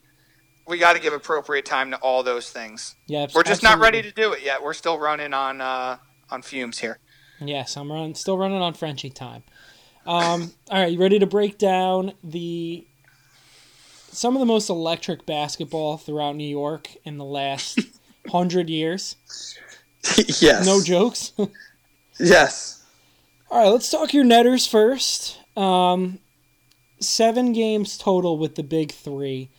We 0.68 0.78
got 0.80 0.94
to 0.94 1.00
give 1.00 1.14
appropriate 1.14 1.66
time 1.66 1.92
to 1.92 1.98
all 1.98 2.24
those 2.24 2.50
things. 2.50 2.96
Yeah, 3.08 3.28
We're 3.34 3.44
just 3.44 3.62
not 3.62 3.80
ready 3.80 4.02
to 4.02 4.12
do 4.12 4.34
it 4.34 4.44
yet. 4.44 4.64
We're 4.64 4.74
still 4.74 4.98
running 4.98 5.34
on 5.34 5.62
uh, 5.62 5.98
on 6.30 6.42
fumes 6.42 6.80
here. 6.80 7.00
Yes, 7.40 7.78
I'm 7.78 7.92
run, 7.92 8.16
still 8.16 8.38
running 8.38 8.62
on 8.62 8.74
Frenchie 8.74 9.10
time. 9.10 9.44
Um, 10.06 10.54
all 10.72 10.82
right, 10.82 10.92
you 10.92 11.00
ready 11.00 11.20
to 11.20 11.28
break 11.28 11.58
down 11.58 12.14
the 12.24 12.86
some 14.12 14.36
of 14.36 14.40
the 14.40 14.46
most 14.46 14.70
electric 14.70 15.26
basketball 15.26 15.98
throughout 15.98 16.36
New 16.36 16.48
York 16.48 16.90
in 17.04 17.18
the 17.18 17.26
last 17.26 17.80
hundred 18.30 18.70
years? 18.70 19.18
yes. 20.40 20.66
No 20.66 20.82
jokes. 20.82 21.34
Yes. 22.18 22.82
All 23.52 23.60
right, 23.60 23.70
let's 23.70 23.92
talk 23.92 24.14
your 24.14 24.24
netters 24.24 24.66
first. 24.66 25.38
Um, 25.58 26.20
seven 27.02 27.52
games 27.52 27.98
total 27.98 28.38
with 28.38 28.56
the 28.56 28.64
big 28.64 28.94
three, 28.94 29.50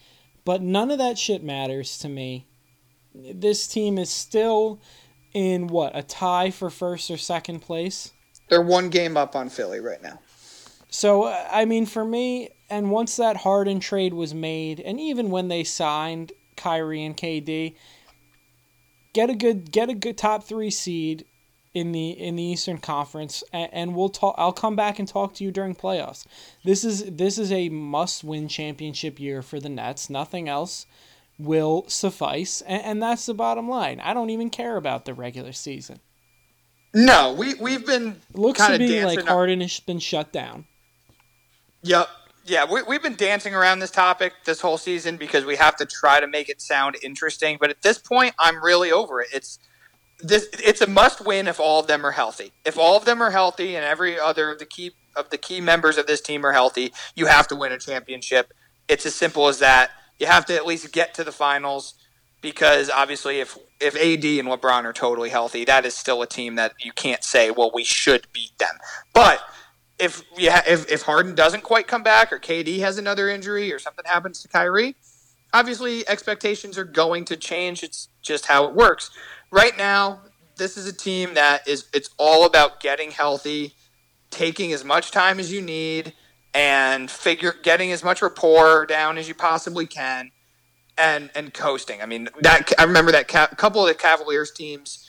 but 0.47 0.63
none 0.63 0.93
of 0.93 0.99
that 0.99 1.19
shit 1.19 1.43
matters 1.43 1.99
to 1.99 2.09
me. 2.09 2.47
This 3.13 3.67
team 3.67 3.99
is 3.99 4.09
still 4.09 4.81
in 5.35 5.67
what 5.67 5.95
a 5.95 6.03
tie 6.03 6.51
for 6.51 6.71
first 6.71 7.11
or 7.11 7.19
second 7.19 7.61
place. 7.61 8.13
They're 8.49 8.63
one 8.63 8.89
game 8.89 9.17
up 9.17 9.35
on 9.35 9.49
Philly 9.51 9.81
right 9.81 10.01
now. 10.03 10.21
So 10.89 11.27
I 11.27 11.65
mean, 11.65 11.85
for 11.85 12.05
me, 12.05 12.51
and 12.71 12.93
once 12.93 13.17
that 13.17 13.39
Harden 13.39 13.81
trade 13.81 14.15
was 14.15 14.33
made, 14.33 14.79
and 14.79 15.01
even 15.01 15.31
when 15.31 15.49
they 15.49 15.65
signed 15.65 16.33
Kyrie 16.57 17.05
and 17.05 17.17
KD, 17.17 17.75
get 19.13 19.29
a 19.29 19.35
good 19.35 19.73
get 19.73 19.91
a 19.91 19.95
good 19.95 20.17
top 20.17 20.45
three 20.45 20.71
seed 20.71 21.25
in 21.77 21.93
the 21.93 22.09
in 22.09 22.37
the 22.37 22.43
Eastern 22.43 22.79
Conference, 22.79 23.45
and, 23.53 23.69
and 23.71 23.95
we'll 23.95 24.09
talk. 24.09 24.35
I'll 24.39 24.51
come 24.51 24.77
back 24.77 24.99
and 24.99 25.07
talk 25.07 25.35
to 25.35 25.45
you 25.45 25.51
during 25.51 25.75
playoffs. 25.75 26.25
This 26.65 26.85
is 26.85 27.05
this 27.05 27.37
is 27.37 27.53
a 27.53 27.69
must 27.69 28.25
win 28.25 28.49
championship 28.49 29.21
year 29.21 29.43
for 29.43 29.61
the 29.61 29.69
Nets. 29.69 30.09
Nothing 30.09 30.49
else 30.49 30.87
will 31.39 31.85
suffice, 31.87 32.63
and, 32.63 32.83
and 32.83 33.03
that's 33.03 33.27
the 33.27 33.35
bottom 33.35 33.69
line. 33.69 34.01
I 34.01 34.15
don't 34.15 34.31
even 34.31 34.49
care 34.49 34.79
about 34.79 35.05
the 35.05 35.13
regular 35.13 35.53
season. 35.53 36.01
No, 36.95 37.35
we 37.35 37.53
we've 37.55 37.85
been 37.85 38.23
looks 38.33 38.67
to 38.67 38.79
be 38.79 39.05
like 39.05 39.27
Harden 39.27 39.61
has 39.61 39.79
been 39.79 39.99
shut 39.99 40.33
down. 40.33 40.65
Yep. 41.83 42.09
Yeah, 42.47 42.65
we, 42.73 42.81
we've 42.85 43.03
been 43.03 43.17
dancing 43.17 43.55
around 43.55 43.81
this 43.81 43.91
topic 43.91 44.33
this 44.45 44.61
whole 44.61 44.79
season 44.79 45.17
because 45.17 45.45
we 45.45 45.57
have 45.57 45.77
to 45.77 45.85
try 45.85 46.21
to 46.21 46.29
make 46.29 46.49
it 46.49 46.63
sound 46.63 46.97
interesting. 47.03 47.59
But 47.61 47.71
at 47.71 47.83
this 47.83 47.99
point, 47.99 48.35
I'm 48.39 48.65
really 48.65 48.93
over 48.93 49.21
it. 49.21 49.29
It's 49.35 49.59
this. 50.19 50.49
It's 50.53 50.81
a 50.81 50.87
must 50.87 51.25
win 51.25 51.49
if 51.49 51.61
all 51.61 51.81
of 51.81 51.87
them 51.87 52.05
are 52.05 52.13
healthy. 52.13 52.53
If 52.65 52.79
all 52.79 52.97
of 52.97 53.05
them 53.05 53.23
are 53.23 53.31
healthy 53.31 53.77
and 53.77 53.85
every 53.85 54.19
other 54.19 54.51
of 54.51 54.59
the 54.59 54.67
key 54.67 54.93
of 55.15 55.31
the 55.31 55.39
key 55.39 55.61
members 55.61 55.99
of 55.99 56.07
this 56.07 56.21
team 56.21 56.45
are 56.45 56.53
healthy, 56.53 56.93
you 57.15 57.27
have 57.27 57.49
to 57.49 57.57
win 57.57 57.73
a 57.73 57.79
championship. 57.79 58.53
It's 58.89 59.07
as 59.07 59.15
simple 59.15 59.49
as 59.49 59.59
that. 59.59 59.91
You 60.19 60.27
have 60.27 60.47
to 60.47 60.55
at 60.55 60.67
least 60.67 60.93
get 60.93 61.15
to 61.15 61.25
the 61.25 61.33
finals 61.33 61.95
because 62.41 62.91
obviously, 62.91 63.41
if 63.41 63.59
if 63.81 63.95
AD 63.97 64.25
and 64.25 64.49
LeBron 64.49 64.85
are 64.85 64.93
totally 64.93 65.31
healthy, 65.31 65.65
that 65.65 65.85
is 65.85 65.95
still 65.95 66.23
a 66.23 66.27
team 66.27 66.55
that 66.55 66.75
you 66.79 66.93
can't 66.93 67.25
say, 67.25 67.51
well, 67.51 67.71
we 67.75 67.85
should 67.85 68.27
beat 68.33 68.57
them. 68.59 68.77
But 69.13 69.41
if 69.99 70.23
yeah, 70.37 70.63
if, 70.67 70.91
if 70.91 71.03
Harden 71.03 71.35
doesn't 71.35 71.63
quite 71.63 71.87
come 71.87 72.03
back 72.03 72.33
or 72.33 72.39
KD 72.39 72.79
has 72.81 72.99
another 72.99 73.29
injury 73.29 73.73
or 73.73 73.79
something 73.79 74.05
happens 74.05 74.43
to 74.43 74.49
Kyrie, 74.49 74.95
obviously 75.53 76.09
expectations 76.09 76.79
are 76.79 76.85
going 76.85 77.25
to 77.27 77.37
change. 77.37 77.83
It's 77.83 78.09
just 78.23 78.47
how 78.47 78.65
it 78.67 78.75
works. 78.75 79.11
Right 79.51 79.77
now, 79.77 80.21
this 80.57 80.77
is 80.77 80.87
a 80.87 80.93
team 80.93 81.35
that 81.35 81.67
is 81.69 81.87
it's 81.93 82.11
all 82.19 82.47
about 82.47 82.81
getting 82.81 83.11
healthy, 83.11 83.75
taking 84.31 84.73
as 84.73 84.85
much 84.85 85.11
time 85.11 85.39
as 85.39 85.53
you 85.53 85.63
need, 85.63 86.15
and 86.55 87.11
figure 87.11 87.55
getting 87.63 87.93
as 87.93 88.03
much 88.03 88.23
rapport 88.23 88.87
down 88.87 89.19
as 89.19 89.29
you 89.29 89.35
possibly 89.35 89.87
can, 89.87 90.31
and 90.99 91.31
and 91.35 91.55
coasting. 91.55 92.03
I 92.03 92.07
mean 92.07 92.29
that 92.41 92.73
I 92.79 92.85
remember 92.85 93.13
that 93.13 93.29
ca- 93.29 93.49
couple 93.49 93.83
of 93.83 93.89
the 93.89 93.95
Cavaliers 93.95 94.51
teams. 94.51 95.03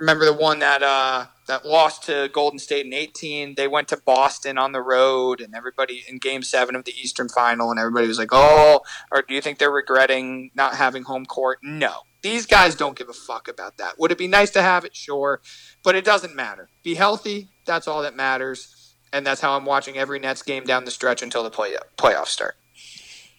Remember 0.00 0.24
the 0.24 0.32
one 0.32 0.58
that 0.58 0.82
uh, 0.82 1.26
that 1.46 1.66
lost 1.66 2.04
to 2.04 2.28
Golden 2.32 2.58
State 2.58 2.86
in 2.86 2.92
18. 2.92 3.54
They 3.54 3.68
went 3.68 3.86
to 3.88 3.96
Boston 3.96 4.58
on 4.58 4.72
the 4.72 4.80
road, 4.80 5.40
and 5.40 5.54
everybody 5.54 6.04
in 6.08 6.18
Game 6.18 6.42
Seven 6.42 6.74
of 6.74 6.84
the 6.84 6.92
Eastern 6.92 7.28
Final, 7.28 7.70
and 7.70 7.78
everybody 7.78 8.08
was 8.08 8.18
like, 8.18 8.30
"Oh, 8.32 8.80
or 9.12 9.22
do 9.22 9.34
you 9.34 9.40
think 9.40 9.58
they're 9.58 9.70
regretting 9.70 10.50
not 10.54 10.74
having 10.74 11.04
home 11.04 11.26
court?" 11.26 11.58
No, 11.62 12.00
these 12.24 12.46
guys 12.46 12.74
don't 12.74 12.96
give 12.96 13.10
a 13.10 13.12
fuck 13.12 13.48
about 13.48 13.76
that. 13.76 13.98
Would 13.98 14.10
it 14.10 14.16
be 14.16 14.26
nice 14.26 14.50
to 14.52 14.62
have 14.62 14.86
it? 14.86 14.96
Sure, 14.96 15.42
but 15.84 15.94
it 15.94 16.06
doesn't 16.06 16.34
matter. 16.34 16.70
Be 16.82 16.94
healthy. 16.94 17.50
That's 17.66 17.86
all 17.86 18.00
that 18.00 18.16
matters, 18.16 18.94
and 19.12 19.26
that's 19.26 19.42
how 19.42 19.56
I'm 19.56 19.66
watching 19.66 19.98
every 19.98 20.18
Nets 20.18 20.40
game 20.42 20.64
down 20.64 20.86
the 20.86 20.90
stretch 20.90 21.22
until 21.22 21.42
the 21.42 21.50
play 21.50 21.76
playoffs 21.98 22.28
start. 22.28 22.56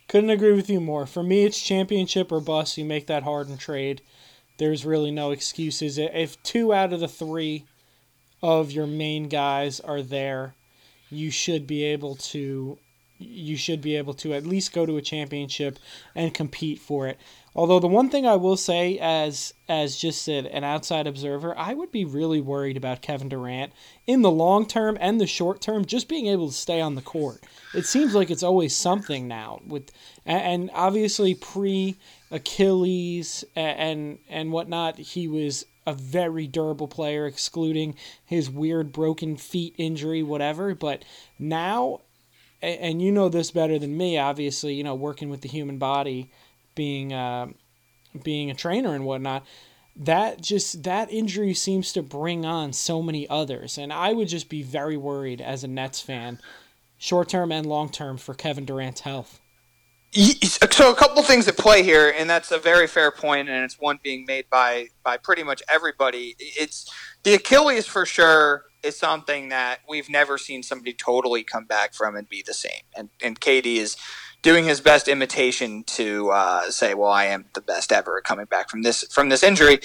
Couldn't 0.07 0.29
agree 0.29 0.53
with 0.53 0.69
you 0.69 0.79
more. 0.79 1.07
For 1.07 1.23
me, 1.23 1.45
it's 1.45 1.59
championship 1.59 2.31
or 2.31 2.39
bust. 2.39 2.77
You 2.77 2.85
make 2.85 3.07
that 3.07 3.23
Harden 3.23 3.57
trade. 3.57 4.03
There's 4.59 4.85
really 4.85 5.09
no 5.09 5.31
excuses. 5.31 5.97
If 5.97 6.41
two 6.43 6.71
out 6.71 6.93
of 6.93 6.99
the 6.99 7.07
three 7.07 7.65
of 8.43 8.71
your 8.71 8.85
main 8.85 9.29
guys 9.29 9.79
are 9.79 10.03
there, 10.03 10.53
you 11.09 11.31
should 11.31 11.65
be 11.65 11.83
able 11.83 12.15
to 12.17 12.77
you 13.17 13.55
should 13.55 13.81
be 13.81 13.95
able 13.95 14.13
to 14.13 14.33
at 14.33 14.45
least 14.45 14.73
go 14.73 14.85
to 14.85 14.97
a 14.97 15.01
championship 15.01 15.79
and 16.13 16.33
compete 16.33 16.79
for 16.79 17.07
it. 17.07 17.17
Although 17.55 17.79
the 17.79 17.87
one 17.87 18.09
thing 18.09 18.27
I 18.27 18.35
will 18.35 18.57
say 18.57 18.99
as 18.99 19.53
as 19.69 19.95
just 19.95 20.27
an, 20.27 20.63
outside 20.63 21.07
observer, 21.07 21.57
I 21.57 21.73
would 21.73 21.91
be 21.91 22.03
really 22.03 22.41
worried 22.41 22.75
about 22.75 23.01
Kevin 23.01 23.29
Durant 23.29 23.71
in 24.05 24.21
the 24.21 24.31
long 24.31 24.65
term 24.65 24.97
and 24.99 25.21
the 25.21 25.27
short 25.27 25.61
term 25.61 25.85
just 25.85 26.09
being 26.09 26.27
able 26.27 26.47
to 26.47 26.53
stay 26.53 26.81
on 26.81 26.95
the 26.95 27.01
court. 27.01 27.43
It 27.73 27.85
seems 27.85 28.13
like 28.13 28.29
it's 28.29 28.43
always 28.43 28.75
something 28.75 29.27
now 29.27 29.61
with 29.65 29.91
and 30.25 30.69
obviously 30.73 31.33
pre 31.33 31.95
Achilles 32.29 33.45
and 33.55 34.19
and 34.29 34.51
whatnot, 34.51 34.97
he 34.97 35.27
was 35.27 35.65
a 35.87 35.93
very 35.93 36.47
durable 36.47 36.87
player, 36.87 37.25
excluding 37.25 37.95
his 38.25 38.49
weird 38.49 38.91
broken 38.91 39.37
feet 39.37 39.75
injury, 39.77 40.23
whatever. 40.23 40.73
But 40.75 41.05
now, 41.37 42.01
and 42.61 43.01
you 43.01 43.11
know 43.11 43.29
this 43.29 43.51
better 43.51 43.77
than 43.77 43.95
me, 43.95 44.17
obviously, 44.17 44.73
you 44.73 44.83
know, 44.83 44.95
working 44.95 45.29
with 45.29 45.41
the 45.41 45.49
human 45.49 45.77
body, 45.77 46.31
being 46.75 47.13
uh, 47.13 47.47
being 48.23 48.51
a 48.51 48.55
trainer 48.55 48.93
and 48.93 49.05
whatnot. 49.05 49.45
That 49.97 50.41
just 50.41 50.83
that 50.83 51.11
injury 51.11 51.53
seems 51.53 51.93
to 51.93 52.03
bring 52.03 52.45
on 52.45 52.73
so 52.73 53.01
many 53.01 53.27
others, 53.29 53.77
and 53.77 53.93
I 53.93 54.11
would 54.13 54.27
just 54.27 54.49
be 54.49 54.61
very 54.61 54.97
worried 54.97 55.39
as 55.39 55.63
a 55.63 55.69
Nets 55.69 56.01
fan, 56.01 56.39
short 56.97 57.29
term 57.29 57.51
and 57.51 57.65
long 57.65 57.89
term, 57.89 58.17
for 58.17 58.33
Kevin 58.33 58.65
Durant's 58.65 59.01
health. 59.01 59.39
So 60.71 60.91
a 60.91 60.95
couple 60.95 61.21
things 61.23 61.47
at 61.47 61.57
play 61.57 61.83
here, 61.83 62.13
and 62.17 62.29
that's 62.29 62.51
a 62.51 62.57
very 62.57 62.87
fair 62.87 63.11
point, 63.11 63.49
and 63.49 63.63
it's 63.63 63.79
one 63.79 63.99
being 64.01 64.25
made 64.25 64.49
by 64.49 64.89
by 65.03 65.17
pretty 65.17 65.43
much 65.43 65.61
everybody. 65.69 66.35
It's 66.39 66.89
the 67.23 67.33
Achilles 67.33 67.85
for 67.85 68.05
sure 68.05 68.65
is 68.83 68.97
something 68.97 69.49
that 69.49 69.79
we've 69.89 70.09
never 70.09 70.37
seen 70.37 70.63
somebody 70.63 70.93
totally 70.93 71.43
come 71.43 71.65
back 71.65 71.93
from 71.93 72.15
and 72.15 72.29
be 72.29 72.43
the 72.45 72.53
same. 72.53 72.83
And 72.95 73.09
and 73.21 73.39
KD 73.39 73.77
is 73.77 73.97
doing 74.45 74.63
his 74.63 74.79
best 74.79 75.07
imitation 75.07 75.83
to 75.83 76.29
uh, 76.29 76.69
say, 76.69 76.93
"Well, 76.93 77.09
I 77.11 77.25
am 77.25 77.45
the 77.53 77.61
best 77.61 77.91
ever 77.91 78.21
coming 78.21 78.45
back 78.45 78.69
from 78.69 78.83
this 78.83 79.03
from 79.11 79.29
this 79.29 79.43
injury." 79.43 79.79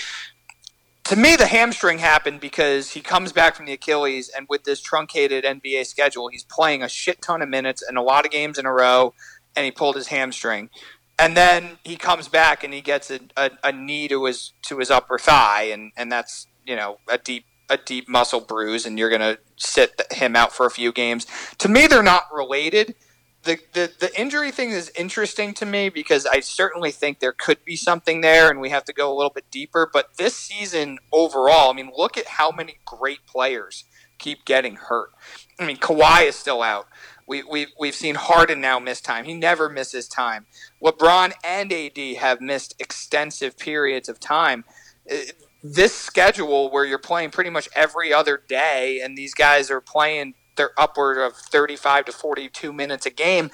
To 1.04 1.16
me, 1.16 1.34
the 1.34 1.46
hamstring 1.46 1.98
happened 1.98 2.40
because 2.40 2.90
he 2.90 3.00
comes 3.00 3.32
back 3.32 3.56
from 3.56 3.66
the 3.66 3.72
Achilles, 3.72 4.28
and 4.28 4.46
with 4.48 4.62
this 4.64 4.80
truncated 4.80 5.44
NBA 5.44 5.86
schedule, 5.86 6.28
he's 6.28 6.44
playing 6.44 6.82
a 6.82 6.88
shit 6.88 7.20
ton 7.22 7.42
of 7.42 7.48
minutes 7.48 7.82
and 7.82 7.98
a 7.98 8.02
lot 8.02 8.24
of 8.24 8.30
games 8.30 8.58
in 8.58 8.66
a 8.66 8.72
row 8.72 9.14
and 9.56 9.64
he 9.64 9.70
pulled 9.70 9.96
his 9.96 10.08
hamstring. 10.08 10.70
And 11.18 11.36
then 11.36 11.78
he 11.84 11.96
comes 11.96 12.28
back 12.28 12.64
and 12.64 12.72
he 12.72 12.80
gets 12.80 13.10
a, 13.10 13.20
a, 13.36 13.50
a 13.64 13.72
knee 13.72 14.08
to 14.08 14.24
his 14.24 14.52
to 14.62 14.78
his 14.78 14.90
upper 14.90 15.18
thigh, 15.18 15.64
and, 15.64 15.92
and 15.96 16.10
that's 16.10 16.46
you 16.66 16.76
know 16.76 16.98
a 17.08 17.18
deep 17.18 17.44
a 17.68 17.76
deep 17.76 18.08
muscle 18.08 18.40
bruise, 18.40 18.86
and 18.86 18.98
you're 18.98 19.10
gonna 19.10 19.38
sit 19.56 20.00
him 20.12 20.34
out 20.34 20.52
for 20.52 20.64
a 20.64 20.70
few 20.70 20.92
games. 20.92 21.26
To 21.58 21.68
me, 21.68 21.86
they're 21.86 22.02
not 22.02 22.24
related. 22.32 22.94
The, 23.42 23.58
the 23.72 23.90
the 23.98 24.20
injury 24.20 24.50
thing 24.50 24.70
is 24.70 24.92
interesting 24.98 25.54
to 25.54 25.66
me 25.66 25.88
because 25.88 26.26
I 26.26 26.40
certainly 26.40 26.90
think 26.90 27.20
there 27.20 27.32
could 27.32 27.64
be 27.64 27.74
something 27.74 28.20
there, 28.20 28.50
and 28.50 28.60
we 28.60 28.68
have 28.68 28.84
to 28.84 28.92
go 28.92 29.10
a 29.10 29.16
little 29.16 29.30
bit 29.30 29.50
deeper. 29.50 29.88
But 29.90 30.18
this 30.18 30.36
season 30.36 30.98
overall, 31.10 31.70
I 31.70 31.72
mean, 31.72 31.90
look 31.96 32.18
at 32.18 32.26
how 32.26 32.50
many 32.50 32.78
great 32.84 33.26
players 33.26 33.84
keep 34.18 34.44
getting 34.44 34.76
hurt. 34.76 35.10
I 35.58 35.66
mean, 35.66 35.78
Kawhi 35.78 36.28
is 36.28 36.36
still 36.36 36.62
out. 36.62 36.86
We, 37.26 37.42
we, 37.42 37.68
we've 37.78 37.94
seen 37.94 38.16
Harden 38.16 38.60
now 38.60 38.78
miss 38.78 39.00
time. 39.00 39.24
He 39.24 39.34
never 39.34 39.68
misses 39.68 40.08
time. 40.08 40.46
LeBron 40.82 41.32
and 41.44 41.72
AD 41.72 42.16
have 42.18 42.40
missed 42.40 42.74
extensive 42.78 43.56
periods 43.56 44.08
of 44.08 44.20
time. 44.20 44.64
Uh, 45.10 45.16
this 45.62 45.94
schedule 45.94 46.70
where 46.70 46.84
you're 46.84 46.98
playing 46.98 47.30
pretty 47.30 47.50
much 47.50 47.68
every 47.74 48.12
other 48.12 48.42
day 48.48 49.00
and 49.02 49.16
these 49.16 49.34
guys 49.34 49.70
are 49.70 49.80
playing 49.80 50.34
they're 50.60 50.78
upward 50.78 51.16
of 51.16 51.34
35 51.34 52.04
to 52.04 52.12
42 52.12 52.72
minutes 52.72 53.06
a 53.06 53.10
game 53.10 53.50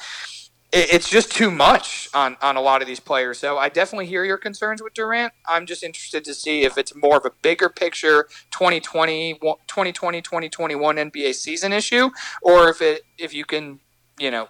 it's 0.72 1.08
just 1.08 1.30
too 1.30 1.50
much 1.50 2.08
on, 2.12 2.36
on 2.42 2.56
a 2.56 2.60
lot 2.60 2.82
of 2.82 2.88
these 2.88 3.00
players. 3.00 3.38
So 3.38 3.56
I 3.56 3.68
definitely 3.68 4.06
hear 4.06 4.24
your 4.24 4.36
concerns 4.36 4.82
with 4.82 4.94
Durant. 4.94 5.32
I'm 5.46 5.64
just 5.64 5.82
interested 5.82 6.24
to 6.24 6.34
see 6.34 6.64
if 6.64 6.76
it's 6.76 6.94
more 6.94 7.16
of 7.16 7.24
a 7.24 7.30
bigger 7.40 7.68
picture 7.68 8.24
2020, 8.50 9.34
2020 9.34 10.20
2021 10.20 10.96
NBA 10.96 11.34
season 11.34 11.72
issue 11.72 12.10
or 12.42 12.68
if 12.68 12.82
it 12.82 13.02
if 13.16 13.32
you 13.32 13.44
can, 13.44 13.80
you 14.18 14.30
know, 14.30 14.48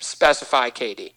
specify 0.00 0.70
KD. 0.70 1.12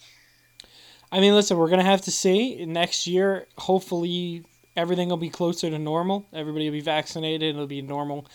I 1.11 1.19
mean, 1.19 1.33
listen, 1.33 1.57
we're 1.57 1.69
going 1.69 1.79
to 1.79 1.85
have 1.85 2.01
to 2.01 2.11
see 2.11 2.63
next 2.65 3.07
year. 3.07 3.47
Hopefully, 3.57 4.43
everything 4.75 5.09
will 5.09 5.17
be 5.17 5.29
closer 5.29 5.69
to 5.69 5.79
normal. 5.79 6.25
Everybody 6.31 6.65
will 6.65 6.77
be 6.77 6.81
vaccinated. 6.81 7.55
It'll 7.55 7.65
be 7.65 7.81
normal 7.81 8.27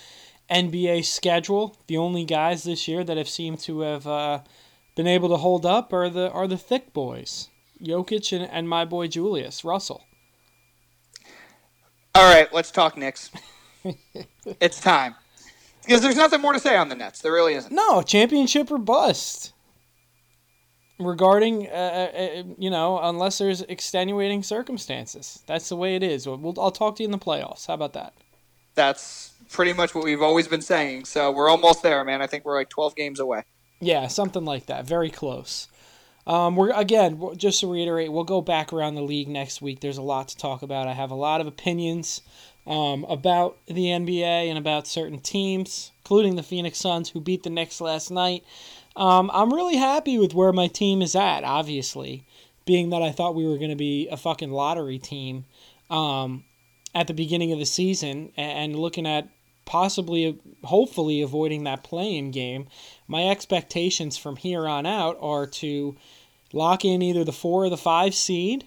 NBA 0.51 1.05
schedule. 1.05 1.77
The 1.87 1.97
only 1.97 2.25
guys 2.25 2.65
this 2.65 2.87
year 2.89 3.05
that 3.05 3.17
have 3.17 3.29
seemed 3.29 3.61
to 3.61 3.81
have 3.81 4.07
uh, 4.07 4.41
been 4.95 5.07
able 5.07 5.29
to 5.31 5.37
hold 5.37 5.65
up 5.67 5.93
are 5.93 6.09
the 6.09 6.31
are 6.31 6.47
the 6.47 6.57
thick 6.59 6.93
boys, 6.93 7.49
Jokic 7.83 8.37
and, 8.37 8.49
and 8.51 8.69
my 8.69 8.85
boy 8.85 9.09
Julius 9.09 9.65
Russell. 9.65 10.05
All 12.15 12.33
right, 12.33 12.53
let's 12.53 12.71
talk 12.71 12.97
Knicks. 12.97 13.31
it's 14.61 14.81
time 14.81 15.15
because 15.83 16.03
there's 16.03 16.17
nothing 16.17 16.41
more 16.41 16.53
to 16.53 16.61
say 16.61 16.77
on 16.77 16.89
the 16.89 16.95
Nets. 16.95 17.21
There 17.21 17.33
really 17.33 17.55
isn't. 17.55 17.73
No 17.73 18.03
championship 18.03 18.71
or 18.71 18.79
bust. 18.79 19.53
Regarding, 20.99 21.67
uh, 21.67 21.71
uh, 22.15 22.17
uh, 22.17 22.43
you 22.59 22.71
know, 22.71 23.01
unless 23.03 23.39
there's 23.39 23.63
extenuating 23.63 24.45
circumstances, 24.45 25.43
that's 25.47 25.69
the 25.69 25.75
way 25.75 25.97
it 25.97 26.03
is. 26.03 26.29
We'll, 26.29 26.55
I'll 26.61 26.71
talk 26.71 26.97
to 26.97 27.03
you 27.03 27.07
in 27.07 27.11
the 27.11 27.19
playoffs. 27.19 27.67
How 27.67 27.75
about 27.75 27.95
that? 27.95 28.13
That's 28.75 29.32
pretty 29.53 29.73
much 29.73 29.95
what 29.95 30.05
we've 30.05 30.23
always 30.23 30.49
been 30.49 30.63
saying. 30.63 31.05
So 31.05 31.31
we're 31.31 31.49
almost 31.49 31.83
there, 31.83 32.03
man. 32.05 32.23
I 32.23 32.27
think 32.27 32.45
we're 32.45 32.57
like 32.57 32.71
12 32.71 32.97
games 32.97 33.21
away. 33.21 33.45
Yeah, 33.81 34.07
something 34.09 34.45
like 34.45 34.67
that. 34.67 34.87
Very 34.87 35.11
close. 35.11 35.69
Um, 36.27 36.55
we're 36.55 36.71
again 36.71 37.21
just 37.37 37.61
to 37.61 37.73
reiterate, 37.73 38.13
we'll 38.13 38.23
go 38.25 38.41
back 38.41 38.73
around 38.73 38.95
the 38.95 39.03
league 39.03 39.29
next 39.29 39.61
week. 39.61 39.81
There's 39.81 39.99
a 39.99 40.03
lot 40.03 40.29
to 40.29 40.37
talk 40.37 40.63
about. 40.63 40.87
I 40.87 40.93
have 40.93 41.11
a 41.11 41.17
lot 41.17 41.41
of 41.41 41.49
opinions 41.49 42.23
um, 42.67 43.05
about 43.09 43.59
the 43.67 43.87
NBA 43.87 44.49
and 44.49 44.57
about 44.57 44.87
certain 44.87 45.19
teams, 45.19 45.91
including 45.99 46.37
the 46.37 46.43
Phoenix 46.45 46.79
Suns, 46.79 47.11
who 47.11 47.21
beat 47.21 47.43
the 47.43 47.51
Knicks 47.51 47.81
last 47.81 48.11
night. 48.11 48.45
Um, 48.95 49.31
I'm 49.35 49.53
really 49.53 49.77
happy 49.77 50.19
with 50.19 50.35
where 50.35 50.53
my 50.53 50.69
team 50.69 51.03
is 51.03 51.17
at. 51.17 51.43
Obviously, 51.43 52.25
being 52.65 52.91
that 52.91 53.03
I 53.03 53.11
thought 53.11 53.35
we 53.35 53.47
were 53.47 53.59
going 53.59 53.71
to 53.71 53.77
be 53.77 54.09
a 54.09 54.17
fucking 54.17 54.53
lottery 54.53 54.99
team 54.99 55.47
um, 55.91 56.45
at 56.95 57.09
the 57.09 57.15
beginning 57.15 57.53
of 57.53 57.59
the 57.59 57.67
season, 57.67 58.33
and 58.37 58.77
looking 58.77 59.07
at 59.07 59.29
possibly, 59.65 60.39
hopefully, 60.65 61.23
avoiding 61.23 61.65
that 61.65 61.85
playing 61.85 62.31
game. 62.31 62.67
My 63.07 63.29
expectations 63.29 64.17
from 64.17 64.37
here 64.37 64.67
on 64.67 64.87
out 64.87 65.17
are 65.21 65.47
to 65.47 65.97
lock 66.53 66.85
in 66.85 67.03
either 67.03 67.25
the 67.25 67.33
four 67.33 67.65
or 67.65 67.71
the 67.71 67.77
five 67.77 68.15
seed, 68.15 68.67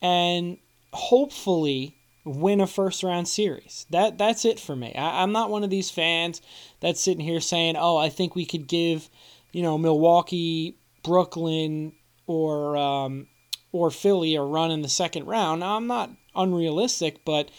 and 0.00 0.58
hopefully 0.92 1.96
win 2.24 2.60
a 2.60 2.66
first 2.66 3.02
round 3.02 3.28
series. 3.28 3.86
That 3.90 4.18
that's 4.18 4.44
it 4.44 4.60
for 4.60 4.76
me. 4.76 4.94
I, 4.94 5.22
I'm 5.22 5.32
not 5.32 5.50
one 5.50 5.64
of 5.64 5.70
these 5.70 5.90
fans 5.90 6.40
that's 6.80 7.00
sitting 7.00 7.24
here 7.24 7.40
saying, 7.40 7.76
"Oh, 7.76 7.96
I 7.96 8.08
think 8.08 8.34
we 8.34 8.46
could 8.46 8.68
give, 8.68 9.08
you 9.52 9.62
know, 9.62 9.78
Milwaukee, 9.78 10.76
Brooklyn, 11.02 11.92
or 12.26 12.76
um, 12.76 13.26
or 13.72 13.90
Philly 13.90 14.34
a 14.34 14.42
run 14.42 14.70
in 14.70 14.82
the 14.82 14.88
second 14.88 15.26
round." 15.26 15.60
Now, 15.60 15.76
I'm 15.76 15.86
not 15.86 16.10
unrealistic, 16.34 17.24
but 17.24 17.50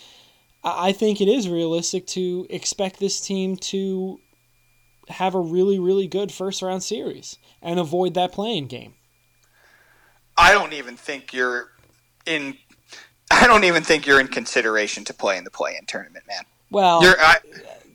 I 0.64 0.92
think 0.92 1.22
it 1.22 1.28
is 1.28 1.50
realistic 1.50 2.06
to 2.08 2.46
expect 2.50 3.00
this 3.00 3.20
team 3.20 3.58
to 3.58 4.20
have 5.10 5.34
a 5.34 5.40
really, 5.40 5.80
really 5.80 6.08
good 6.08 6.32
first 6.32 6.62
round 6.62 6.84
series 6.84 7.38
and 7.62 7.80
avoid 7.80 8.14
that 8.14 8.32
playing 8.32 8.68
game. 8.68 8.94
I 10.38 10.54
don't 10.54 10.74
even 10.74 10.96
think 10.96 11.34
you're 11.34 11.72
in. 12.26 12.58
I 13.32 13.48
don't 13.48 13.64
even 13.64 13.84
think 13.84 14.06
you're 14.06 14.20
in 14.20 14.28
consideration 14.28 15.04
to 15.06 15.14
play 15.14 15.38
in 15.38 15.46
the 15.46 15.52
play-in 15.52 15.86
tournament, 15.86 16.26
man. 16.28 16.44
Well, 16.70 17.02
I, 17.04 17.38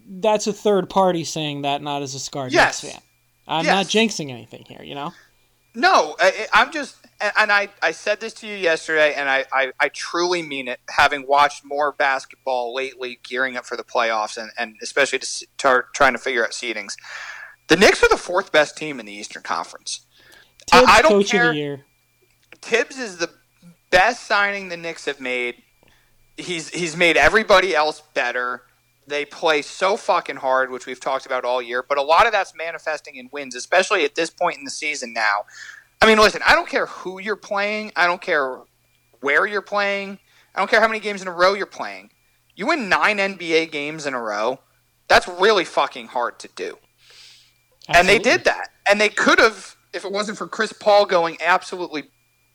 that's 0.08 0.46
a 0.46 0.52
third 0.52 0.88
party 0.88 1.24
saying 1.24 1.62
that, 1.62 1.82
not 1.82 2.02
as 2.02 2.14
a 2.14 2.18
Scar 2.18 2.48
yes, 2.48 2.80
fan. 2.80 3.00
I'm 3.46 3.64
yes. 3.64 3.74
not 3.74 3.86
jinxing 3.86 4.30
anything 4.30 4.64
here, 4.66 4.82
you 4.82 4.94
know. 4.94 5.12
No, 5.74 6.16
I, 6.18 6.46
I'm 6.54 6.72
just 6.72 6.96
and, 7.20 7.52
I, 7.52 7.68
I 7.82 7.92
said 7.92 8.20
this 8.20 8.32
to 8.34 8.46
you 8.46 8.56
yesterday, 8.56 9.14
and 9.14 9.28
I, 9.28 9.44
I, 9.52 9.72
I, 9.80 9.88
truly 9.88 10.42
mean 10.42 10.68
it, 10.68 10.80
having 10.90 11.26
watched 11.26 11.64
more 11.64 11.92
basketball 11.92 12.74
lately, 12.74 13.18
gearing 13.22 13.56
up 13.56 13.64
for 13.64 13.76
the 13.76 13.84
playoffs, 13.84 14.36
and, 14.36 14.50
and 14.58 14.76
especially 14.82 15.18
to 15.20 15.26
start 15.26 15.94
trying 15.94 16.12
to 16.12 16.18
figure 16.18 16.44
out 16.44 16.50
seedings. 16.50 16.96
The 17.68 17.76
Knicks 17.76 18.02
are 18.02 18.08
the 18.08 18.16
fourth 18.16 18.52
best 18.52 18.76
team 18.76 19.00
in 19.00 19.06
the 19.06 19.12
Eastern 19.12 19.42
Conference. 19.42 20.06
Tibbs, 20.66 20.84
I, 20.86 20.98
I 20.98 21.02
don't 21.02 21.12
coach 21.12 21.30
care. 21.30 21.48
of 21.48 21.54
the 21.54 21.60
year. 21.60 21.84
Tibbs 22.60 22.98
is 22.98 23.16
the 23.16 23.30
best 23.90 24.24
signing 24.24 24.68
the 24.68 24.76
Knicks 24.76 25.06
have 25.06 25.20
made. 25.20 25.62
He's 26.36 26.68
he's 26.68 26.96
made 26.96 27.16
everybody 27.16 27.74
else 27.74 28.02
better. 28.14 28.62
They 29.06 29.24
play 29.24 29.62
so 29.62 29.96
fucking 29.96 30.36
hard, 30.36 30.70
which 30.70 30.84
we've 30.84 31.00
talked 31.00 31.26
about 31.26 31.44
all 31.44 31.62
year, 31.62 31.82
but 31.82 31.96
a 31.96 32.02
lot 32.02 32.26
of 32.26 32.32
that's 32.32 32.54
manifesting 32.56 33.14
in 33.14 33.28
wins, 33.32 33.54
especially 33.54 34.04
at 34.04 34.16
this 34.16 34.30
point 34.30 34.58
in 34.58 34.64
the 34.64 34.70
season 34.70 35.12
now 35.12 35.44
I 36.00 36.06
mean, 36.06 36.18
listen, 36.18 36.42
I 36.46 36.54
don't 36.54 36.68
care 36.68 36.86
who 36.86 37.20
you're 37.20 37.36
playing. 37.36 37.92
I 37.96 38.06
don't 38.06 38.20
care 38.20 38.60
where 39.20 39.46
you're 39.46 39.62
playing. 39.62 40.18
I 40.54 40.60
don't 40.60 40.70
care 40.70 40.80
how 40.80 40.88
many 40.88 41.00
games 41.00 41.22
in 41.22 41.28
a 41.28 41.32
row 41.32 41.54
you're 41.54 41.66
playing. 41.66 42.10
You 42.54 42.66
win 42.66 42.88
nine 42.88 43.18
NBA 43.18 43.70
games 43.70 44.06
in 44.06 44.14
a 44.14 44.20
row. 44.20 44.60
That's 45.08 45.28
really 45.28 45.64
fucking 45.64 46.08
hard 46.08 46.38
to 46.40 46.48
do. 46.48 46.78
Absolutely. 47.88 47.98
And 47.98 48.08
they 48.08 48.18
did 48.18 48.44
that. 48.44 48.68
And 48.88 49.00
they 49.00 49.08
could 49.08 49.38
have, 49.38 49.76
if 49.92 50.04
it 50.04 50.12
wasn't 50.12 50.38
for 50.38 50.46
Chris 50.46 50.72
Paul 50.72 51.06
going 51.06 51.36
absolutely 51.44 52.04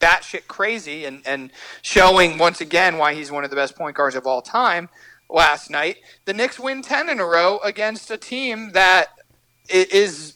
batshit 0.00 0.48
crazy 0.48 1.04
and, 1.04 1.22
and 1.24 1.52
showing 1.80 2.36
once 2.36 2.60
again 2.60 2.98
why 2.98 3.14
he's 3.14 3.30
one 3.30 3.44
of 3.44 3.50
the 3.50 3.56
best 3.56 3.76
point 3.76 3.96
guards 3.96 4.16
of 4.16 4.26
all 4.26 4.42
time 4.42 4.88
last 5.30 5.70
night. 5.70 5.98
The 6.26 6.34
Knicks 6.34 6.58
win 6.58 6.82
10 6.82 7.08
in 7.08 7.20
a 7.20 7.24
row 7.24 7.58
against 7.64 8.10
a 8.10 8.16
team 8.16 8.72
that 8.72 9.08
is 9.68 10.34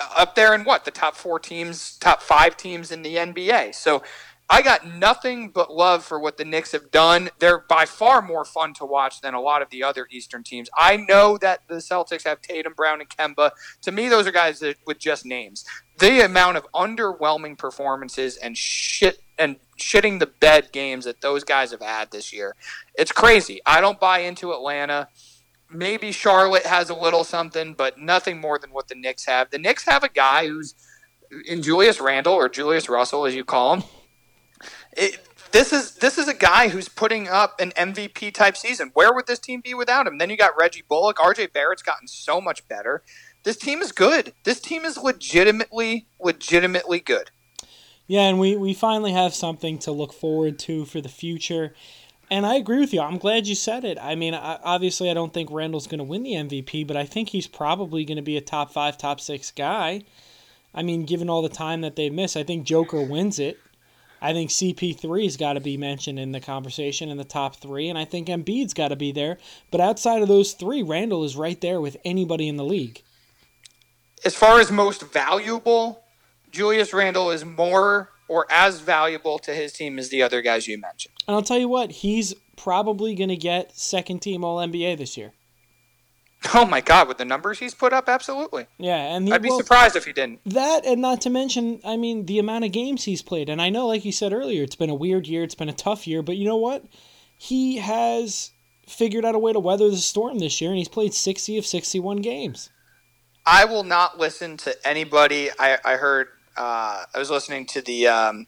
up 0.00 0.34
there 0.34 0.54
in 0.54 0.64
what 0.64 0.84
the 0.84 0.90
top 0.90 1.16
four 1.16 1.38
teams, 1.38 1.98
top 1.98 2.22
five 2.22 2.56
teams 2.56 2.92
in 2.92 3.02
the 3.02 3.16
NBA. 3.16 3.74
So 3.74 4.02
I 4.50 4.62
got 4.62 4.86
nothing 4.86 5.50
but 5.50 5.74
love 5.74 6.04
for 6.04 6.18
what 6.18 6.38
the 6.38 6.44
Knicks 6.44 6.72
have 6.72 6.90
done. 6.90 7.28
They're 7.38 7.58
by 7.58 7.84
far 7.84 8.22
more 8.22 8.46
fun 8.46 8.72
to 8.74 8.86
watch 8.86 9.20
than 9.20 9.34
a 9.34 9.40
lot 9.40 9.60
of 9.60 9.68
the 9.68 9.82
other 9.82 10.08
Eastern 10.10 10.42
teams. 10.42 10.70
I 10.76 10.96
know 10.96 11.36
that 11.38 11.68
the 11.68 11.76
Celtics 11.76 12.24
have 12.24 12.40
Tatum, 12.40 12.72
Brown, 12.74 13.00
and 13.00 13.10
Kemba. 13.10 13.50
To 13.82 13.92
me, 13.92 14.08
those 14.08 14.26
are 14.26 14.32
guys 14.32 14.60
that, 14.60 14.76
with 14.86 14.98
just 14.98 15.26
names. 15.26 15.66
The 15.98 16.24
amount 16.24 16.56
of 16.56 16.66
underwhelming 16.72 17.58
performances 17.58 18.36
and 18.38 18.56
shit 18.56 19.18
and 19.38 19.56
shitting 19.78 20.18
the 20.18 20.26
bed 20.26 20.70
games 20.72 21.04
that 21.04 21.20
those 21.20 21.44
guys 21.44 21.70
have 21.70 21.82
had 21.82 22.10
this 22.10 22.32
year, 22.32 22.56
it's 22.94 23.12
crazy. 23.12 23.60
I 23.66 23.80
don't 23.80 24.00
buy 24.00 24.20
into 24.20 24.52
Atlanta 24.52 25.08
maybe 25.70 26.12
Charlotte 26.12 26.66
has 26.66 26.90
a 26.90 26.94
little 26.94 27.24
something, 27.24 27.74
but 27.74 27.98
nothing 27.98 28.40
more 28.40 28.58
than 28.58 28.70
what 28.70 28.88
the 28.88 28.94
Knicks 28.94 29.26
have. 29.26 29.50
The 29.50 29.58
Knicks 29.58 29.84
have 29.84 30.04
a 30.04 30.08
guy 30.08 30.46
who's 30.46 30.74
in 31.46 31.62
Julius 31.62 32.00
Randle 32.00 32.34
or 32.34 32.48
Julius 32.48 32.88
Russell, 32.88 33.26
as 33.26 33.34
you 33.34 33.44
call 33.44 33.76
him. 33.76 33.84
It, 34.96 35.24
this 35.52 35.72
is 35.72 35.94
this 35.96 36.18
is 36.18 36.28
a 36.28 36.34
guy 36.34 36.68
who's 36.68 36.88
putting 36.88 37.28
up 37.28 37.60
an 37.60 37.70
MVP 37.72 38.34
type 38.34 38.56
season. 38.56 38.90
Where 38.94 39.14
would 39.14 39.26
this 39.26 39.38
team 39.38 39.60
be 39.60 39.74
without 39.74 40.06
him? 40.06 40.18
Then 40.18 40.30
you 40.30 40.36
got 40.36 40.58
Reggie 40.58 40.84
Bullock. 40.86 41.16
RJ 41.16 41.52
Barrett's 41.52 41.82
gotten 41.82 42.08
so 42.08 42.40
much 42.40 42.66
better. 42.68 43.02
This 43.44 43.56
team 43.56 43.80
is 43.80 43.92
good. 43.92 44.34
This 44.44 44.60
team 44.60 44.84
is 44.84 44.96
legitimately, 44.98 46.06
legitimately 46.20 47.00
good. 47.00 47.30
Yeah, 48.06 48.22
and 48.22 48.38
we, 48.38 48.56
we 48.56 48.74
finally 48.74 49.12
have 49.12 49.34
something 49.34 49.78
to 49.80 49.92
look 49.92 50.12
forward 50.12 50.58
to 50.60 50.86
for 50.86 51.00
the 51.00 51.10
future. 51.10 51.74
And 52.30 52.44
I 52.44 52.56
agree 52.56 52.78
with 52.78 52.92
you. 52.92 53.00
I'm 53.00 53.18
glad 53.18 53.46
you 53.46 53.54
said 53.54 53.84
it. 53.84 53.98
I 54.00 54.14
mean, 54.14 54.34
obviously, 54.34 55.10
I 55.10 55.14
don't 55.14 55.32
think 55.32 55.50
Randle's 55.50 55.86
going 55.86 55.98
to 55.98 56.04
win 56.04 56.22
the 56.22 56.34
MVP, 56.34 56.86
but 56.86 56.96
I 56.96 57.04
think 57.04 57.30
he's 57.30 57.46
probably 57.46 58.04
going 58.04 58.16
to 58.16 58.22
be 58.22 58.36
a 58.36 58.42
top 58.42 58.70
five, 58.70 58.98
top 58.98 59.20
six 59.20 59.50
guy. 59.50 60.02
I 60.74 60.82
mean, 60.82 61.06
given 61.06 61.30
all 61.30 61.40
the 61.40 61.48
time 61.48 61.80
that 61.80 61.96
they 61.96 62.10
miss, 62.10 62.36
I 62.36 62.42
think 62.42 62.66
Joker 62.66 63.02
wins 63.02 63.38
it. 63.38 63.58
I 64.20 64.32
think 64.32 64.50
CP3's 64.50 65.36
got 65.36 65.54
to 65.54 65.60
be 65.60 65.76
mentioned 65.76 66.18
in 66.18 66.32
the 66.32 66.40
conversation 66.40 67.08
in 67.08 67.16
the 67.16 67.24
top 67.24 67.56
three, 67.56 67.88
and 67.88 67.96
I 67.96 68.04
think 68.04 68.28
Embiid's 68.28 68.74
got 68.74 68.88
to 68.88 68.96
be 68.96 69.12
there. 69.12 69.38
But 69.70 69.80
outside 69.80 70.22
of 70.22 70.28
those 70.28 70.52
three, 70.52 70.82
Randall 70.82 71.24
is 71.24 71.36
right 71.36 71.60
there 71.60 71.80
with 71.80 71.96
anybody 72.04 72.48
in 72.48 72.56
the 72.56 72.64
league. 72.64 73.02
As 74.24 74.34
far 74.34 74.58
as 74.58 74.72
most 74.72 75.02
valuable, 75.12 76.02
Julius 76.50 76.92
Randle 76.92 77.30
is 77.30 77.44
more 77.44 78.10
or 78.28 78.46
as 78.50 78.80
valuable 78.80 79.38
to 79.40 79.54
his 79.54 79.72
team 79.72 79.98
as 79.98 80.10
the 80.10 80.22
other 80.22 80.42
guys 80.42 80.68
you 80.68 80.78
mentioned. 80.78 81.14
And 81.26 81.34
I'll 81.34 81.42
tell 81.42 81.58
you 81.58 81.68
what, 81.68 81.90
he's 81.90 82.34
probably 82.56 83.14
going 83.14 83.30
to 83.30 83.36
get 83.36 83.76
second 83.76 84.20
team 84.20 84.44
All 84.44 84.58
NBA 84.58 84.98
this 84.98 85.16
year. 85.16 85.32
Oh 86.54 86.64
my 86.64 86.80
God! 86.80 87.08
With 87.08 87.18
the 87.18 87.24
numbers 87.24 87.58
he's 87.58 87.74
put 87.74 87.92
up, 87.92 88.08
absolutely. 88.08 88.66
Yeah, 88.78 89.16
and 89.16 89.26
he, 89.26 89.34
I'd 89.34 89.42
be 89.42 89.48
well, 89.48 89.58
surprised 89.58 89.96
if 89.96 90.04
he 90.04 90.12
didn't. 90.12 90.40
That, 90.46 90.86
and 90.86 91.02
not 91.02 91.20
to 91.22 91.30
mention, 91.30 91.80
I 91.84 91.96
mean, 91.96 92.26
the 92.26 92.38
amount 92.38 92.64
of 92.64 92.70
games 92.70 93.04
he's 93.04 93.22
played. 93.22 93.48
And 93.48 93.60
I 93.60 93.70
know, 93.70 93.88
like 93.88 94.04
you 94.04 94.12
said 94.12 94.32
earlier, 94.32 94.62
it's 94.62 94.76
been 94.76 94.90
a 94.90 94.94
weird 94.94 95.26
year. 95.26 95.42
It's 95.42 95.56
been 95.56 95.68
a 95.68 95.72
tough 95.74 96.06
year. 96.06 96.22
But 96.22 96.36
you 96.36 96.44
know 96.44 96.56
what? 96.56 96.84
He 97.36 97.78
has 97.78 98.52
figured 98.86 99.24
out 99.24 99.34
a 99.34 99.38
way 99.38 99.52
to 99.52 99.58
weather 99.58 99.90
the 99.90 99.96
storm 99.96 100.38
this 100.38 100.60
year, 100.60 100.70
and 100.70 100.78
he's 100.78 100.88
played 100.88 101.12
sixty 101.12 101.58
of 101.58 101.66
sixty-one 101.66 102.18
games. 102.18 102.70
I 103.44 103.64
will 103.64 103.84
not 103.84 104.18
listen 104.18 104.56
to 104.58 104.76
anybody. 104.86 105.50
I, 105.58 105.78
I 105.84 105.96
heard. 105.96 106.28
Uh, 106.58 107.04
I 107.14 107.18
was 107.18 107.30
listening 107.30 107.66
to 107.66 107.80
the 107.80 108.08
um, 108.08 108.46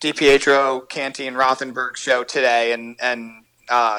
DiPietro, 0.00 0.86
Canty, 0.90 1.26
and 1.26 1.36
Rothenberg 1.36 1.96
show 1.96 2.22
today, 2.22 2.72
and 2.72 2.96
and 3.00 3.44
uh, 3.70 3.98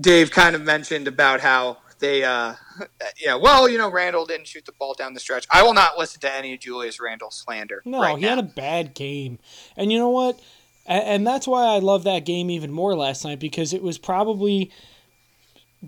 Dave 0.00 0.30
kind 0.30 0.54
of 0.54 0.62
mentioned 0.62 1.08
about 1.08 1.40
how 1.40 1.78
they, 1.98 2.22
uh, 2.22 2.54
you 3.18 3.26
know, 3.26 3.38
well, 3.38 3.68
you 3.68 3.76
know, 3.76 3.90
Randle 3.90 4.24
didn't 4.24 4.46
shoot 4.46 4.64
the 4.66 4.72
ball 4.72 4.94
down 4.94 5.14
the 5.14 5.20
stretch. 5.20 5.46
I 5.50 5.64
will 5.64 5.74
not 5.74 5.98
listen 5.98 6.20
to 6.20 6.32
any 6.32 6.56
Julius 6.56 7.00
Randle 7.00 7.32
slander. 7.32 7.82
No, 7.84 8.00
right 8.00 8.16
he 8.16 8.22
now. 8.22 8.36
had 8.36 8.38
a 8.38 8.44
bad 8.44 8.94
game, 8.94 9.40
and 9.76 9.90
you 9.90 9.98
know 9.98 10.10
what? 10.10 10.38
And 10.86 11.26
that's 11.26 11.48
why 11.48 11.64
I 11.64 11.78
love 11.78 12.04
that 12.04 12.26
game 12.26 12.50
even 12.50 12.70
more 12.70 12.94
last 12.94 13.24
night 13.24 13.40
because 13.40 13.72
it 13.72 13.82
was 13.82 13.96
probably 13.96 14.70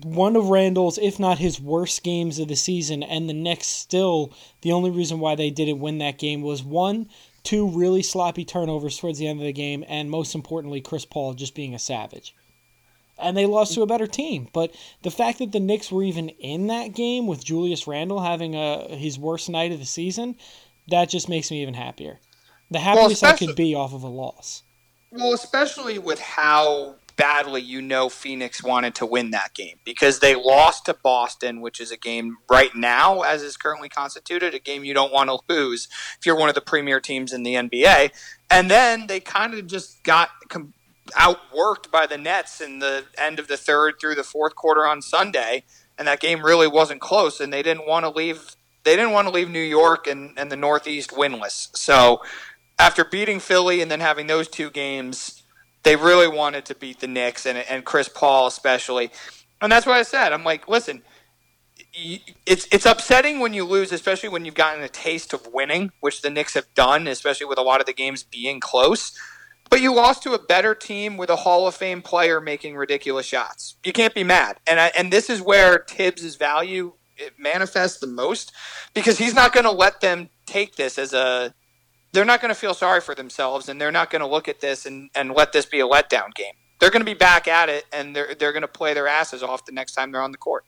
one 0.03 0.35
of 0.35 0.49
Randle's, 0.49 0.97
if 0.97 1.19
not 1.19 1.39
his 1.39 1.59
worst 1.59 2.03
games 2.03 2.39
of 2.39 2.47
the 2.47 2.55
season, 2.55 3.03
and 3.03 3.29
the 3.29 3.33
Knicks 3.33 3.67
still 3.67 4.33
the 4.61 4.71
only 4.71 4.91
reason 4.91 5.19
why 5.19 5.35
they 5.35 5.49
didn't 5.49 5.79
win 5.79 5.97
that 5.99 6.17
game 6.17 6.41
was 6.41 6.63
one 6.63 7.09
two 7.47 7.69
really 7.69 8.03
sloppy 8.03 8.43
turnovers 8.43 8.97
towards 8.97 9.19
the 9.19 9.27
end 9.27 9.39
of 9.39 9.45
the 9.45 9.53
game, 9.53 9.85
and 9.87 10.11
most 10.11 10.35
importantly, 10.35 10.81
Chris 10.81 11.05
Paul 11.05 11.33
just 11.33 11.55
being 11.55 11.73
a 11.73 11.79
savage. 11.79 12.35
And 13.17 13.37
they 13.37 13.45
lost 13.45 13.73
to 13.73 13.81
a 13.83 13.87
better 13.87 14.05
team. 14.05 14.49
But 14.51 14.75
the 15.01 15.09
fact 15.09 15.39
that 15.39 15.53
the 15.53 15.61
Knicks 15.61 15.89
were 15.89 16.03
even 16.03 16.27
in 16.27 16.67
that 16.67 16.93
game 16.93 17.25
with 17.25 17.45
Julius 17.45 17.87
Randle 17.87 18.19
having 18.19 18.53
a 18.53 18.93
his 18.93 19.17
worst 19.17 19.49
night 19.49 19.71
of 19.71 19.79
the 19.79 19.85
season, 19.85 20.35
that 20.89 21.07
just 21.07 21.29
makes 21.29 21.49
me 21.49 21.61
even 21.61 21.73
happier. 21.73 22.19
The 22.69 22.79
happiest 22.79 23.21
well, 23.21 23.33
I 23.33 23.37
could 23.37 23.55
be 23.55 23.73
off 23.73 23.93
of 23.93 24.03
a 24.03 24.09
loss. 24.09 24.63
Well, 25.09 25.33
especially 25.33 25.99
with 25.99 26.19
how 26.19 26.96
badly 27.17 27.61
you 27.61 27.81
know 27.81 28.07
Phoenix 28.07 28.63
wanted 28.63 28.95
to 28.95 29.05
win 29.05 29.31
that 29.31 29.53
game 29.53 29.79
because 29.83 30.19
they 30.19 30.35
lost 30.35 30.85
to 30.85 30.93
Boston, 30.93 31.59
which 31.59 31.81
is 31.81 31.91
a 31.91 31.97
game 31.97 32.37
right 32.49 32.73
now, 32.75 33.21
as 33.21 33.41
is 33.41 33.57
currently 33.57 33.89
constituted, 33.89 34.53
a 34.53 34.59
game 34.59 34.85
you 34.85 34.93
don't 34.93 35.11
want 35.11 35.29
to 35.29 35.39
lose 35.49 35.89
if 36.17 36.25
you're 36.25 36.37
one 36.37 36.47
of 36.47 36.55
the 36.55 36.61
premier 36.61 36.99
teams 36.99 37.33
in 37.33 37.43
the 37.43 37.55
NBA. 37.55 38.11
And 38.49 38.71
then 38.71 39.07
they 39.07 39.19
kind 39.19 39.53
of 39.53 39.67
just 39.67 40.03
got 40.03 40.29
outworked 41.11 41.91
by 41.91 42.05
the 42.05 42.17
Nets 42.17 42.61
in 42.61 42.79
the 42.79 43.05
end 43.17 43.39
of 43.39 43.47
the 43.47 43.57
third 43.57 43.95
through 43.99 44.15
the 44.15 44.23
fourth 44.23 44.55
quarter 44.55 44.85
on 44.85 45.01
Sunday, 45.01 45.63
and 45.97 46.07
that 46.07 46.19
game 46.19 46.45
really 46.45 46.67
wasn't 46.67 47.01
close, 47.01 47.39
and 47.39 47.51
they 47.51 47.63
didn't 47.63 47.87
want 47.87 48.05
to 48.05 48.09
leave. 48.09 48.55
They 48.83 48.95
didn't 48.95 49.11
want 49.11 49.27
to 49.27 49.33
leave 49.33 49.49
New 49.49 49.59
York 49.59 50.07
and, 50.07 50.37
and 50.37 50.49
the 50.49 50.55
Northeast 50.55 51.11
winless. 51.11 51.75
So 51.75 52.21
after 52.79 53.03
beating 53.03 53.39
Philly 53.39 53.81
and 53.81 53.91
then 53.91 53.99
having 53.99 54.27
those 54.27 54.47
two 54.47 54.69
games, 54.69 55.36
they 55.87 55.95
really 55.95 56.27
wanted 56.27 56.65
to 56.65 56.75
beat 56.75 56.99
the 56.99 57.07
Knicks 57.07 57.45
and, 57.45 57.57
and 57.57 57.85
Chris 57.85 58.09
Paul 58.09 58.47
especially. 58.47 59.09
And 59.61 59.71
that's 59.71 59.85
what 59.85 59.95
I 59.95 60.03
said. 60.03 60.33
I'm 60.33 60.43
like, 60.43 60.67
listen, 60.67 61.01
it's 62.45 62.67
it's 62.73 62.85
upsetting 62.85 63.39
when 63.39 63.53
you 63.53 63.63
lose, 63.63 63.93
especially 63.93 64.27
when 64.27 64.43
you've 64.43 64.53
gotten 64.53 64.83
a 64.83 64.89
taste 64.89 65.31
of 65.31 65.47
winning, 65.53 65.91
which 66.01 66.21
the 66.21 66.29
Knicks 66.29 66.55
have 66.55 66.73
done, 66.75 67.07
especially 67.07 67.45
with 67.45 67.57
a 67.57 67.61
lot 67.61 67.79
of 67.79 67.85
the 67.85 67.93
games 67.93 68.21
being 68.21 68.59
close. 68.59 69.17
But 69.69 69.79
you 69.79 69.95
lost 69.95 70.23
to 70.23 70.33
a 70.33 70.39
better 70.39 70.75
team 70.75 71.15
with 71.15 71.29
a 71.29 71.37
Hall 71.37 71.67
of 71.67 71.75
Fame 71.75 72.01
player 72.01 72.41
making 72.41 72.75
ridiculous 72.75 73.25
shots. 73.25 73.77
You 73.85 73.93
can't 73.93 74.13
be 74.13 74.25
mad. 74.25 74.57
And 74.67 74.81
I, 74.81 74.91
and 74.97 75.11
this 75.11 75.29
is 75.29 75.41
where 75.41 75.79
Tibbs' 75.79 76.35
value 76.35 76.93
manifests 77.39 77.99
the 77.99 78.07
most 78.07 78.51
because 78.93 79.17
he's 79.17 79.33
not 79.33 79.53
going 79.53 79.63
to 79.63 79.71
let 79.71 80.01
them 80.01 80.29
take 80.45 80.75
this 80.75 80.99
as 80.99 81.13
a 81.13 81.53
they're 82.17 82.25
not 82.25 82.41
going 82.41 82.49
to 82.49 82.59
feel 82.59 82.73
sorry 82.73 82.99
for 82.99 83.13
themselves 83.13 83.69
and 83.69 83.79
they're 83.79 83.91
not 83.91 84.09
going 84.09 84.21
to 84.21 84.27
look 84.27 84.47
at 84.47 84.59
this 84.59 84.87
and, 84.87 85.11
and 85.13 85.31
let 85.31 85.53
this 85.53 85.67
be 85.67 85.79
a 85.79 85.87
letdown 85.87 86.33
game. 86.33 86.53
They're 86.79 86.89
going 86.89 87.01
to 87.01 87.05
be 87.05 87.13
back 87.13 87.47
at 87.47 87.69
it 87.69 87.85
and 87.93 88.15
they're, 88.15 88.33
they're 88.33 88.53
going 88.53 88.63
to 88.63 88.67
play 88.67 88.95
their 88.95 89.07
asses 89.07 89.43
off 89.43 89.65
the 89.65 89.71
next 89.71 89.93
time 89.93 90.11
they're 90.11 90.23
on 90.23 90.31
the 90.31 90.37
court. 90.39 90.65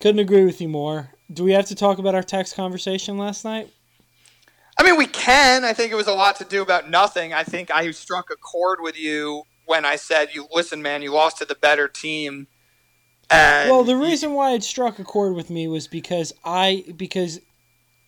Couldn't 0.00 0.18
agree 0.18 0.44
with 0.44 0.60
you 0.60 0.68
more. 0.68 1.10
Do 1.32 1.44
we 1.44 1.52
have 1.52 1.66
to 1.66 1.76
talk 1.76 1.98
about 1.98 2.16
our 2.16 2.24
text 2.24 2.56
conversation 2.56 3.18
last 3.18 3.44
night? 3.44 3.72
I 4.76 4.82
mean, 4.82 4.96
we 4.96 5.06
can. 5.06 5.64
I 5.64 5.74
think 5.74 5.92
it 5.92 5.94
was 5.94 6.08
a 6.08 6.12
lot 6.12 6.34
to 6.36 6.44
do 6.44 6.60
about 6.60 6.90
nothing. 6.90 7.32
I 7.32 7.44
think 7.44 7.70
I 7.70 7.88
struck 7.92 8.28
a 8.32 8.36
chord 8.36 8.80
with 8.80 8.98
you 8.98 9.42
when 9.64 9.84
I 9.84 9.94
said, 9.96 10.30
"You 10.34 10.46
listen, 10.52 10.82
man, 10.82 11.02
you 11.02 11.12
lost 11.12 11.38
to 11.38 11.44
the 11.44 11.56
better 11.56 11.88
team." 11.88 12.46
well, 13.30 13.82
the 13.82 13.96
reason 13.96 14.34
why 14.34 14.52
it 14.52 14.62
struck 14.62 15.00
a 15.00 15.04
chord 15.04 15.34
with 15.34 15.50
me 15.50 15.66
was 15.66 15.88
because 15.88 16.32
I 16.44 16.84
because 16.96 17.40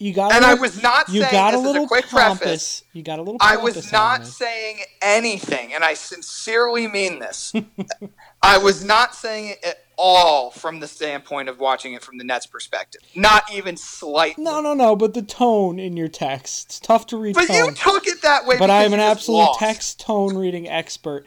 you 0.01 0.15
got 0.15 0.33
and 0.33 0.41
little, 0.41 0.57
I 0.57 0.61
was 0.61 0.83
not 0.83 1.11
you 1.11 1.21
saying 1.21 1.33
got 1.33 1.53
a 1.53 1.59
little 1.59 1.85
a 1.85 1.89
quick 1.89 2.07
compass. 2.07 2.39
preface. 2.39 2.85
You 2.95 3.03
got 3.03 3.19
a 3.19 3.23
little. 3.23 3.37
I 3.39 3.59
was 3.59 3.93
not 3.93 4.27
saying 4.27 4.81
anything, 5.03 5.75
and 5.75 5.85
I 5.85 5.93
sincerely 5.93 6.89
mean 6.89 7.19
this. 7.19 7.53
I 8.43 8.57
was 8.57 8.83
not 8.83 9.15
saying 9.15 9.51
it 9.51 9.59
at 9.63 9.77
all 9.99 10.53
from 10.53 10.81
the 10.81 10.89
standpoint 10.89 11.51
of 11.51 11.59
watching 11.59 11.93
it 11.93 12.03
from 12.03 12.17
the 12.17 12.25
Nets' 12.25 12.47
perspective. 12.47 13.03
Not 13.15 13.53
even 13.53 13.77
slightly. 13.77 14.43
No, 14.43 14.63
no, 14.63 14.73
no. 14.73 14.97
But 14.97 15.13
the 15.13 15.21
tone 15.21 15.79
in 15.79 15.99
your 15.99 16.09
text, 16.09 16.69
it's 16.69 16.81
tough 16.81 17.07
to 17.09 17.19
read. 17.19 17.35
But 17.35 17.49
tone. 17.49 17.67
you 17.67 17.73
took 17.73 18.07
it 18.07 18.23
that 18.23 18.47
way. 18.47 18.57
but 18.59 18.71
I 18.71 18.85
am 18.85 18.95
an 18.95 19.01
absolute 19.01 19.37
lost. 19.37 19.61
text 19.61 20.01
tone 20.01 20.35
reading 20.35 20.67
expert. 20.67 21.27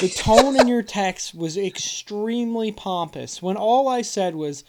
The 0.00 0.08
tone 0.08 0.54
in 0.60 0.68
your 0.68 0.84
text 0.84 1.34
was 1.34 1.58
extremely 1.58 2.70
pompous. 2.70 3.42
When 3.42 3.56
all 3.56 3.88
I 3.88 4.02
said 4.02 4.36
was, 4.36 4.62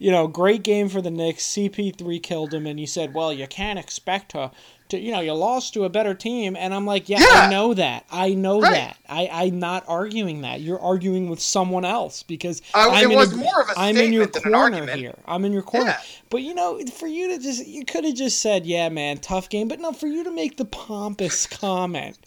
you 0.00 0.10
know, 0.10 0.26
great 0.26 0.64
game 0.64 0.88
for 0.88 1.00
the 1.00 1.10
Knicks. 1.10 1.44
CP3 1.46 2.20
killed 2.22 2.52
him, 2.52 2.66
and 2.66 2.80
you 2.80 2.86
said, 2.88 3.14
well, 3.14 3.32
you 3.32 3.46
can't 3.46 3.78
expect 3.78 4.32
her 4.32 4.50
to, 4.88 4.98
you 4.98 5.12
know, 5.12 5.20
you 5.20 5.32
lost 5.34 5.74
to 5.74 5.84
a 5.84 5.88
better 5.88 6.14
team. 6.14 6.56
And 6.56 6.74
I'm 6.74 6.84
like, 6.86 7.08
yeah, 7.08 7.20
Yeah. 7.20 7.26
I 7.42 7.50
know 7.50 7.74
that. 7.74 8.06
I 8.10 8.30
know 8.34 8.60
Right. 8.60 8.72
that. 8.72 8.96
I, 9.08 9.28
I'm 9.30 9.60
not 9.60 9.84
arguing 9.86 10.40
that. 10.40 10.62
You're 10.62 10.80
arguing 10.80 11.28
with 11.28 11.38
someone 11.40 11.84
else 11.84 12.24
because 12.24 12.60
I- 12.74 12.88
I'm 12.88 13.10
it 13.10 13.12
in 13.12 13.16
was 13.18 13.32
a, 13.32 13.36
more 13.36 13.60
of 13.62 13.68
a 13.68 13.72
I'm 13.78 13.96
in 13.98 14.12
your 14.12 14.24
statement 14.24 14.32
than 14.44 14.54
an 14.54 14.58
corner 14.86 14.96
here. 14.96 15.14
I'm 15.26 15.44
in 15.44 15.52
your 15.52 15.62
corner. 15.62 15.90
Yeah. 15.90 16.00
But 16.30 16.42
you 16.42 16.54
know, 16.54 16.80
for 16.86 17.06
you 17.06 17.28
to 17.28 17.38
just 17.38 17.66
you 17.68 17.84
could 17.84 18.04
have 18.04 18.14
just 18.14 18.40
said, 18.40 18.64
"Yeah, 18.66 18.88
man, 18.88 19.18
tough 19.18 19.48
game." 19.48 19.68
But 19.68 19.80
no, 19.80 19.92
for 19.92 20.06
you 20.08 20.24
to 20.24 20.30
make 20.32 20.56
the 20.56 20.64
pompous 20.64 21.46
comment. 21.60 22.18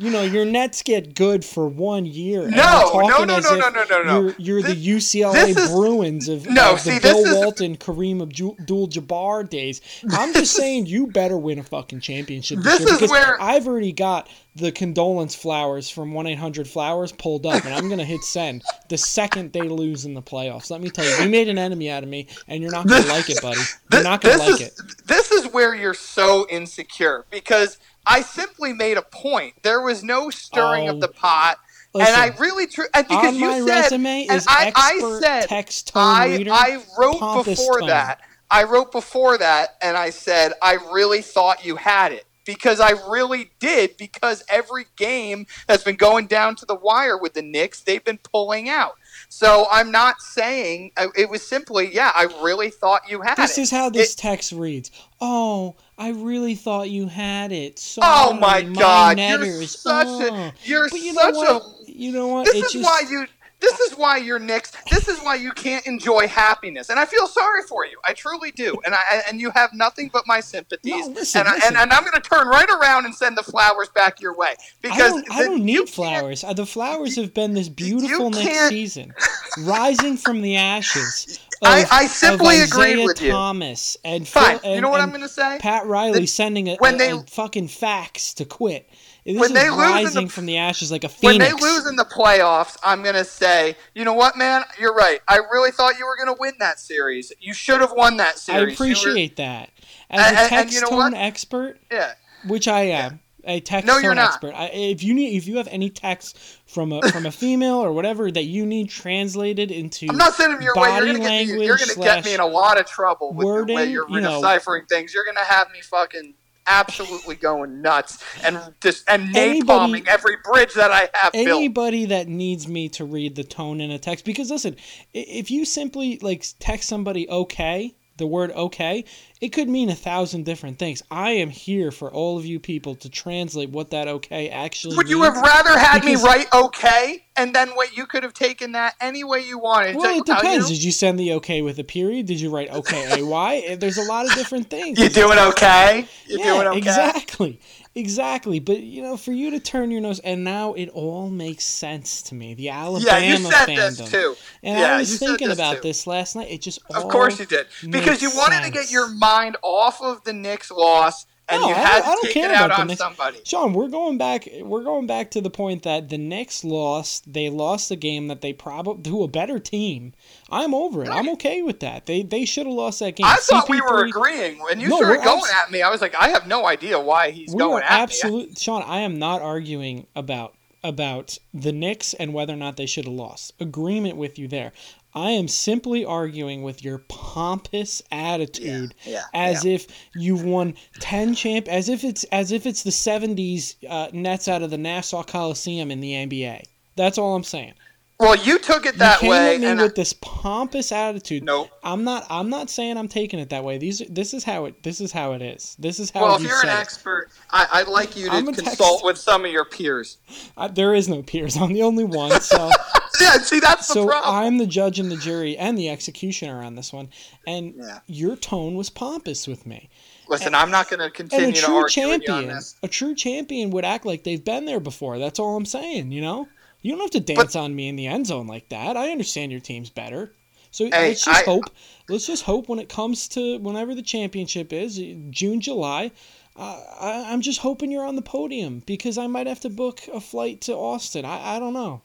You 0.00 0.10
know, 0.10 0.22
your 0.22 0.44
Nets 0.44 0.82
get 0.84 1.16
good 1.16 1.44
for 1.44 1.66
one 1.66 2.06
year. 2.06 2.48
No, 2.48 2.90
no, 2.94 3.24
no, 3.24 3.40
no, 3.40 3.56
no, 3.56 3.68
no, 3.68 3.84
no, 3.84 4.02
no. 4.04 4.20
You're, 4.20 4.60
you're 4.60 4.62
the 4.62 4.76
UCLA 4.76 5.48
is- 5.56 5.70
Bruins 5.72 6.28
of, 6.28 6.46
No, 6.48 6.74
of 6.74 6.84
the 6.84 6.92
see, 6.92 6.98
this 7.00 7.02
Bill 7.02 7.26
is- 7.26 7.34
Walton, 7.34 7.76
Kareem 7.76 8.22
Abdul-Jabbar 8.22 9.48
days. 9.50 9.80
I'm 10.12 10.32
just 10.32 10.52
saying, 10.56 10.86
you 10.86 11.08
better 11.08 11.36
win 11.36 11.58
a 11.58 11.64
fucking 11.64 11.98
championship. 12.00 12.60
This 12.60 12.78
year 12.78 12.88
is 12.90 12.94
because 12.94 13.10
where- 13.10 13.42
I've 13.42 13.66
already 13.66 13.92
got 13.92 14.28
the 14.54 14.70
condolence 14.72 15.34
flowers 15.34 15.88
from 15.90 16.12
one 16.12 16.26
eight 16.26 16.38
hundred 16.38 16.66
flowers 16.68 17.12
pulled 17.12 17.46
up, 17.46 17.64
and 17.64 17.72
I'm 17.74 17.88
gonna 17.88 18.04
hit 18.04 18.22
send 18.22 18.62
the 18.88 18.98
second 18.98 19.52
they 19.52 19.62
lose 19.68 20.04
in 20.04 20.14
the 20.14 20.22
playoffs. 20.22 20.68
Let 20.70 20.80
me 20.80 20.90
tell 20.90 21.04
you, 21.04 21.24
you 21.24 21.30
made 21.30 21.48
an 21.48 21.58
enemy 21.58 21.90
out 21.90 22.02
of 22.02 22.08
me, 22.08 22.26
and 22.48 22.60
you're 22.62 22.72
not 22.72 22.86
gonna 22.88 23.06
like 23.06 23.30
it, 23.30 23.40
buddy. 23.40 23.58
You're 23.92 24.00
This, 24.00 24.04
not 24.04 24.20
gonna 24.20 24.38
like 24.38 24.60
is, 24.60 24.60
it. 24.60 24.80
This 25.06 25.30
is 25.30 25.52
where 25.52 25.74
you're 25.76 25.94
so 25.94 26.46
insecure 26.50 27.24
because 27.30 27.78
I 28.08 28.22
simply 28.22 28.72
made 28.72 28.96
a 28.96 29.02
point. 29.02 29.62
There 29.62 29.80
was 29.82 30.02
no 30.02 30.30
stirring 30.30 30.88
Oh, 30.88 30.94
of 30.94 31.00
the 31.00 31.08
pot. 31.08 31.58
listen, 31.94 32.12
and 32.14 32.20
I 32.22 32.36
really 32.38 32.66
tr- 32.66 32.82
and 32.94 33.06
because 33.06 33.36
you 33.36 33.46
my 33.46 33.60
said 33.60 33.80
resume 33.82 34.26
and 34.28 34.36
is 34.36 34.46
I, 34.48 34.72
I 34.74 35.18
said 35.20 35.48
text 35.48 35.88
tone 35.88 36.02
I, 36.02 36.26
reader. 36.36 36.50
I 36.52 36.82
wrote 36.98 37.44
before 37.44 37.80
tone. 37.80 37.88
that. 37.88 38.20
I 38.50 38.64
wrote 38.64 38.92
before 38.92 39.36
that 39.38 39.76
and 39.82 39.96
I 39.96 40.10
said 40.10 40.52
I 40.62 40.74
really 40.92 41.20
thought 41.22 41.64
you 41.66 41.76
had 41.76 42.12
it 42.12 42.24
because 42.46 42.80
I 42.80 42.92
really 43.10 43.50
did 43.58 43.96
because 43.98 44.42
every 44.48 44.86
game 44.96 45.46
that's 45.66 45.84
been 45.84 45.96
going 45.96 46.28
down 46.28 46.56
to 46.56 46.64
the 46.66 46.74
wire 46.74 47.18
with 47.18 47.34
the 47.34 47.42
Knicks 47.42 47.82
they've 47.82 48.02
been 48.04 48.18
pulling 48.18 48.70
out. 48.70 48.94
So 49.28 49.66
I'm 49.70 49.90
not 49.90 50.22
saying 50.22 50.92
uh, 50.96 51.08
it 51.14 51.28
was 51.28 51.46
simply 51.46 51.92
yeah 51.94 52.10
I 52.16 52.24
really 52.42 52.70
thought 52.70 53.02
you 53.10 53.20
had 53.20 53.32
it. 53.32 53.36
This 53.36 53.58
it. 53.58 53.62
is 53.62 53.70
how 53.70 53.90
this 53.90 54.14
It- 54.14 54.18
text 54.18 54.52
reads. 54.52 54.90
Oh, 55.20 55.76
I 55.98 56.10
really 56.10 56.54
thought 56.54 56.90
you 56.90 57.08
had 57.08 57.50
it. 57.50 57.78
Sorry, 57.78 58.06
Oh 58.08 58.32
my 58.34 58.62
God! 58.62 59.18
You're 59.18 59.64
such 59.64 60.06
oh. 60.08 60.34
a 60.34 60.52
you're 60.62 60.88
you 60.88 61.12
such 61.12 61.34
a 61.34 61.60
You 61.86 62.12
know 62.12 62.28
what? 62.28 62.44
This 62.46 62.54
It 62.54 62.64
is 62.66 62.72
just- 62.72 62.84
why 62.84 63.02
you. 63.10 63.26
This 63.60 63.80
is 63.80 63.98
why 63.98 64.18
you're 64.18 64.38
Knicks. 64.38 64.70
This 64.88 65.08
is 65.08 65.18
why 65.18 65.34
you 65.34 65.50
can't 65.50 65.84
enjoy 65.84 66.28
happiness, 66.28 66.90
and 66.90 67.00
I 67.00 67.06
feel 67.06 67.26
sorry 67.26 67.64
for 67.64 67.84
you. 67.84 67.98
I 68.06 68.12
truly 68.12 68.52
do, 68.52 68.76
and 68.86 68.94
I 68.94 69.22
and 69.28 69.40
you 69.40 69.50
have 69.50 69.72
nothing 69.72 70.10
but 70.12 70.28
my 70.28 70.38
sympathies. 70.38 71.08
No, 71.08 71.12
listen, 71.14 71.40
and, 71.40 71.48
I, 71.48 71.54
listen. 71.54 71.68
and 71.70 71.76
and 71.76 71.92
I'm 71.92 72.02
going 72.04 72.14
to 72.14 72.20
turn 72.20 72.46
right 72.46 72.68
around 72.70 73.06
and 73.06 73.12
send 73.12 73.36
the 73.36 73.42
flowers 73.42 73.88
back 73.88 74.20
your 74.20 74.36
way 74.36 74.50
I 74.50 74.54
because 74.80 75.10
don't, 75.12 75.32
I 75.32 75.42
don't 75.42 75.64
need 75.64 75.88
flowers. 75.88 76.44
Uh, 76.44 76.52
The 76.52 76.66
flowers 76.66 77.16
have 77.16 77.34
been 77.34 77.54
this 77.54 77.68
beautiful 77.68 78.30
next 78.30 78.68
season, 78.68 79.12
rising 79.58 80.16
from 80.18 80.40
the 80.42 80.54
ashes. 80.54 81.40
I- 81.62 81.86
I 81.90 82.06
simply 82.06 82.60
agree 82.60 83.04
with 83.04 83.20
you. 83.20 83.30
Thomas 83.30 83.96
and 84.04 84.26
Phil, 84.28 84.42
and, 84.64 84.74
you 84.74 84.80
know 84.80 84.88
what 84.90 85.00
I'm 85.00 85.08
going 85.10 85.22
to 85.22 85.28
say? 85.28 85.58
Pat 85.60 85.86
Riley 85.86 86.20
The- 86.20 86.26
sending 86.26 86.68
a, 86.68 86.76
when 86.76 86.94
a- 86.94 86.98
they- 86.98 87.10
a 87.10 87.20
fucking 87.22 87.68
fax 87.68 88.32
to 88.34 88.44
quit. 88.44 88.88
This 89.26 89.36
When 89.38 89.50
is 89.50 89.54
they 89.62 89.68
lose 89.68 89.76
the- 89.78 89.82
rising 89.82 90.28
from 90.28 90.46
the 90.46 90.56
ashes 90.56 90.90
like 90.90 91.04
a 91.04 91.08
phoenix. 91.08 91.38
When 91.38 91.38
they 91.38 91.52
lose 91.68 91.86
in 91.86 91.96
the 91.96 92.04
playoffs, 92.06 92.76
I'm 92.82 93.02
going 93.02 93.14
to 93.16 93.24
say, 93.24 93.76
you 93.94 94.04
know 94.04 94.14
what, 94.14 94.38
man? 94.38 94.62
You're 94.78 94.94
right. 94.94 95.20
I 95.28 95.38
really 95.52 95.70
thought 95.70 95.98
you 95.98 96.06
were 96.06 96.16
going 96.16 96.34
to 96.34 96.40
win 96.40 96.54
that 96.60 96.80
series. 96.80 97.30
You 97.38 97.52
should 97.52 97.80
have 97.82 97.92
won 97.92 98.16
that 98.18 98.34
I 98.34 98.38
series. 98.38 98.78
Were- 98.78 98.86
appreciate 98.86 99.36
that. 99.36 99.70
As 100.10 100.26
And- 100.28 100.36
a 100.36 100.48
text 100.48 100.52
and 100.52 100.72
you 100.72 100.80
know 100.80 100.88
tone 100.88 100.98
what? 101.12 101.14
expert, 101.14 101.78
yeah. 101.90 102.12
which 102.46 102.66
I 102.68 102.82
am, 102.84 103.20
a 103.48 103.60
text 103.60 103.86
No, 103.86 103.98
you're 103.98 104.14
not. 104.14 104.28
expert. 104.28 104.52
I, 104.54 104.66
if 104.66 105.02
you 105.02 105.14
need, 105.14 105.36
if 105.36 105.46
you 105.48 105.56
have 105.56 105.66
any 105.68 105.90
text 105.90 106.38
from 106.66 106.92
a 106.92 107.02
from 107.10 107.26
a 107.26 107.30
female 107.42 107.76
or 107.78 107.92
whatever 107.92 108.30
that 108.30 108.44
you 108.44 108.64
need 108.66 108.90
translated 108.90 109.70
into, 109.72 110.06
I'm 110.08 110.16
not 110.16 110.34
sending 110.34 110.62
your 110.62 110.74
way. 110.76 110.94
You're 110.96 111.06
gonna 111.06 111.18
get 111.18 111.48
me. 111.48 111.64
You're 111.66 111.78
gonna 111.78 111.94
get 111.96 112.24
me 112.24 112.34
in 112.34 112.40
a 112.40 112.46
lot 112.46 112.78
of 112.78 112.86
trouble 112.86 113.32
with 113.32 113.66
the 113.66 113.74
way 113.74 113.86
you're 113.90 114.08
you 114.08 114.20
know- 114.20 114.40
deciphering 114.40 114.86
things. 114.86 115.12
You're 115.12 115.24
gonna 115.24 115.44
have 115.44 115.70
me 115.72 115.80
fucking 115.80 116.34
absolutely 116.70 117.34
going 117.34 117.80
nuts 117.80 118.22
and 118.44 118.60
just 118.82 119.08
and 119.08 119.34
napalming 119.34 120.06
every 120.06 120.36
bridge 120.44 120.74
that 120.74 120.90
I 120.90 121.08
have 121.14 121.32
built. 121.32 121.46
anybody 121.48 122.04
that 122.04 122.28
needs 122.28 122.68
me 122.68 122.90
to 122.90 123.06
read 123.06 123.36
the 123.36 123.42
tone 123.44 123.80
in 123.80 123.90
a 123.90 123.98
text 123.98 124.26
because 124.26 124.50
listen 124.50 124.76
if 125.14 125.50
you 125.50 125.64
simply 125.64 126.18
like 126.20 126.44
text 126.58 126.86
somebody 126.86 127.26
okay 127.30 127.94
the 128.18 128.26
word 128.26 128.50
okay 128.52 129.04
it 129.40 129.50
could 129.50 129.68
mean 129.68 129.88
a 129.88 129.94
thousand 129.94 130.44
different 130.44 130.78
things 130.78 131.02
i 131.10 131.30
am 131.30 131.48
here 131.50 131.90
for 131.90 132.10
all 132.12 132.36
of 132.36 132.44
you 132.44 132.58
people 132.60 132.94
to 132.94 133.08
translate 133.08 133.70
what 133.70 133.90
that 133.90 134.08
okay 134.08 134.48
actually 134.50 134.96
Would 134.96 135.08
you 135.08 135.22
have 135.22 135.36
rather 135.36 135.78
had 135.78 136.04
me 136.04 136.16
write 136.16 136.46
okay, 136.52 137.24
and 137.36 137.54
then 137.54 137.70
what 137.70 137.96
you 137.96 138.06
could 138.06 138.22
have 138.24 138.34
taken 138.34 138.72
that 138.72 138.94
any 139.00 139.22
way 139.24 139.40
you 139.40 139.58
wanted? 139.58 139.94
well, 139.96 140.04
So, 140.06 140.18
it 140.18 140.26
depends. 140.26 140.66
uh, 140.66 140.68
Did 140.68 140.82
you 140.82 140.90
send 140.92 141.18
the 141.20 141.32
okay 141.34 141.62
with 141.62 141.78
a 141.78 141.84
period? 141.84 142.26
Did 142.26 142.40
you 142.40 142.50
write 142.50 142.70
okay 142.70 143.22
ay? 143.22 143.76
There's 143.76 143.98
a 143.98 144.02
lot 144.02 144.26
of 144.26 144.32
different 144.34 144.68
things. 144.76 144.98
You're 144.98 145.08
doing 145.08 145.38
okay? 145.38 146.06
You 146.26 146.38
yeah, 146.38 146.44
doing 146.54 146.66
okay? 146.68 146.78
exactly, 146.78 147.60
exactly. 147.98 148.60
But 148.60 148.80
you 148.80 149.02
know, 149.02 149.16
for 149.16 149.32
you 149.32 149.50
to 149.50 149.60
turn 149.60 149.90
your 149.90 150.00
nose, 150.00 150.20
and 150.20 150.44
now 150.44 150.74
it 150.74 150.88
all 150.90 151.28
makes 151.30 151.64
sense 151.64 152.22
to 152.22 152.34
me. 152.34 152.54
The 152.54 152.70
Alabama 152.70 153.04
Yeah, 153.06 153.18
you 153.18 153.36
said 153.36 153.68
fandom. 153.68 153.96
this 153.98 154.10
too. 154.10 154.36
And 154.62 154.78
yeah, 154.78 154.94
I 154.94 154.98
was 154.98 155.18
thinking 155.18 155.48
this 155.48 155.56
about 155.58 155.76
too. 155.76 155.82
this 155.82 156.06
last 156.06 156.36
night. 156.36 156.50
It 156.50 156.62
just 156.62 156.80
Of 156.94 157.08
course 157.08 157.38
you 157.38 157.46
did. 157.46 157.66
Because 157.88 158.22
you 158.22 158.30
wanted 158.34 158.64
to 158.64 158.70
get 158.70 158.90
your 158.90 159.08
mind 159.08 159.56
off 159.62 160.00
of 160.02 160.24
the 160.24 160.32
Knicks 160.32 160.70
loss 160.70 161.26
and 161.50 161.60
No, 161.62 161.68
you 161.68 161.74
I 161.74 161.78
had 161.78 161.98
don't- 162.00 162.06
I 162.08 162.10
don't 162.12 162.20
to 162.20 162.26
take 162.26 162.34
care 162.34 162.50
it 162.50 162.56
out 162.56 162.70
on 162.72 162.86
Knicks. 162.86 162.98
somebody. 163.00 163.38
Sean, 163.44 163.72
we're 163.72 163.88
going 163.88 164.18
back. 164.18 164.48
We're 164.62 164.82
going 164.82 165.06
back 165.06 165.30
to 165.32 165.40
the 165.40 165.50
point 165.50 165.82
that 165.84 166.08
the 166.08 166.18
Knicks 166.18 166.64
lost. 166.64 167.32
They 167.32 167.48
lost 167.48 167.90
a 167.90 167.96
game 167.96 168.28
that 168.28 168.40
they 168.40 168.52
probably 168.52 169.02
to 169.10 169.22
a 169.22 169.28
better 169.28 169.58
team. 169.58 170.12
I'm 170.50 170.74
over 170.74 171.02
it. 171.04 171.08
I'm 171.08 171.28
okay 171.30 171.62
with 171.62 171.80
that. 171.80 172.06
They 172.06 172.22
they 172.22 172.44
should 172.44 172.66
have 172.66 172.74
lost 172.74 173.00
that 173.00 173.16
game. 173.16 173.26
I 173.26 173.36
thought 173.36 173.68
we 173.68 173.80
were 173.80 174.04
agreeing 174.04 174.58
when 174.62 174.80
you 174.80 174.88
No, 174.88 174.96
started 174.98 175.22
going 175.24 175.38
abs- 175.38 175.52
at 175.64 175.70
me. 175.70 175.82
I 175.82 175.90
was 175.90 176.00
like, 176.00 176.14
I 176.14 176.28
have 176.28 176.46
no 176.46 176.66
idea 176.66 176.98
why 177.00 177.30
he's 177.30 177.52
we 177.54 177.58
going 177.58 177.82
at 177.82 177.90
absolute 177.90 178.58
Sean, 178.58 178.82
I 178.82 179.00
am 179.00 179.18
not 179.18 179.42
arguing 179.42 180.06
about 180.14 180.54
about 180.84 181.38
the 181.52 181.72
Knicks 181.72 182.14
and 182.14 182.32
whether 182.32 182.52
or 182.52 182.56
not 182.56 182.76
they 182.76 182.86
should 182.86 183.04
have 183.04 183.12
lost. 183.12 183.52
Agreement 183.58 184.16
with 184.16 184.38
you 184.38 184.46
there. 184.46 184.72
I 185.14 185.30
am 185.30 185.48
simply 185.48 186.04
arguing 186.04 186.62
with 186.62 186.84
your 186.84 186.98
pompous 187.08 188.02
attitude 188.12 188.94
Yeah, 189.04 189.22
as 189.34 189.64
if 189.64 189.86
you've 190.14 190.44
won 190.44 190.74
10 191.00 191.34
champ 191.34 191.66
as 191.68 191.88
if 191.88 192.04
it's 192.04 192.24
as 192.24 192.52
if 192.52 192.66
it's 192.66 192.82
the 192.82 192.90
70s 192.90 193.76
uh, 193.88 194.08
Nets 194.12 194.48
out 194.48 194.62
of 194.62 194.70
the 194.70 194.78
Nassau 194.78 195.22
Coliseum 195.22 195.90
in 195.90 196.00
the 196.00 196.12
NBA. 196.12 196.62
That's 196.96 197.18
all 197.18 197.34
I'm 197.34 197.42
saying. 197.44 197.74
Well, 198.20 198.34
you 198.34 198.58
took 198.58 198.84
it 198.84 198.96
that 198.98 199.18
you 199.22 199.28
came 199.28 199.30
way, 199.30 199.54
at 199.54 199.60
me 199.60 199.66
and 199.68 199.80
with 199.80 199.92
I, 199.92 199.94
this 199.94 200.12
pompous 200.12 200.90
attitude. 200.90 201.44
nope. 201.44 201.70
I'm 201.84 202.02
not 202.02 202.26
I'm 202.28 202.50
not 202.50 202.68
saying 202.68 202.96
I'm 202.96 203.06
taking 203.06 203.38
it 203.38 203.50
that 203.50 203.62
way. 203.62 203.78
These 203.78 204.02
this 204.10 204.34
is 204.34 204.42
how 204.42 204.64
it 204.64 204.82
this 204.82 205.00
is 205.00 205.12
how 205.12 205.32
it 205.34 205.42
is. 205.42 205.76
This 205.78 206.00
is 206.00 206.10
how 206.10 206.22
Well, 206.22 206.34
if 206.36 206.42
you 206.42 206.48
you're 206.48 206.60
an 206.62 206.68
it. 206.68 206.72
expert, 206.80 207.30
I, 207.50 207.66
I'd 207.74 207.86
like 207.88 208.16
you 208.16 208.28
to 208.28 208.42
consult 208.42 208.66
text- 208.98 209.04
with 209.04 209.18
some 209.18 209.44
of 209.44 209.52
your 209.52 209.64
peers. 209.64 210.18
I, 210.56 210.66
there 210.66 210.94
is 210.94 211.08
no 211.08 211.22
peers. 211.22 211.56
I'm 211.56 211.72
the 211.72 211.82
only 211.84 212.02
one. 212.04 212.32
So 212.40 212.70
Yeah, 213.20 213.38
see, 213.38 213.60
that's 213.60 213.88
the 213.88 213.94
so 213.94 214.06
problem. 214.06 214.34
I'm 214.34 214.58
the 214.58 214.66
judge 214.66 214.98
and 214.98 215.10
the 215.10 215.16
jury 215.16 215.56
and 215.56 215.76
the 215.78 215.88
executioner 215.88 216.62
on 216.62 216.74
this 216.74 216.92
one. 216.92 217.08
And 217.46 217.74
Yeah. 217.76 217.98
your 218.06 218.36
tone 218.36 218.74
was 218.76 218.90
pompous 218.90 219.46
with 219.46 219.66
me. 219.66 219.88
Listen, 220.28 220.54
I'm 220.54 220.70
not 220.70 220.88
going 220.90 220.98
to 221.00 221.06
And 221.06 221.14
continue 221.14 221.48
a 221.48 221.52
to 221.52 221.60
true 221.60 221.74
argue 221.76 222.08
with 222.08 222.22
you 222.26 222.32
on 222.34 222.40
champion, 222.42 222.62
a 222.82 222.88
true 222.88 223.14
champion 223.14 223.70
would 223.70 223.84
act 223.84 224.04
like 224.06 224.24
they've 224.24 224.44
been 224.44 224.66
there 224.66 224.80
before. 224.80 225.18
That's 225.18 225.38
all 225.38 225.56
I'm 225.56 225.64
saying. 225.64 226.12
You 226.12 226.20
know, 226.20 226.48
you 226.82 226.92
don't 226.92 227.00
have 227.00 227.10
to 227.12 227.20
dance 227.20 227.56
on 227.56 227.74
me 227.74 227.88
in 227.88 227.96
the 227.96 228.06
end 228.06 228.26
zone 228.26 228.46
like 228.46 228.68
that. 228.68 228.96
I 228.96 229.10
understand 229.10 229.50
your 229.52 229.60
team's 229.60 229.90
better. 229.90 230.32
So 230.70 230.84
Hey, 230.84 231.08
let's 231.08 231.24
just 231.24 231.40
I- 231.40 231.44
hope. 231.44 231.64
Let's 232.10 232.26
just 232.26 232.42
hope 232.44 232.68
when 232.68 232.78
it 232.78 232.88
comes 232.90 233.26
to 233.28 233.58
whenever 233.58 233.94
the 233.94 234.02
championship 234.02 234.72
is, 234.72 235.00
June, 235.30 235.60
July. 235.60 236.10
Uh, 236.56 236.82
I, 237.00 237.32
I'm 237.32 237.40
just 237.40 237.60
hoping 237.60 237.90
you're 237.90 238.04
on 238.04 238.16
the 238.16 238.22
podium 238.22 238.82
because 238.84 239.16
I 239.16 239.28
might 239.28 239.46
have 239.46 239.60
to 239.60 239.70
book 239.70 240.00
a 240.12 240.20
flight 240.20 240.60
to 240.62 240.74
Austin. 240.74 241.24
I, 241.24 241.56
I 241.56 241.58
don't 241.58 241.72
know. 241.72 242.02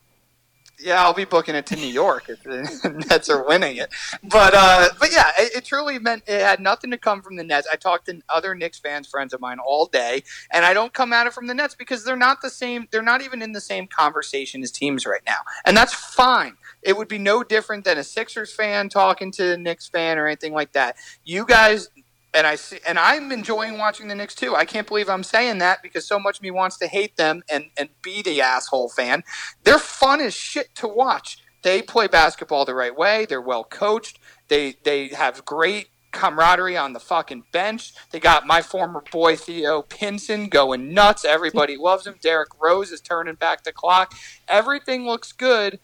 Yeah, 0.79 1.03
I'll 1.03 1.13
be 1.13 1.25
booking 1.25 1.55
it 1.55 1.65
to 1.67 1.75
New 1.75 1.87
York 1.87 2.29
if 2.29 2.43
the 2.43 3.05
Nets 3.09 3.29
are 3.29 3.45
winning 3.45 3.77
it. 3.77 3.93
But 4.23 4.53
uh, 4.55 4.89
but 4.99 5.11
yeah, 5.11 5.31
it, 5.37 5.57
it 5.57 5.65
truly 5.65 5.99
meant 5.99 6.23
it 6.27 6.41
had 6.41 6.59
nothing 6.59 6.91
to 6.91 6.97
come 6.97 7.21
from 7.21 7.35
the 7.35 7.43
Nets. 7.43 7.67
I 7.71 7.75
talked 7.75 8.07
to 8.07 8.21
other 8.27 8.55
Knicks 8.55 8.79
fans, 8.79 9.07
friends 9.07 9.33
of 9.33 9.39
mine, 9.39 9.59
all 9.59 9.85
day, 9.85 10.23
and 10.51 10.65
I 10.65 10.73
don't 10.73 10.91
come 10.91 11.13
at 11.13 11.27
it 11.27 11.33
from 11.33 11.47
the 11.47 11.53
Nets 11.53 11.75
because 11.75 12.03
they're 12.03 12.15
not 12.17 12.41
the 12.41 12.49
same. 12.49 12.87
They're 12.91 13.03
not 13.03 13.21
even 13.21 13.41
in 13.41 13.51
the 13.51 13.61
same 13.61 13.87
conversation 13.87 14.63
as 14.63 14.71
teams 14.71 15.05
right 15.05 15.21
now, 15.25 15.39
and 15.63 15.77
that's 15.77 15.93
fine. 15.93 16.57
It 16.81 16.97
would 16.97 17.07
be 17.07 17.19
no 17.19 17.43
different 17.43 17.85
than 17.85 17.97
a 17.97 18.03
Sixers 18.03 18.53
fan 18.53 18.89
talking 18.89 19.31
to 19.33 19.53
a 19.53 19.57
Knicks 19.57 19.87
fan 19.87 20.17
or 20.17 20.27
anything 20.27 20.53
like 20.53 20.73
that. 20.73 20.97
You 21.23 21.45
guys. 21.45 21.89
And 22.33 22.47
I 22.47 22.55
see, 22.55 22.79
and 22.87 22.97
I'm 22.97 23.31
enjoying 23.31 23.77
watching 23.77 24.07
the 24.07 24.15
Knicks 24.15 24.33
too. 24.33 24.55
I 24.55 24.65
can't 24.65 24.87
believe 24.87 25.07
I'm 25.09 25.23
saying 25.23 25.59
that 25.59 25.83
because 25.83 26.07
so 26.07 26.17
much 26.19 26.37
of 26.37 26.43
me 26.43 26.51
wants 26.51 26.77
to 26.79 26.87
hate 26.87 27.15
them 27.15 27.43
and, 27.49 27.65
and 27.77 27.89
be 28.01 28.21
the 28.21 28.41
asshole 28.41 28.89
fan. 28.89 29.23
They're 29.63 29.77
fun 29.77 30.19
as 30.19 30.33
shit 30.33 30.73
to 30.75 30.87
watch. 30.87 31.37
They 31.63 31.81
play 31.81 32.07
basketball 32.07 32.65
the 32.65 32.75
right 32.75 32.95
way. 32.95 33.25
They're 33.25 33.41
well 33.41 33.63
coached. 33.63 34.19
They 34.49 34.75
they 34.83 35.09
have 35.09 35.45
great 35.45 35.87
camaraderie 36.11 36.77
on 36.77 36.93
the 36.93 36.99
fucking 36.99 37.45
bench. 37.51 37.93
They 38.11 38.19
got 38.19 38.45
my 38.45 38.61
former 38.61 39.03
boy 39.11 39.35
Theo 39.35 39.81
Pinson 39.81 40.47
going 40.47 40.93
nuts. 40.93 41.25
Everybody 41.25 41.75
loves 41.75 42.05
him. 42.07 42.15
Derrick 42.21 42.49
Rose 42.61 42.91
is 42.91 43.01
turning 43.01 43.35
back 43.35 43.63
the 43.63 43.73
clock. 43.73 44.13
Everything 44.47 45.05
looks 45.05 45.31
good 45.31 45.79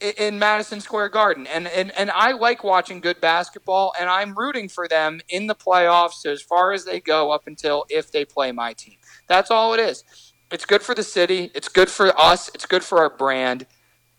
in 0.00 0.38
Madison 0.38 0.80
Square 0.80 1.10
Garden. 1.10 1.46
And, 1.46 1.66
and 1.68 1.90
and 1.92 2.10
I 2.10 2.32
like 2.32 2.64
watching 2.64 3.00
good 3.00 3.20
basketball 3.20 3.94
and 3.98 4.08
I'm 4.08 4.34
rooting 4.34 4.68
for 4.68 4.88
them 4.88 5.20
in 5.28 5.46
the 5.46 5.54
playoffs 5.54 6.26
as 6.26 6.42
far 6.42 6.72
as 6.72 6.84
they 6.84 7.00
go 7.00 7.30
up 7.30 7.46
until 7.46 7.86
if 7.88 8.10
they 8.10 8.24
play 8.24 8.52
my 8.52 8.72
team. 8.72 8.96
That's 9.26 9.50
all 9.50 9.74
it 9.74 9.80
is. 9.80 10.04
It's 10.50 10.66
good 10.66 10.82
for 10.82 10.94
the 10.94 11.02
city, 11.02 11.50
it's 11.54 11.68
good 11.68 11.90
for 11.90 12.18
us, 12.18 12.50
it's 12.54 12.66
good 12.66 12.84
for 12.84 12.98
our 12.98 13.10
brand. 13.10 13.66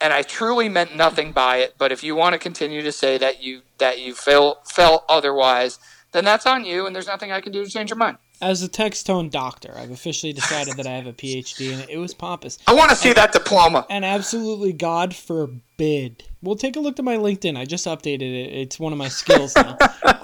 And 0.01 0.11
I 0.11 0.23
truly 0.23 0.67
meant 0.67 0.95
nothing 0.95 1.31
by 1.31 1.57
it, 1.57 1.75
but 1.77 1.91
if 1.91 2.03
you 2.03 2.15
want 2.15 2.33
to 2.33 2.39
continue 2.39 2.81
to 2.81 2.91
say 2.91 3.17
that 3.17 3.41
you 3.41 3.61
that 3.77 3.99
you 3.99 4.13
feel 4.13 4.57
felt 4.65 5.05
otherwise, 5.07 5.79
then 6.11 6.25
that's 6.25 6.45
on 6.45 6.65
you 6.65 6.85
and 6.85 6.95
there's 6.95 7.07
nothing 7.07 7.31
I 7.31 7.41
can 7.41 7.51
do 7.51 7.63
to 7.63 7.69
change 7.69 7.89
your 7.89 7.97
mind. 7.97 8.17
As 8.41 8.61
a 8.61 8.67
text 8.67 9.05
tone 9.05 9.29
doctor, 9.29 9.73
I've 9.77 9.91
officially 9.91 10.33
decided 10.33 10.75
that 10.77 10.85
I 10.85 10.91
have 10.91 11.07
a 11.07 11.13
PhD 11.13 11.73
and 11.73 11.89
it 11.89 11.97
was 11.97 12.13
pompous. 12.13 12.57
I 12.67 12.73
want 12.73 12.89
to 12.89 12.95
see 12.95 13.13
that 13.13 13.31
diploma. 13.31 13.85
And 13.89 14.03
absolutely, 14.03 14.73
God 14.73 15.15
forbid. 15.15 16.23
Well, 16.41 16.55
take 16.55 16.75
a 16.75 16.79
look 16.79 16.99
at 16.99 17.05
my 17.05 17.15
LinkedIn. 17.15 17.57
I 17.57 17.65
just 17.65 17.85
updated 17.85 18.21
it. 18.21 18.53
It's 18.53 18.79
one 18.79 18.91
of 18.91 18.97
my 18.99 19.07
skills 19.07 19.55
now. 19.55 19.77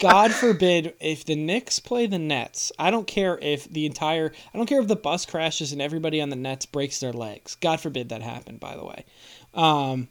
God 0.00 0.32
forbid 0.32 0.94
if 1.00 1.24
the 1.24 1.34
Knicks 1.34 1.78
play 1.78 2.06
the 2.06 2.18
Nets. 2.18 2.70
I 2.78 2.90
don't 2.90 3.06
care 3.06 3.38
if 3.40 3.68
the 3.68 3.86
entire. 3.86 4.32
I 4.52 4.56
don't 4.56 4.66
care 4.66 4.80
if 4.80 4.88
the 4.88 4.96
bus 4.96 5.26
crashes 5.26 5.72
and 5.72 5.82
everybody 5.82 6.20
on 6.20 6.28
the 6.28 6.36
Nets 6.36 6.66
breaks 6.66 7.00
their 7.00 7.12
legs. 7.12 7.56
God 7.56 7.80
forbid 7.80 8.10
that 8.10 8.22
happened. 8.22 8.60
By 8.60 8.76
the 8.76 8.84
way, 8.84 9.04
um, 9.54 10.08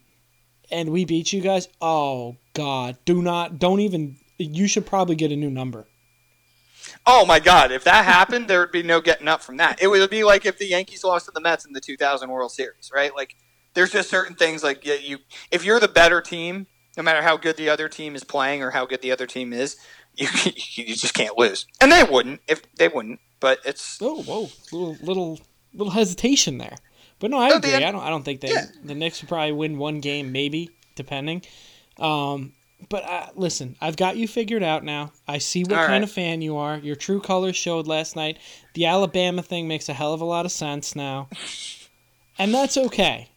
and 0.71 0.89
we 0.89 1.05
beat 1.05 1.31
you 1.31 1.41
guys. 1.41 1.67
Oh 1.81 2.35
God, 2.53 2.97
do 3.05 3.21
not. 3.21 3.59
Don't 3.59 3.79
even. 3.79 4.17
You 4.37 4.67
should 4.67 4.85
probably 4.85 5.15
get 5.15 5.31
a 5.31 5.35
new 5.35 5.49
number. 5.49 5.87
Oh 7.05 7.25
my 7.25 7.39
God! 7.39 7.71
If 7.71 7.83
that 7.85 8.05
happened, 8.05 8.47
there 8.47 8.59
would 8.59 8.71
be 8.71 8.83
no 8.83 9.01
getting 9.01 9.27
up 9.27 9.41
from 9.41 9.57
that. 9.57 9.81
It 9.81 9.87
would 9.87 10.09
be 10.09 10.23
like 10.23 10.45
if 10.45 10.57
the 10.57 10.67
Yankees 10.67 11.03
lost 11.03 11.25
to 11.25 11.31
the 11.31 11.41
Mets 11.41 11.65
in 11.65 11.73
the 11.73 11.81
2000 11.81 12.29
World 12.29 12.51
Series, 12.51 12.91
right? 12.93 13.13
Like, 13.15 13.35
there's 13.73 13.91
just 13.91 14.09
certain 14.09 14.35
things 14.35 14.63
like 14.63 14.85
yeah, 14.85 14.95
you. 14.95 15.19
If 15.51 15.63
you're 15.65 15.79
the 15.79 15.87
better 15.87 16.21
team, 16.21 16.67
no 16.95 17.03
matter 17.03 17.21
how 17.21 17.37
good 17.37 17.57
the 17.57 17.69
other 17.69 17.87
team 17.89 18.15
is 18.15 18.23
playing 18.23 18.63
or 18.63 18.71
how 18.71 18.85
good 18.85 19.01
the 19.01 19.11
other 19.11 19.27
team 19.27 19.53
is, 19.53 19.77
you 20.15 20.27
you 20.55 20.95
just 20.95 21.13
can't 21.13 21.37
lose. 21.37 21.65
And 21.81 21.91
they 21.91 22.03
wouldn't 22.03 22.41
if 22.47 22.61
they 22.75 22.87
wouldn't. 22.87 23.19
But 23.39 23.59
it's 23.65 23.99
Oh, 24.01 24.23
whoa, 24.23 24.49
little 24.71 24.97
little 25.01 25.39
little 25.73 25.91
hesitation 25.91 26.57
there. 26.57 26.75
But 27.19 27.31
no, 27.31 27.39
I 27.39 27.49
No, 27.49 27.55
agree. 27.55 27.73
I 27.73 27.91
don't. 27.91 28.01
I 28.01 28.09
don't 28.09 28.23
think 28.23 28.41
they. 28.41 28.49
Yeah. 28.49 28.65
The 28.83 28.95
Knicks 28.95 29.21
would 29.21 29.29
probably 29.29 29.51
win 29.51 29.77
one 29.77 30.01
game, 30.01 30.31
maybe, 30.31 30.69
depending. 30.95 31.41
Um, 31.99 32.53
but 32.89 33.03
uh, 33.03 33.27
listen, 33.35 33.75
I've 33.81 33.97
got 33.97 34.17
you 34.17 34.27
figured 34.27 34.63
out 34.63 34.83
now. 34.83 35.11
I 35.27 35.39
see 35.39 35.63
what 35.63 35.73
All 35.73 35.77
kind 35.79 35.91
right. 35.91 36.03
of 36.03 36.11
fan 36.11 36.41
you 36.41 36.57
are. 36.57 36.77
Your 36.77 36.95
true 36.95 37.19
colors 37.19 37.55
showed 37.55 37.87
last 37.87 38.15
night. 38.15 38.37
The 38.75 38.85
Alabama 38.85 39.41
thing 39.41 39.67
makes 39.67 39.89
a 39.89 39.93
hell 39.93 40.13
of 40.13 40.21
a 40.21 40.25
lot 40.25 40.45
of 40.45 40.51
sense 40.51 40.95
now, 40.95 41.27
and 42.37 42.53
that's 42.53 42.77
okay. 42.77 43.29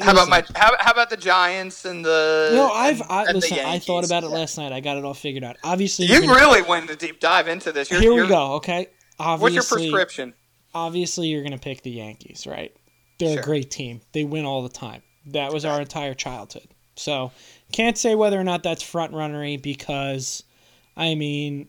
How 0.00 0.12
about 0.12 0.28
my 0.30 0.42
how, 0.56 0.74
how 0.80 0.92
about 0.92 1.10
the 1.10 1.16
Giants 1.18 1.84
and 1.84 2.02
the 2.04 2.50
No, 2.54 2.68
I've. 2.70 3.00
and- 3.02 3.10
I, 3.10 3.24
and 3.26 3.34
listen, 3.34 3.58
I 3.58 3.78
thought 3.78 4.04
about 4.04 4.24
it 4.24 4.28
last 4.28 4.56
night. 4.56 4.72
I 4.72 4.80
got 4.80 4.96
it 4.96 5.04
all 5.04 5.12
figured 5.14 5.44
out. 5.44 5.56
Obviously, 5.62 6.06
You 6.06 6.20
gonna- 6.22 6.32
really 6.34 6.62
went 6.62 6.88
a 6.90 6.96
deep 6.96 7.20
dive 7.20 7.48
into 7.48 7.70
this. 7.72 7.90
You're, 7.90 8.00
here 8.00 8.14
we 8.14 8.26
go. 8.26 8.54
Okay. 8.54 8.88
Obviously, 9.18 9.56
What's 9.58 9.70
your 9.70 9.78
prescription? 9.78 10.34
obviously 10.74 11.26
you're 11.28 11.42
going 11.42 11.52
to 11.52 11.58
pick 11.58 11.82
the 11.82 11.90
Yankees, 11.90 12.46
right? 12.46 12.72
They're 13.18 13.32
Sure. 13.34 13.40
a 13.40 13.44
great 13.44 13.70
team. 13.70 14.00
They 14.12 14.24
win 14.24 14.44
all 14.44 14.62
the 14.62 14.68
time. 14.68 15.02
That 15.26 15.52
was 15.52 15.64
our 15.64 15.80
entire 15.80 16.14
childhood. 16.14 16.68
So, 16.94 17.32
can't 17.72 17.98
say 17.98 18.14
whether 18.14 18.38
or 18.40 18.44
not 18.44 18.62
that's 18.62 18.82
front 18.82 19.12
runnery 19.12 19.60
because 19.60 20.42
I 20.96 21.14
mean, 21.14 21.68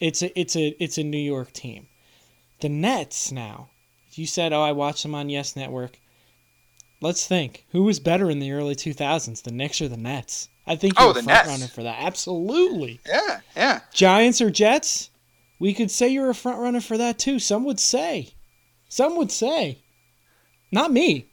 it's 0.00 0.22
a 0.22 0.38
it's 0.38 0.56
a 0.56 0.74
it's 0.82 0.98
a 0.98 1.04
New 1.04 1.18
York 1.18 1.52
team. 1.52 1.86
The 2.60 2.68
Nets 2.68 3.30
now. 3.32 3.70
You 4.14 4.26
said, 4.26 4.52
"Oh, 4.52 4.62
I 4.62 4.72
watched 4.72 5.04
them 5.04 5.14
on 5.14 5.28
Yes 5.30 5.54
Network." 5.54 5.98
Let's 7.00 7.26
think. 7.26 7.64
Who 7.70 7.84
was 7.84 8.00
better 8.00 8.28
in 8.28 8.40
the 8.40 8.50
early 8.50 8.74
2000s, 8.74 9.42
the 9.42 9.52
Knicks 9.52 9.80
or 9.80 9.86
the 9.86 9.96
Nets? 9.96 10.48
I 10.66 10.74
think 10.74 10.94
Oh, 10.98 11.04
you're 11.04 11.12
the 11.14 11.20
a 11.20 11.22
front 11.22 11.46
Nets. 11.46 11.48
runner 11.48 11.68
for 11.68 11.82
that. 11.84 12.02
Absolutely. 12.02 13.00
Yeah, 13.06 13.40
yeah. 13.54 13.80
Giants 13.92 14.40
or 14.40 14.50
Jets? 14.50 15.10
We 15.60 15.72
could 15.74 15.90
say 15.92 16.08
you're 16.08 16.30
a 16.30 16.34
front 16.34 16.58
runner 16.58 16.80
for 16.80 16.98
that 16.98 17.18
too. 17.18 17.38
Some 17.38 17.64
would 17.64 17.78
say. 17.78 18.30
Some 18.88 19.16
would 19.16 19.30
say. 19.30 19.78
Not 20.72 20.90
me. 20.92 21.26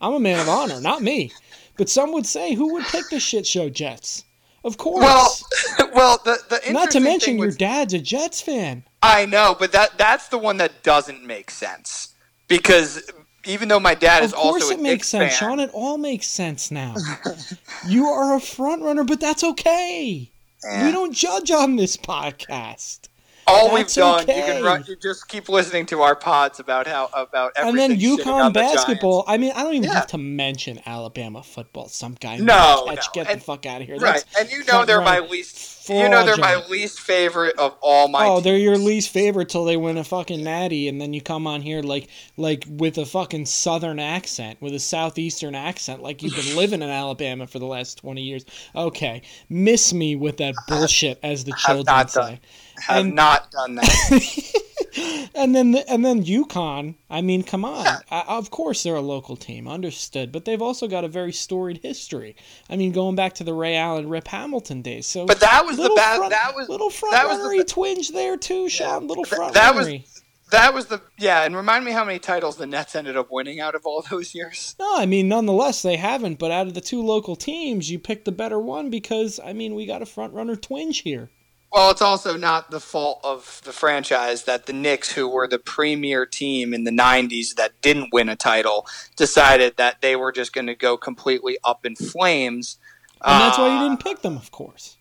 I'm 0.00 0.14
a 0.14 0.20
man 0.20 0.40
of 0.40 0.48
honor, 0.48 0.80
not 0.80 1.02
me. 1.02 1.32
But 1.76 1.88
some 1.88 2.12
would 2.12 2.26
say 2.26 2.54
who 2.54 2.72
would 2.74 2.84
pick 2.84 3.08
the 3.10 3.20
shit 3.20 3.46
show 3.46 3.68
Jets? 3.68 4.24
Of 4.64 4.78
course. 4.78 5.02
Well, 5.02 5.90
well, 5.94 6.20
the 6.24 6.38
the 6.48 6.72
not 6.72 6.90
to 6.92 7.00
mention 7.00 7.34
thing 7.34 7.38
your 7.38 7.50
dad's 7.50 7.92
a 7.92 7.98
Jets 7.98 8.40
fan. 8.40 8.84
I 9.02 9.26
know, 9.26 9.54
but 9.58 9.72
that 9.72 9.98
that's 9.98 10.28
the 10.28 10.38
one 10.38 10.56
that 10.58 10.82
doesn't 10.82 11.24
make 11.24 11.50
sense 11.50 12.14
because 12.48 13.10
even 13.44 13.68
though 13.68 13.80
my 13.80 13.94
dad 13.94 14.22
Of 14.22 14.30
is 14.30 14.32
course 14.32 14.62
also 14.62 14.74
it 14.74 14.80
a 14.80 14.82
makes 14.82 14.92
Knicks 14.92 15.08
sense, 15.08 15.38
fan, 15.38 15.48
Sean. 15.50 15.60
It 15.60 15.70
all 15.74 15.98
makes 15.98 16.26
sense 16.26 16.70
now. 16.70 16.94
you 17.86 18.06
are 18.06 18.36
a 18.36 18.40
front 18.40 18.82
runner, 18.82 19.04
but 19.04 19.20
that's 19.20 19.44
okay. 19.44 20.30
Yeah. 20.64 20.82
We 20.84 20.88
eh. 20.88 20.92
don't 20.92 21.12
judge 21.12 21.50
on 21.50 21.76
this 21.76 21.96
podcast. 21.96 23.08
All 23.46 23.70
That's 23.74 23.96
we've 23.96 24.02
done, 24.02 24.22
okay. 24.22 24.38
you 24.38 24.44
can 24.44 24.62
run, 24.62 24.84
you 24.88 24.96
just 24.96 25.28
keep 25.28 25.48
listening 25.48 25.86
to 25.86 26.02
our 26.02 26.14
pods 26.16 26.60
about 26.60 26.86
how 26.86 27.08
about 27.12 27.52
everything. 27.56 27.92
and 27.92 28.00
then 28.00 28.18
UConn 28.18 28.44
the 28.46 28.50
basketball. 28.58 29.24
I 29.26 29.36
mean, 29.36 29.52
I 29.54 29.62
don't 29.62 29.74
even 29.74 29.88
Yeah. 29.88 29.94
have 29.94 30.06
to 30.08 30.18
mention 30.18 30.80
Alabama 30.86 31.42
football. 31.42 31.88
Some 31.88 32.16
guy 32.20 32.36
No, 32.38 32.84
catch, 32.88 32.96
no. 32.96 33.02
get 33.12 33.30
And- 33.30 33.40
the 33.40 33.44
fuck 33.44 33.66
out 33.66 33.80
of 33.80 33.86
here. 33.86 33.98
That's 33.98 34.24
right? 34.34 34.40
And 34.42 34.50
you 34.50 34.64
know 34.64 34.84
they're 34.84 35.00
my 35.00 35.18
least. 35.20 35.72
You 35.88 36.08
know 36.08 36.24
they're 36.24 36.38
my 36.38 36.64
least 36.70 36.98
favorite 37.00 37.58
of 37.58 37.76
all 37.82 38.08
my. 38.08 38.24
oh, 38.26 38.40
they're 38.40 38.56
your 38.56 38.78
least 38.78 39.10
favorite 39.10 39.50
till 39.50 39.66
they 39.66 39.76
win 39.76 39.98
a 39.98 40.04
fucking 40.04 40.42
natty, 40.42 40.88
and 40.88 40.98
then 40.98 41.12
you 41.12 41.20
come 41.20 41.46
on 41.46 41.60
here 41.60 41.82
like 41.82 42.08
like 42.38 42.64
with 42.66 42.96
a 42.96 43.04
fucking 43.04 43.44
southern 43.44 43.98
accent, 44.00 44.62
with 44.62 44.72
a 44.74 44.78
southeastern 44.80 45.54
accent, 45.54 46.02
like 46.02 46.22
you've 46.22 46.34
been 46.34 46.56
living 46.56 46.80
in 46.80 46.88
Alabama 46.88 47.46
for 47.46 47.58
the 47.58 47.66
last 47.66 47.98
twenty 47.98 48.22
years. 48.22 48.46
Okay, 48.74 49.20
miss 49.50 49.92
me 49.92 50.16
with 50.16 50.38
that 50.38 50.54
bullshit, 50.68 51.18
as 51.22 51.44
the 51.44 51.52
children 51.58 52.08
say. 52.08 52.20
done. 52.20 52.38
Have 52.80 53.06
and- 53.06 53.14
not 53.14 53.50
done 53.50 53.76
that. 53.76 55.30
and 55.34 55.54
then 55.54 55.72
the, 55.72 55.88
and 55.90 56.04
then 56.04 56.24
UConn. 56.24 56.94
I 57.10 57.20
mean, 57.20 57.42
come 57.42 57.64
on. 57.64 57.86
I, 57.86 58.00
uh, 58.10 58.24
of 58.28 58.50
course, 58.50 58.82
they're 58.82 58.94
a 58.94 59.00
local 59.00 59.36
team, 59.36 59.66
understood. 59.68 60.32
But 60.32 60.44
they've 60.44 60.62
also 60.62 60.86
got 60.88 61.04
a 61.04 61.08
very 61.08 61.32
storied 61.32 61.78
history. 61.82 62.36
I 62.68 62.76
mean, 62.76 62.92
going 62.92 63.16
back 63.16 63.34
to 63.34 63.44
the 63.44 63.54
Ray 63.54 63.76
Allen, 63.76 64.08
Rip 64.08 64.28
Hamilton 64.28 64.82
days. 64.82 65.06
So, 65.06 65.26
But 65.26 65.40
that 65.40 65.64
was 65.64 65.76
the 65.76 65.82
little 65.82 65.96
bad. 65.96 66.16
front- 66.18 66.30
That 66.30 66.54
was 66.54 66.68
little 66.68 66.90
front 66.90 67.12
that 67.14 67.28
was 67.28 67.38
the 67.38 67.64
twinge 67.64 68.10
there 68.10 68.36
too, 68.36 68.68
Sean. 68.68 69.06
Little 69.06 69.24
front 69.24 69.54
that 69.54 69.74
was- 69.74 70.22
that 70.50 70.72
was 70.74 70.86
the 70.86 71.00
yeah. 71.18 71.42
And 71.44 71.56
remind 71.56 71.84
me 71.84 71.90
how 71.90 72.04
many 72.04 72.20
titles 72.20 72.56
the 72.56 72.66
Nets 72.66 72.94
ended 72.94 73.16
up 73.16 73.28
winning 73.32 73.60
out 73.60 73.74
of 73.74 73.84
all 73.86 74.04
those 74.10 74.34
years. 74.36 74.76
No, 74.78 74.96
I 74.96 75.04
mean, 75.06 75.26
nonetheless, 75.26 75.82
they 75.82 75.96
haven't. 75.96 76.38
But 76.38 76.52
out 76.52 76.68
of 76.68 76.74
the 76.74 76.80
two 76.80 77.02
local 77.02 77.34
teams, 77.34 77.90
you 77.90 77.98
picked 77.98 78.24
the 78.24 78.30
better 78.30 78.60
one 78.60 78.88
because 78.90 79.40
I 79.44 79.52
mean, 79.52 79.74
we 79.74 79.84
got 79.86 80.02
a 80.02 80.06
front 80.06 80.32
runner 80.32 80.54
twinge 80.54 81.00
here. 81.00 81.30
Well, 81.74 81.90
it's 81.90 82.00
also 82.02 82.36
not 82.36 82.70
the 82.70 82.78
fault 82.78 83.20
of 83.24 83.60
the 83.64 83.72
franchise 83.72 84.44
that 84.44 84.66
the 84.66 84.72
Knicks, 84.72 85.10
who 85.10 85.26
were 85.26 85.48
the 85.48 85.58
premier 85.58 86.24
team 86.24 86.72
in 86.72 86.84
the 86.84 86.92
90s 86.92 87.56
that 87.56 87.72
didn't 87.82 88.12
win 88.12 88.28
a 88.28 88.36
title, 88.36 88.86
decided 89.16 89.76
that 89.76 90.00
they 90.00 90.14
were 90.14 90.30
just 90.30 90.52
going 90.52 90.68
to 90.68 90.76
go 90.76 90.96
completely 90.96 91.58
up 91.64 91.84
in 91.84 91.96
flames. 91.96 92.78
And 93.24 93.40
that's 93.40 93.58
why 93.58 93.66
you 93.66 93.72
Uh, 93.86 93.88
didn't 93.88 94.04
pick 94.04 94.22
them, 94.22 94.36
of 94.36 94.52
course. 94.52 94.98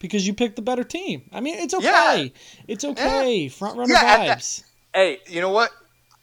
Because 0.00 0.26
you 0.26 0.34
picked 0.34 0.56
the 0.56 0.62
better 0.62 0.82
team. 0.82 1.30
I 1.32 1.38
mean, 1.38 1.58
it's 1.60 1.74
Yeah. 1.78 2.10
okay. 2.14 2.32
It's 2.66 2.84
okay. 2.84 3.48
Front 3.48 3.78
runner 3.78 3.94
Yeah, 3.94 4.34
vibes. 4.34 4.64
Hey, 4.92 5.20
you 5.28 5.40
know 5.40 5.50
what? 5.50 5.70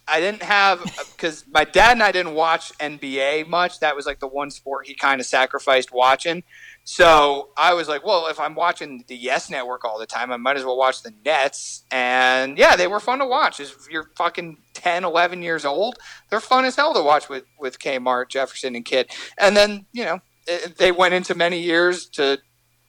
I 0.05 0.19
didn't 0.19 0.43
have 0.43 0.83
because 1.15 1.45
my 1.49 1.63
dad 1.63 1.93
and 1.93 2.03
I 2.03 2.11
didn't 2.11 2.33
watch 2.33 2.73
NBA 2.77 3.47
much. 3.47 3.79
That 3.79 3.95
was 3.95 4.05
like 4.05 4.19
the 4.19 4.27
one 4.27 4.51
sport 4.51 4.85
he 4.85 4.95
kind 4.95 5.21
of 5.21 5.25
sacrificed 5.25 5.93
watching. 5.93 6.43
So 6.85 7.49
I 7.57 7.73
was 7.73 7.87
like, 7.87 8.05
well, 8.05 8.27
if 8.27 8.39
I'm 8.39 8.55
watching 8.55 9.05
the 9.07 9.15
Yes 9.15 9.49
Network 9.49 9.85
all 9.85 9.97
the 9.97 10.05
time, 10.05 10.31
I 10.31 10.37
might 10.37 10.57
as 10.57 10.65
well 10.65 10.77
watch 10.77 11.01
the 11.01 11.13
Nets. 11.23 11.83
And 11.91 12.57
yeah, 12.57 12.75
they 12.75 12.87
were 12.87 12.99
fun 12.99 13.19
to 13.19 13.25
watch. 13.25 13.59
If 13.59 13.87
you're 13.89 14.11
fucking 14.17 14.57
10, 14.73 15.05
11 15.05 15.41
years 15.41 15.63
old, 15.63 15.97
they're 16.29 16.41
fun 16.41 16.65
as 16.65 16.75
hell 16.75 16.93
to 16.93 17.01
watch 17.01 17.29
with 17.29 17.45
with 17.57 17.79
Kmart, 17.79 18.29
Jefferson, 18.29 18.75
and 18.75 18.83
Kidd. 18.83 19.11
And 19.37 19.55
then 19.55 19.85
you 19.93 20.03
know 20.03 20.19
it, 20.47 20.77
they 20.77 20.91
went 20.91 21.13
into 21.13 21.35
many 21.35 21.59
years 21.61 22.05
to 22.09 22.39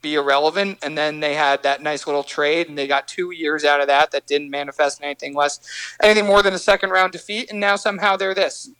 be 0.03 0.15
irrelevant, 0.17 0.79
and 0.83 0.99
then 0.99 1.21
they 1.21 1.35
had 1.35 1.63
that 1.63 1.81
nice 1.81 2.07
little 2.07 2.25
trade, 2.25 2.69
and 2.69 2.77
they 2.77 2.87
got 2.87 3.09
two 3.09 3.31
years 3.31 3.65
out 3.65 3.81
of 3.81 3.87
that 3.87 4.11
that 4.11 4.27
didn't 4.27 4.51
manifest 4.51 5.01
in 5.01 5.05
anything 5.07 5.35
less, 5.35 5.61
anything 6.03 6.27
more 6.27 6.43
than 6.43 6.53
a 6.53 6.59
second 6.59 6.91
round 6.91 7.13
defeat, 7.13 7.51
and 7.51 7.59
now 7.59 7.77
somehow 7.77 8.17
they're 8.17 8.35
this. 8.35 8.71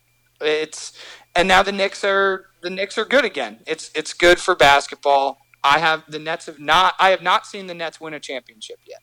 It's 0.41 0.93
and 1.37 1.49
now 1.49 1.63
the 1.63 1.73
Knicks 1.73 2.05
are 2.05 2.47
the 2.63 2.71
Knicks 2.71 2.97
are 2.99 3.05
good 3.05 3.25
again. 3.25 3.61
It's 3.67 3.91
it's 3.95 4.13
good 4.13 4.39
for 4.39 4.55
basketball. 4.55 5.39
I 5.63 5.79
have 5.79 6.03
the 6.09 6.19
Nets 6.19 6.47
have 6.47 6.61
not 6.61 6.95
I 6.99 7.11
have 7.11 7.23
not 7.23 7.47
seen 7.47 7.67
the 7.67 7.75
Nets 7.75 8.01
win 8.01 8.15
a 8.15 8.21
championship 8.21 8.81
yet. 8.87 9.01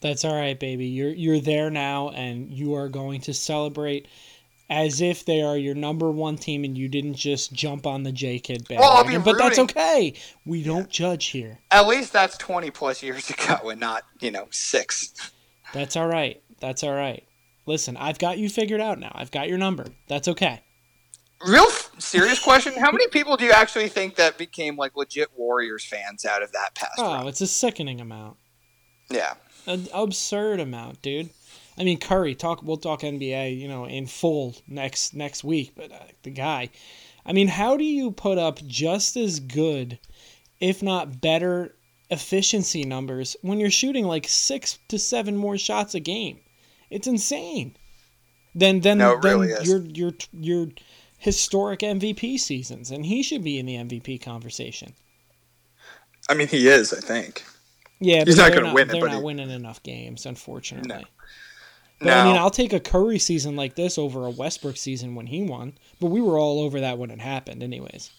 That's 0.00 0.24
all 0.24 0.34
right, 0.34 0.58
baby. 0.58 0.86
You're 0.86 1.10
you're 1.12 1.40
there 1.40 1.70
now, 1.70 2.10
and 2.10 2.52
you 2.52 2.74
are 2.74 2.88
going 2.88 3.20
to 3.22 3.32
celebrate 3.34 4.08
as 4.68 5.00
if 5.00 5.24
they 5.24 5.42
are 5.42 5.56
your 5.56 5.74
number 5.74 6.10
one 6.10 6.36
team, 6.36 6.64
and 6.64 6.76
you 6.76 6.88
didn't 6.88 7.14
just 7.14 7.52
jump 7.52 7.86
on 7.86 8.02
the 8.02 8.12
J 8.12 8.38
Kidd 8.38 8.66
Well, 8.70 9.04
bandwagon. 9.04 9.22
but 9.22 9.38
that's 9.38 9.58
okay. 9.58 10.14
We 10.44 10.62
don't 10.62 10.88
judge 10.90 11.26
here. 11.26 11.58
At 11.70 11.86
least 11.86 12.12
that's 12.12 12.36
twenty 12.36 12.70
plus 12.70 13.02
years 13.02 13.30
ago, 13.30 13.70
and 13.70 13.78
not 13.80 14.02
you 14.20 14.30
know 14.30 14.48
six. 14.50 15.12
That's 15.72 15.96
all 15.96 16.08
right. 16.08 16.42
That's 16.60 16.82
all 16.82 16.94
right. 16.94 17.24
Listen, 17.64 17.96
I've 17.96 18.18
got 18.18 18.38
you 18.38 18.48
figured 18.50 18.80
out 18.80 18.98
now. 18.98 19.12
I've 19.14 19.30
got 19.30 19.48
your 19.48 19.58
number. 19.58 19.86
That's 20.08 20.26
okay. 20.28 20.62
Real 21.46 21.66
serious 21.98 22.38
question: 22.44 22.74
How 22.78 22.90
many 22.92 23.06
people 23.08 23.36
do 23.36 23.44
you 23.44 23.52
actually 23.52 23.88
think 23.88 24.16
that 24.16 24.38
became 24.38 24.76
like 24.76 24.96
legit 24.96 25.28
Warriors 25.36 25.84
fans 25.84 26.24
out 26.24 26.42
of 26.42 26.52
that 26.52 26.74
past 26.74 26.92
Oh, 26.98 27.14
run? 27.14 27.26
it's 27.28 27.40
a 27.40 27.46
sickening 27.46 28.00
amount. 28.00 28.36
Yeah. 29.10 29.34
An 29.66 29.88
absurd 29.92 30.60
amount, 30.60 31.02
dude. 31.02 31.30
I 31.78 31.84
mean, 31.84 31.98
Curry. 31.98 32.34
Talk. 32.34 32.62
We'll 32.62 32.76
talk 32.76 33.00
NBA. 33.00 33.58
You 33.58 33.68
know, 33.68 33.84
in 33.86 34.06
full 34.06 34.56
next 34.66 35.14
next 35.14 35.42
week. 35.44 35.72
But 35.76 35.92
uh, 35.92 35.98
the 36.22 36.30
guy. 36.30 36.70
I 37.24 37.32
mean, 37.32 37.48
how 37.48 37.76
do 37.76 37.84
you 37.84 38.10
put 38.10 38.36
up 38.38 38.58
just 38.66 39.16
as 39.16 39.38
good, 39.38 40.00
if 40.60 40.82
not 40.82 41.20
better, 41.20 41.76
efficiency 42.10 42.82
numbers 42.84 43.36
when 43.42 43.60
you're 43.60 43.70
shooting 43.70 44.04
like 44.06 44.26
six 44.28 44.78
to 44.88 44.98
seven 44.98 45.36
more 45.36 45.56
shots 45.56 45.94
a 45.94 46.00
game? 46.00 46.40
It's 46.90 47.06
insane. 47.06 47.76
Then 48.54 48.80
then 48.80 48.98
No, 48.98 49.18
then 49.20 49.38
really 49.38 49.52
is. 49.52 49.66
your 49.68 49.80
your 49.80 50.12
your 50.32 50.66
historic 51.22 51.80
MVP 51.80 52.36
seasons, 52.38 52.90
and 52.90 53.06
he 53.06 53.22
should 53.22 53.44
be 53.44 53.56
in 53.58 53.64
the 53.66 53.76
MVP 53.76 54.20
conversation. 54.20 54.92
I 56.28 56.34
mean, 56.34 56.48
he 56.48 56.66
is. 56.68 56.92
I 56.92 56.98
think. 57.00 57.44
Yeah, 58.00 58.24
He's 58.24 58.36
not 58.36 58.52
gonna 58.52 58.74
win 58.74 58.88
it, 58.88 58.92
They're 58.92 59.00
but 59.00 59.12
not 59.12 59.18
he- 59.18 59.22
winning 59.22 59.50
enough 59.50 59.80
games, 59.84 60.26
unfortunately. 60.26 60.88
No. 60.88 61.02
But 62.00 62.06
no. 62.06 62.12
I 62.18 62.24
mean, 62.24 62.36
I'll 62.36 62.50
take 62.50 62.72
a 62.72 62.80
Curry 62.80 63.20
season 63.20 63.54
like 63.54 63.76
this 63.76 63.96
over 63.96 64.26
a 64.26 64.30
Westbrook 64.30 64.76
season 64.76 65.14
when 65.14 65.26
he 65.28 65.44
won. 65.44 65.74
But 66.00 66.08
we 66.08 66.20
were 66.20 66.36
all 66.38 66.60
over 66.60 66.80
that 66.80 66.98
when 66.98 67.12
it 67.12 67.20
happened, 67.20 67.62
anyways. 67.62 68.10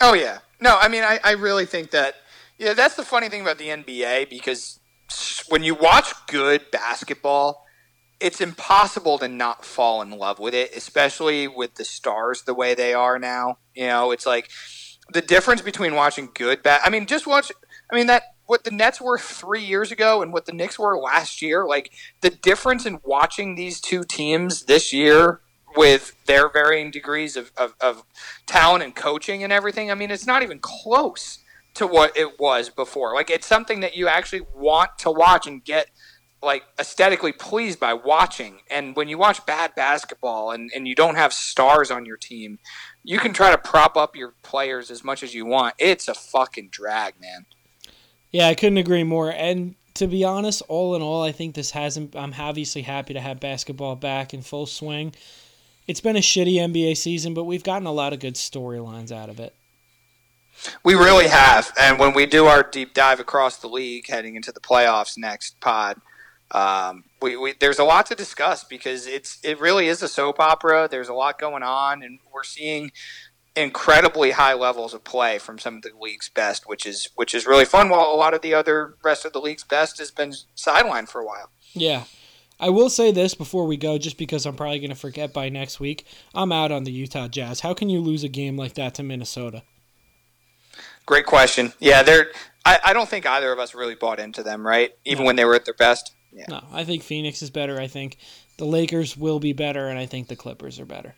Oh 0.00 0.14
yeah. 0.14 0.38
No, 0.60 0.78
I 0.80 0.86
mean 0.86 1.02
I, 1.02 1.18
I 1.24 1.32
really 1.32 1.66
think 1.66 1.90
that 1.90 2.14
yeah, 2.58 2.74
that's 2.74 2.94
the 2.94 3.04
funny 3.04 3.28
thing 3.28 3.40
about 3.40 3.58
the 3.58 3.68
NBA 3.68 4.30
because 4.30 4.78
when 5.48 5.64
you 5.64 5.74
watch 5.74 6.12
good 6.28 6.70
basketball, 6.70 7.66
it's 8.20 8.40
impossible 8.40 9.18
to 9.18 9.28
not 9.28 9.64
fall 9.64 10.02
in 10.02 10.10
love 10.10 10.38
with 10.38 10.54
it, 10.54 10.72
especially 10.76 11.46
with 11.46 11.74
the 11.74 11.84
stars 11.84 12.42
the 12.42 12.54
way 12.54 12.74
they 12.74 12.94
are 12.94 13.18
now. 13.18 13.58
You 13.74 13.86
know, 13.86 14.10
it's 14.10 14.26
like 14.26 14.50
the 15.12 15.22
difference 15.22 15.62
between 15.62 15.94
watching 15.94 16.30
good 16.34 16.62
bad. 16.62 16.80
I 16.84 16.90
mean, 16.90 17.06
just 17.06 17.26
watch 17.26 17.52
I 17.90 17.96
mean 17.96 18.06
that 18.08 18.22
what 18.46 18.64
the 18.64 18.70
Nets 18.70 19.00
were 19.00 19.18
3 19.18 19.62
years 19.62 19.92
ago 19.92 20.22
and 20.22 20.32
what 20.32 20.46
the 20.46 20.52
Knicks 20.52 20.78
were 20.78 20.98
last 20.98 21.42
year, 21.42 21.66
like 21.66 21.92
the 22.22 22.30
difference 22.30 22.86
in 22.86 22.98
watching 23.04 23.54
these 23.54 23.80
two 23.80 24.04
teams 24.04 24.64
this 24.64 24.92
year 24.92 25.40
with 25.76 26.14
their 26.26 26.48
varying 26.48 26.90
degrees 26.90 27.36
of, 27.36 27.52
of, 27.56 27.74
of 27.80 28.04
talent 28.46 28.82
and 28.82 28.94
coaching 28.94 29.44
and 29.44 29.52
everything. 29.52 29.90
I 29.90 29.94
mean, 29.94 30.10
it's 30.10 30.26
not 30.26 30.42
even 30.42 30.58
close 30.60 31.40
to 31.74 31.86
what 31.86 32.16
it 32.16 32.40
was 32.40 32.70
before. 32.70 33.14
Like, 33.14 33.30
it's 33.30 33.46
something 33.46 33.80
that 33.80 33.96
you 33.96 34.08
actually 34.08 34.42
want 34.54 34.98
to 34.98 35.10
watch 35.10 35.46
and 35.46 35.62
get 35.62 35.90
like 36.42 36.64
aesthetically 36.78 37.32
pleased 37.32 37.80
by 37.80 37.94
watching. 37.94 38.60
And 38.70 38.94
when 38.94 39.08
you 39.08 39.18
watch 39.18 39.44
bad 39.44 39.74
basketball 39.74 40.52
and, 40.52 40.70
and 40.74 40.86
you 40.86 40.94
don't 40.94 41.16
have 41.16 41.32
stars 41.32 41.90
on 41.90 42.06
your 42.06 42.16
team, 42.16 42.58
you 43.02 43.18
can 43.18 43.32
try 43.32 43.50
to 43.50 43.58
prop 43.58 43.96
up 43.96 44.14
your 44.14 44.34
players 44.42 44.90
as 44.90 45.02
much 45.02 45.22
as 45.22 45.34
you 45.34 45.44
want. 45.46 45.74
It's 45.78 46.08
a 46.08 46.14
fucking 46.14 46.68
drag, 46.70 47.20
man. 47.20 47.46
Yeah, 48.30 48.46
I 48.46 48.54
couldn't 48.54 48.78
agree 48.78 49.04
more. 49.04 49.30
And 49.30 49.74
to 49.94 50.06
be 50.06 50.22
honest, 50.24 50.62
all 50.68 50.94
in 50.94 51.02
all, 51.02 51.22
I 51.22 51.32
think 51.32 51.54
this 51.54 51.72
hasn't. 51.72 52.14
I'm 52.14 52.34
obviously 52.38 52.82
happy 52.82 53.14
to 53.14 53.20
have 53.20 53.40
basketball 53.40 53.96
back 53.96 54.32
in 54.32 54.42
full 54.42 54.66
swing. 54.66 55.14
It's 55.86 56.00
been 56.00 56.16
a 56.16 56.20
shitty 56.20 56.54
NBA 56.54 56.96
season, 56.98 57.34
but 57.34 57.44
we've 57.44 57.64
gotten 57.64 57.86
a 57.86 57.92
lot 57.92 58.12
of 58.12 58.20
good 58.20 58.34
storylines 58.34 59.10
out 59.10 59.28
of 59.30 59.40
it. 59.40 59.54
We 60.84 60.94
really 60.94 61.28
have. 61.28 61.72
And 61.80 61.98
when 61.98 62.14
we 62.14 62.26
do 62.26 62.46
our 62.46 62.62
deep 62.62 62.92
dive 62.92 63.20
across 63.20 63.56
the 63.56 63.68
league 63.68 64.06
heading 64.08 64.36
into 64.36 64.52
the 64.52 64.60
playoffs 64.60 65.16
next 65.16 65.60
pod, 65.60 66.00
um, 66.50 67.04
we, 67.20 67.36
we, 67.36 67.54
there's 67.60 67.78
a 67.78 67.84
lot 67.84 68.06
to 68.06 68.14
discuss 68.14 68.64
because 68.64 69.06
it's 69.06 69.38
it 69.42 69.60
really 69.60 69.88
is 69.88 70.02
a 70.02 70.08
soap 70.08 70.40
opera. 70.40 70.88
There's 70.90 71.08
a 71.08 71.14
lot 71.14 71.38
going 71.38 71.62
on, 71.62 72.02
and 72.02 72.18
we're 72.32 72.44
seeing 72.44 72.90
incredibly 73.56 74.30
high 74.30 74.54
levels 74.54 74.94
of 74.94 75.02
play 75.04 75.38
from 75.38 75.58
some 75.58 75.76
of 75.76 75.82
the 75.82 75.90
league's 76.00 76.28
best, 76.28 76.68
which 76.68 76.86
is 76.86 77.08
which 77.16 77.34
is 77.34 77.46
really 77.46 77.64
fun. 77.64 77.88
While 77.88 78.02
a 78.12 78.16
lot 78.16 78.34
of 78.34 78.42
the 78.42 78.54
other 78.54 78.94
rest 79.04 79.24
of 79.24 79.32
the 79.32 79.40
league's 79.40 79.64
best 79.64 79.98
has 79.98 80.10
been 80.10 80.32
sidelined 80.56 81.08
for 81.08 81.20
a 81.20 81.26
while. 81.26 81.50
Yeah. 81.74 82.04
I 82.60 82.70
will 82.70 82.90
say 82.90 83.12
this 83.12 83.34
before 83.36 83.66
we 83.66 83.76
go, 83.76 83.98
just 83.98 84.18
because 84.18 84.44
I'm 84.44 84.56
probably 84.56 84.80
going 84.80 84.90
to 84.90 84.96
forget 84.96 85.32
by 85.32 85.48
next 85.48 85.78
week. 85.78 86.04
I'm 86.34 86.50
out 86.50 86.72
on 86.72 86.82
the 86.82 86.90
Utah 86.90 87.28
Jazz. 87.28 87.60
How 87.60 87.72
can 87.72 87.88
you 87.88 88.00
lose 88.00 88.24
a 88.24 88.28
game 88.28 88.56
like 88.56 88.74
that 88.74 88.94
to 88.94 89.04
Minnesota? 89.04 89.62
Great 91.06 91.24
question. 91.24 91.72
Yeah, 91.78 92.02
they're. 92.02 92.32
I, 92.66 92.80
I 92.86 92.92
don't 92.92 93.08
think 93.08 93.26
either 93.26 93.52
of 93.52 93.58
us 93.60 93.74
really 93.74 93.94
bought 93.94 94.18
into 94.18 94.42
them, 94.42 94.66
right? 94.66 94.90
Even 95.04 95.22
No. 95.22 95.26
when 95.28 95.36
they 95.36 95.44
were 95.44 95.54
at 95.54 95.64
their 95.66 95.74
best. 95.74 96.12
Yeah. 96.32 96.44
No, 96.48 96.64
I 96.72 96.84
think 96.84 97.02
Phoenix 97.02 97.42
is 97.42 97.50
better. 97.50 97.80
I 97.80 97.86
think 97.86 98.16
the 98.58 98.66
Lakers 98.66 99.16
will 99.16 99.40
be 99.40 99.52
better, 99.52 99.88
and 99.88 99.98
I 99.98 100.06
think 100.06 100.28
the 100.28 100.36
Clippers 100.36 100.78
are 100.78 100.86
better. 100.86 101.14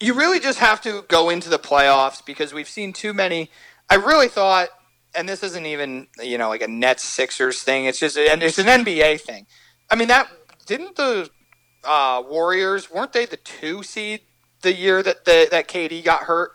you 0.00 0.14
really 0.14 0.40
just 0.40 0.58
have 0.58 0.80
to 0.82 1.04
go 1.08 1.30
into 1.30 1.48
the 1.48 1.58
playoffs 1.58 2.24
because 2.24 2.52
we've 2.52 2.68
seen 2.68 2.92
too 2.92 3.12
many. 3.12 3.50
I 3.90 3.96
really 3.96 4.28
thought 4.28 4.68
and 5.14 5.28
this 5.28 5.42
isn't 5.42 5.66
even 5.66 6.06
you 6.20 6.38
know 6.38 6.48
like 6.48 6.62
a 6.62 6.68
Nets 6.68 7.04
Sixers 7.04 7.62
thing. 7.62 7.84
It's 7.84 7.98
just 7.98 8.16
and 8.16 8.42
it's 8.42 8.58
an 8.58 8.66
NBA 8.66 9.20
thing. 9.20 9.46
I 9.90 9.96
mean 9.96 10.08
that 10.08 10.28
didn't 10.66 10.96
the 10.96 11.30
uh, 11.84 12.22
Warriors 12.28 12.90
weren't 12.90 13.12
they 13.12 13.26
the 13.26 13.36
two 13.36 13.82
seed 13.82 14.20
the 14.62 14.72
year 14.72 15.02
that 15.02 15.24
the, 15.24 15.48
that 15.50 15.68
KD 15.68 16.04
got 16.04 16.22
hurt? 16.24 16.52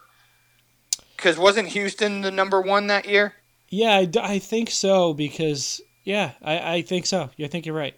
Because 1.15 1.38
wasn't 1.38 1.69
Houston 1.69 2.21
the 2.21 2.32
number 2.32 2.61
one 2.61 2.88
that 2.88 3.07
year? 3.07 3.34
Yeah, 3.69 3.95
I, 3.95 4.09
I 4.21 4.39
think 4.39 4.69
so 4.69 5.13
because 5.13 5.82
yeah, 6.07 6.31
I, 6.41 6.75
I 6.75 6.81
think 6.83 7.05
so. 7.05 7.31
You 7.35 7.49
think 7.49 7.65
you're 7.65 7.75
right. 7.75 7.93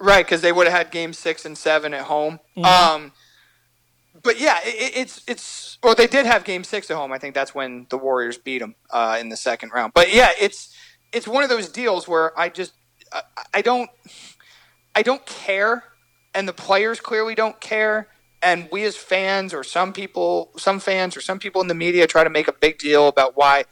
Right, 0.00 0.24
because 0.24 0.40
they 0.40 0.50
would 0.50 0.66
have 0.66 0.76
had 0.76 0.90
game 0.90 1.12
six 1.12 1.44
and 1.44 1.58
seven 1.58 1.92
at 1.92 2.04
home. 2.04 2.40
Mm-hmm. 2.56 2.64
Um, 2.64 3.12
but 4.22 4.40
yeah, 4.40 4.60
it, 4.64 4.92
it's 4.96 5.22
it's 5.26 5.78
or 5.82 5.94
they 5.94 6.06
did 6.06 6.24
have 6.24 6.44
game 6.44 6.64
six 6.64 6.90
at 6.90 6.96
home. 6.96 7.12
I 7.12 7.18
think 7.18 7.34
that's 7.34 7.54
when 7.54 7.86
the 7.90 7.98
Warriors 7.98 8.38
beat 8.38 8.60
them 8.60 8.76
uh, 8.90 9.18
in 9.20 9.28
the 9.28 9.36
second 9.36 9.72
round. 9.74 9.92
But 9.92 10.10
yeah, 10.10 10.30
it's 10.40 10.74
it's 11.12 11.28
one 11.28 11.42
of 11.42 11.50
those 11.50 11.68
deals 11.68 12.08
where 12.08 12.38
I 12.38 12.48
just 12.48 12.72
I, 13.12 13.22
I 13.52 13.60
don't 13.60 13.90
I 14.96 15.02
don't 15.02 15.26
care, 15.26 15.84
and 16.34 16.48
the 16.48 16.54
players 16.54 16.98
clearly 16.98 17.34
don't 17.34 17.60
care. 17.60 18.08
And 18.42 18.70
we 18.72 18.84
as 18.84 18.96
fans, 18.96 19.52
or 19.52 19.62
some 19.62 19.92
people, 19.92 20.50
some 20.56 20.80
fans, 20.80 21.14
or 21.14 21.20
some 21.20 21.38
people 21.38 21.60
in 21.60 21.68
the 21.68 21.74
media, 21.74 22.06
try 22.06 22.24
to 22.24 22.30
make 22.30 22.48
a 22.48 22.54
big 22.54 22.78
deal 22.78 23.06
about 23.06 23.36
why. 23.36 23.64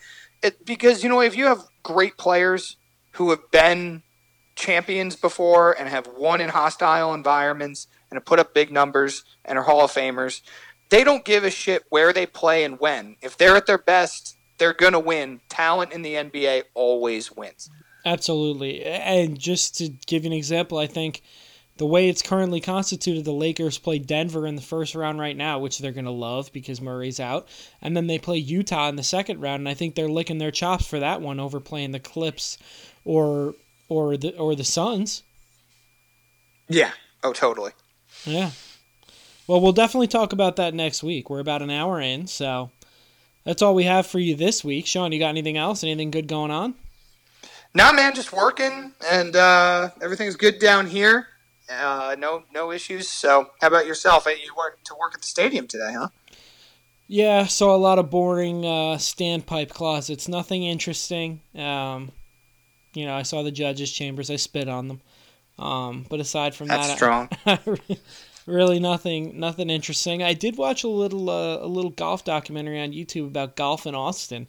It, 0.43 0.67
because 0.67 1.03
you 1.03 1.09
know, 1.09 1.23
if 1.23 1.35
you 1.35 1.47
have 1.47 1.63
great 1.83 2.19
players 2.19 2.77
who 3.19 3.31
have 3.31 3.51
been 3.51 4.03
champions 4.55 5.17
before 5.17 5.73
and 5.73 5.89
have 5.89 6.09
won 6.17 6.41
in 6.41 6.49
hostile 6.49 7.13
environments 7.13 7.89
and 8.11 8.17
have 8.17 8.25
put 8.25 8.39
up 8.39 8.55
big 8.55 8.73
numbers 8.73 9.25
and 9.45 9.59
are 9.59 9.65
Hall 9.65 9.85
of 9.85 9.93
Famers. 9.93 10.41
They 10.89 11.05
don't 11.05 11.25
give 11.25 11.45
a 11.45 11.51
shit 11.51 11.85
where 11.91 12.13
they 12.13 12.27
play 12.27 12.65
and 12.65 12.79
when. 12.79 13.17
If 13.21 13.37
they're 13.37 13.57
at 13.57 13.67
their 13.67 13.79
best, 13.79 14.37
they're 14.59 14.73
going 14.73 14.93
to 14.93 15.01
win. 15.01 15.41
Talent 15.49 15.93
in 15.93 16.03
the 16.03 16.15
NBA 16.15 16.63
always 16.75 17.33
wins. 17.33 17.69
Absolutely. 18.05 18.85
And 18.85 19.39
just 19.39 19.77
to 19.79 19.89
give 19.89 20.25
you 20.25 20.31
an 20.31 20.37
example, 20.37 20.79
I 20.79 20.87
think 20.87 21.23
the 21.79 21.87
way 21.87 22.09
it's 22.09 22.23
currently 22.23 22.61
constituted, 22.61 23.25
the 23.25 23.33
Lakers 23.33 23.79
play 23.79 23.99
Denver 23.99 24.47
in 24.47 24.57
the 24.57 24.63
first 24.63 24.95
round 24.95 25.21
right 25.21 25.37
now, 25.37 25.61
which 25.61 25.79
they're 25.79 25.93
going 25.93 26.05
to 26.05 26.11
love 26.11 26.53
because 26.53 26.81
Murray's 26.81 27.21
out. 27.21 27.49
And 27.81 27.97
then 27.97 28.09
they 28.09 28.19
play 28.19 28.37
Utah 28.37 28.89
in 28.89 28.97
the 28.97 29.03
second 29.05 29.41
round, 29.41 29.61
and 29.61 29.69
I 29.69 29.75
think 29.75 29.95
they're 29.95 30.09
licking 30.09 30.39
their 30.39 30.51
chops 30.51 30.87
for 30.87 30.99
that 30.99 31.21
one 31.21 31.39
over 31.39 31.61
playing 31.61 31.93
the 31.93 32.01
Clips 32.01 32.59
or 33.09 33.55
or 33.89 34.19
the 34.19 34.37
or 34.37 34.55
the 34.55 34.65
Suns. 34.65 35.23
Yeah. 36.69 36.93
Oh, 37.25 37.33
totally. 37.33 37.73
Yeah. 38.25 38.51
Well, 39.47 39.63
we'll 39.63 39.73
definitely 39.73 40.09
talk 40.09 40.35
about 40.35 40.57
that 40.57 40.75
next 40.75 41.03
week. 41.03 41.31
We're 41.31 41.41
about 41.41 41.63
an 41.63 41.71
hour 41.71 42.01
in, 42.01 42.27
so 42.27 42.71
that's 43.45 43.63
all 43.63 43.75
we 43.75 43.85
have 43.85 44.07
for 44.07 44.19
you 44.19 44.37
this 44.37 44.63
week. 44.63 44.87
Sean, 44.87 45.11
you 45.11 45.19
got 45.19 45.31
anything 45.31 45.57
else? 45.57 45.83
Anything 45.83 46.11
good 46.11 46.29
going 46.29 46.51
on? 46.51 46.75
Nah, 47.75 47.93
man, 47.93 48.15
just 48.15 48.33
working, 48.33 48.93
and 49.11 49.35
uh, 49.35 49.91
everything's 50.03 50.37
good 50.37 50.59
down 50.59 50.87
here. 50.87 51.29
Uh, 51.71 52.15
no, 52.19 52.43
no 52.53 52.73
issues. 52.73 53.09
So, 53.09 53.51
how 53.61 53.69
about 53.69 53.87
yourself? 53.87 54.27
You 54.27 54.53
went 54.57 54.85
to 54.85 54.95
work 55.01 55.15
at 55.15 55.23
the 55.23 55.27
stadium 55.27 55.67
today, 55.67 55.95
huh? 55.97 56.09
Yeah, 57.07 57.47
saw 57.47 57.75
a 57.75 57.79
lot 57.79 57.99
of 57.99 58.11
boring 58.11 58.67
uh, 58.67 58.99
standpipe 58.99 59.71
closets. 59.71 60.29
Nothing 60.29 60.65
interesting. 60.65 61.41
Um, 61.55 62.13
you 62.95 63.07
know, 63.07 63.15
I 63.15 63.23
saw 63.23 63.43
the 63.43 63.51
judges' 63.51 63.93
chambers. 63.93 64.31
I 64.31 64.37
spit 64.37 64.69
on 64.69 64.89
them. 64.89 65.01
Um, 65.59 66.07
but 66.09 66.21
aside 66.21 66.55
from 66.55 66.69
That's 66.69 66.89
that, 66.89 66.97
strong. 66.97 67.29
I, 67.47 67.59
really 68.47 68.79
nothing, 68.79 69.39
nothing 69.39 69.71
interesting. 69.71 70.23
I 70.23 70.35
did 70.35 70.57
watch 70.57 70.85
a 70.85 70.89
little, 70.89 71.29
uh, 71.29 71.59
a 71.59 71.67
little 71.67 71.91
golf 71.91 72.25
documentary 72.25 72.81
on 72.81 72.93
YouTube 72.93 73.27
about 73.27 73.57
golf 73.57 73.87
in 73.87 73.95
Austin. 73.95 74.49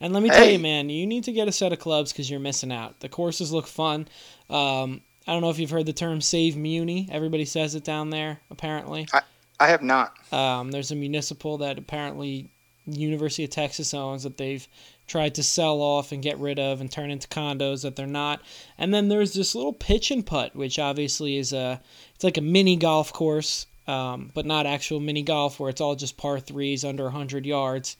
And 0.00 0.12
let 0.12 0.22
me 0.22 0.28
hey. 0.28 0.36
tell 0.36 0.48
you, 0.48 0.58
man, 0.58 0.90
you 0.90 1.06
need 1.06 1.24
to 1.24 1.32
get 1.32 1.48
a 1.48 1.52
set 1.52 1.72
of 1.72 1.78
clubs 1.78 2.12
because 2.12 2.30
you're 2.30 2.40
missing 2.40 2.72
out. 2.72 3.00
The 3.00 3.08
courses 3.08 3.52
look 3.52 3.66
fun. 3.66 4.08
Um, 4.48 5.00
I 5.26 5.32
don't 5.32 5.42
know 5.42 5.50
if 5.50 5.58
you've 5.58 5.70
heard 5.70 5.86
the 5.86 5.92
term 5.92 6.20
"save 6.20 6.56
muni." 6.56 7.08
Everybody 7.10 7.44
says 7.44 7.74
it 7.74 7.84
down 7.84 8.10
there. 8.10 8.40
Apparently, 8.50 9.08
I, 9.12 9.22
I 9.60 9.68
have 9.68 9.82
not. 9.82 10.16
Um, 10.32 10.70
there's 10.70 10.90
a 10.90 10.96
municipal 10.96 11.58
that 11.58 11.78
apparently 11.78 12.50
University 12.96 13.44
of 13.44 13.50
Texas 13.50 13.94
owns 13.94 14.22
that 14.22 14.36
they've 14.36 14.66
tried 15.06 15.34
to 15.34 15.42
sell 15.42 15.80
off 15.80 16.12
and 16.12 16.22
get 16.22 16.38
rid 16.38 16.58
of 16.58 16.80
and 16.80 16.90
turn 16.90 17.10
into 17.10 17.28
condos 17.28 17.82
that 17.82 17.96
they're 17.96 18.06
not. 18.06 18.40
And 18.76 18.92
then 18.92 19.08
there's 19.08 19.32
this 19.32 19.54
little 19.54 19.72
pitch 19.72 20.10
and 20.10 20.24
putt, 20.24 20.54
which 20.54 20.78
obviously 20.78 21.36
is 21.36 21.52
a 21.52 21.80
it's 22.14 22.24
like 22.24 22.36
a 22.36 22.42
mini 22.42 22.76
golf 22.76 23.12
course, 23.12 23.66
um, 23.86 24.30
but 24.34 24.46
not 24.46 24.66
actual 24.66 25.00
mini 25.00 25.22
golf 25.22 25.58
where 25.58 25.70
it's 25.70 25.80
all 25.80 25.94
just 25.94 26.16
par 26.16 26.40
threes 26.40 26.84
under 26.84 27.04
100 27.04 27.46
yards. 27.46 27.96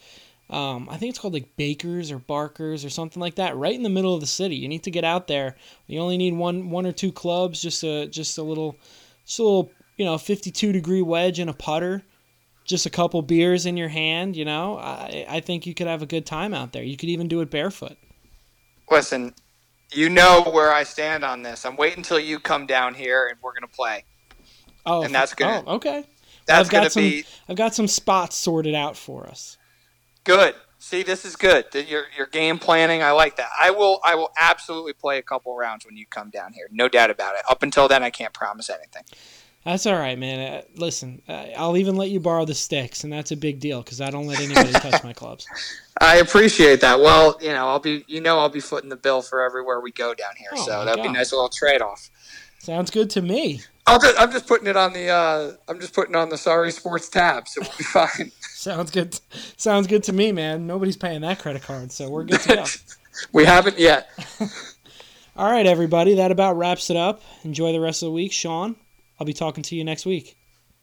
Um, 0.51 0.89
I 0.91 0.97
think 0.97 1.11
it's 1.11 1.18
called 1.18 1.34
like 1.34 1.57
Bakers 1.57 2.11
or 2.11 2.18
Barkers 2.18 2.84
or 2.84 2.91
something 2.91 3.20
like 3.20 3.34
that, 3.34 3.57
right 3.57 3.74
in 3.74 3.82
the 3.82 3.91
middle 3.91 4.14
of 4.14 4.20
the 4.20 4.26
city. 4.26 4.57
You 4.57 4.68
need 4.68 4.84
to 4.84 4.91
get 4.91 5.05
out 5.05 5.26
there. 5.26 5.57
You 5.86 6.01
only 6.01 6.16
need 6.16 6.34
one 6.34 6.70
one 6.70 6.86
or 6.86 6.93
two 6.93 7.12
clubs, 7.12 7.61
just 7.61 7.82
a 7.84 8.07
just 8.07 8.39
a 8.39 8.43
little, 8.43 8.76
just 9.26 9.39
a 9.39 9.43
little 9.43 9.70
you 9.97 10.05
know 10.05 10.16
52 10.16 10.72
degree 10.72 11.03
wedge 11.03 11.39
and 11.39 11.51
a 11.51 11.55
putter 11.55 12.03
just 12.69 12.87
a 12.87 12.91
couple 12.91 13.21
beers 13.23 13.66
in 13.66 13.77
your 13.77 13.89
hand, 13.89 14.37
you 14.37 14.45
know, 14.45 14.77
I, 14.79 15.27
I 15.29 15.41
think 15.41 15.66
you 15.66 15.75
could 15.75 15.87
have 15.87 16.03
a 16.03 16.07
good 16.07 16.27
time 16.27 16.53
out 16.53 16.73
there. 16.73 16.85
You 16.85 16.97
could 16.97 17.09
even 17.09 17.27
do 17.27 17.41
it 17.41 17.51
barefoot. 17.51 17.97
Listen, 18.91 19.35
you 19.93 20.11
know 20.11 20.43
where 20.53 20.73
I 20.73 20.85
stand 20.85 21.25
on 21.25 21.43
this. 21.43 21.64
I'm 21.64 21.77
waiting 21.77 21.99
until 21.99 22.21
you 22.21 22.39
come 22.39 22.66
down 22.66 22.95
here 22.95 23.27
and 23.27 23.39
we're 23.43 23.55
gonna 23.55 23.66
play. 23.66 24.05
Oh, 24.85 25.03
and 25.03 25.14
that's 25.14 25.35
good. 25.35 25.47
Oh, 25.66 25.77
okay. 25.77 26.05
That's 26.47 26.71
well, 26.71 26.83
gonna 26.83 26.91
some, 26.91 27.03
be. 27.03 27.25
I've 27.49 27.57
got 27.57 27.75
some 27.75 27.89
spots 27.89 28.37
sorted 28.37 28.75
out 28.75 28.97
for 28.97 29.27
us. 29.27 29.57
Good. 30.25 30.55
See, 30.79 31.03
this 31.03 31.25
is 31.25 31.37
good. 31.37 31.66
Your 31.75 32.05
your 32.16 32.27
game 32.27 32.59
planning, 32.59 33.03
I 33.03 33.11
like 33.12 33.37
that. 33.37 33.49
I 33.59 33.71
will 33.71 34.01
I 34.05 34.14
will 34.14 34.31
absolutely 34.41 34.93
play 34.93 35.19
a 35.19 35.23
couple 35.23 35.57
rounds 35.57 35.85
when 35.87 35.97
you 35.97 36.07
come 36.07 36.31
down 36.31 36.53
here, 36.53 36.69
no 36.71 36.89
doubt 36.89 37.11
about 37.11 37.35
it. 37.35 37.43
Up 37.49 37.62
until 37.62 37.89
then, 37.89 38.03
I 38.03 38.11
can't 38.11 38.33
promise 38.33 38.71
anything. 38.71 39.05
That's 39.69 39.85
all 39.85 39.99
right, 39.99 40.19
man. 40.19 40.41
Uh, 40.41 40.62
listen, 40.77 41.21
uh, 41.29 41.45
I'll 41.55 41.77
even 41.77 41.97
let 41.97 42.09
you 42.09 42.21
borrow 42.21 42.47
the 42.47 42.55
sticks, 42.55 43.05
and 43.05 43.12
that's 43.12 43.33
a 43.33 43.37
big 43.37 43.61
deal 43.61 43.83
because 43.83 44.01
I 44.01 44.09
don't 44.09 44.27
let 44.27 44.41
anybody 44.41 44.73
touch 44.73 45.05
my 45.05 45.12
clubs. 45.12 45.47
I 46.01 46.16
appreciate 46.16 46.81
that. 46.81 47.01
Well, 47.01 47.37
you 47.43 47.51
know, 47.51 47.69
I'll 47.69 47.79
be, 47.79 48.03
you 48.09 48.23
know, 48.23 48.39
I'll 48.39 48.49
be 48.49 48.61
footing 48.61 48.89
the 48.89 48.97
bill 48.97 49.21
for 49.21 49.43
everywhere 49.43 49.81
we 49.81 49.93
go 49.93 50.14
down 50.14 50.31
here, 50.39 50.49
oh, 50.55 50.64
so 50.64 50.85
that'd 50.87 50.97
God. 50.97 51.03
be 51.03 51.09
a 51.11 51.12
nice 51.12 51.33
little 51.33 51.51
trade 51.51 51.83
off. 51.83 52.09
Sounds 52.61 52.91
good 52.91 53.11
to 53.11 53.21
me. 53.21 53.61
I'll 53.87 54.01
just, 54.01 54.19
I'm 54.19 54.33
just 54.33 54.47
putting 54.47 54.69
it 54.69 54.77
on 54.79 54.95
the, 54.95 55.11
uh, 55.11 55.53
I'm 55.69 55.79
just 55.81 55.93
putting 55.93 56.16
on 56.16 56.31
the 56.31 56.39
Sorry 56.39 56.73
Sports 56.73 57.11
tab, 57.11 57.47
so 57.47 57.61
we'll 57.61 57.77
be 57.77 57.85
fine. 58.09 58.33
Sounds 58.41 58.91
good. 58.91 59.21
Sounds 59.59 59.87
good 59.87 60.03
to 60.05 60.14
me, 60.14 60.33
man. 60.33 60.66
Nobody's 60.66 60.97
paying 60.97 61.21
that 61.21 61.41
credit 61.41 61.61
card, 61.61 61.93
so 61.93 62.09
we're 62.09 62.25
good 62.25 62.41
to 62.41 62.57
go. 62.57 62.64
we 63.35 63.45
haven't 63.45 63.79
yet. 63.79 64.09
All 65.37 65.53
right, 65.53 65.66
everybody. 65.66 66.14
That 66.14 66.31
about 66.31 66.57
wraps 66.57 66.89
it 66.89 66.97
up. 66.97 67.21
Enjoy 67.45 67.73
the 67.73 67.81
rest 67.81 68.03
of 68.03 68.07
the 68.07 68.12
week, 68.12 68.33
Sean. 68.33 68.75
I'll 69.19 69.27
be 69.27 69.33
talking 69.33 69.62
to 69.64 69.77
you 69.77 69.85
next 69.85 70.07
week. 70.07 70.37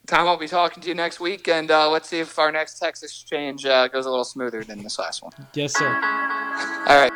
Tom, 0.08 0.28
I'll 0.28 0.38
be 0.38 0.48
talking 0.48 0.84
to 0.84 0.90
you 0.90 0.96
next 0.96 1.20
week, 1.20 1.48
and 1.48 1.72
uh, 1.72 1.90
let's 1.90 2.10
see 2.10 2.20
if 2.20 2.38
our 2.38 2.52
next 2.52 2.78
text 2.78 3.04
exchange 3.04 3.66
uh, 3.66 3.88
goes 3.88 4.06
a 4.06 4.10
little 4.10 4.26
smoother 4.26 4.64
than 4.64 4.84
this 4.84 5.00
last 5.00 5.24
one. 5.24 5.32
Yes, 5.56 5.74
sir. 5.74 5.88
All 5.88 7.02
right. 7.02 7.12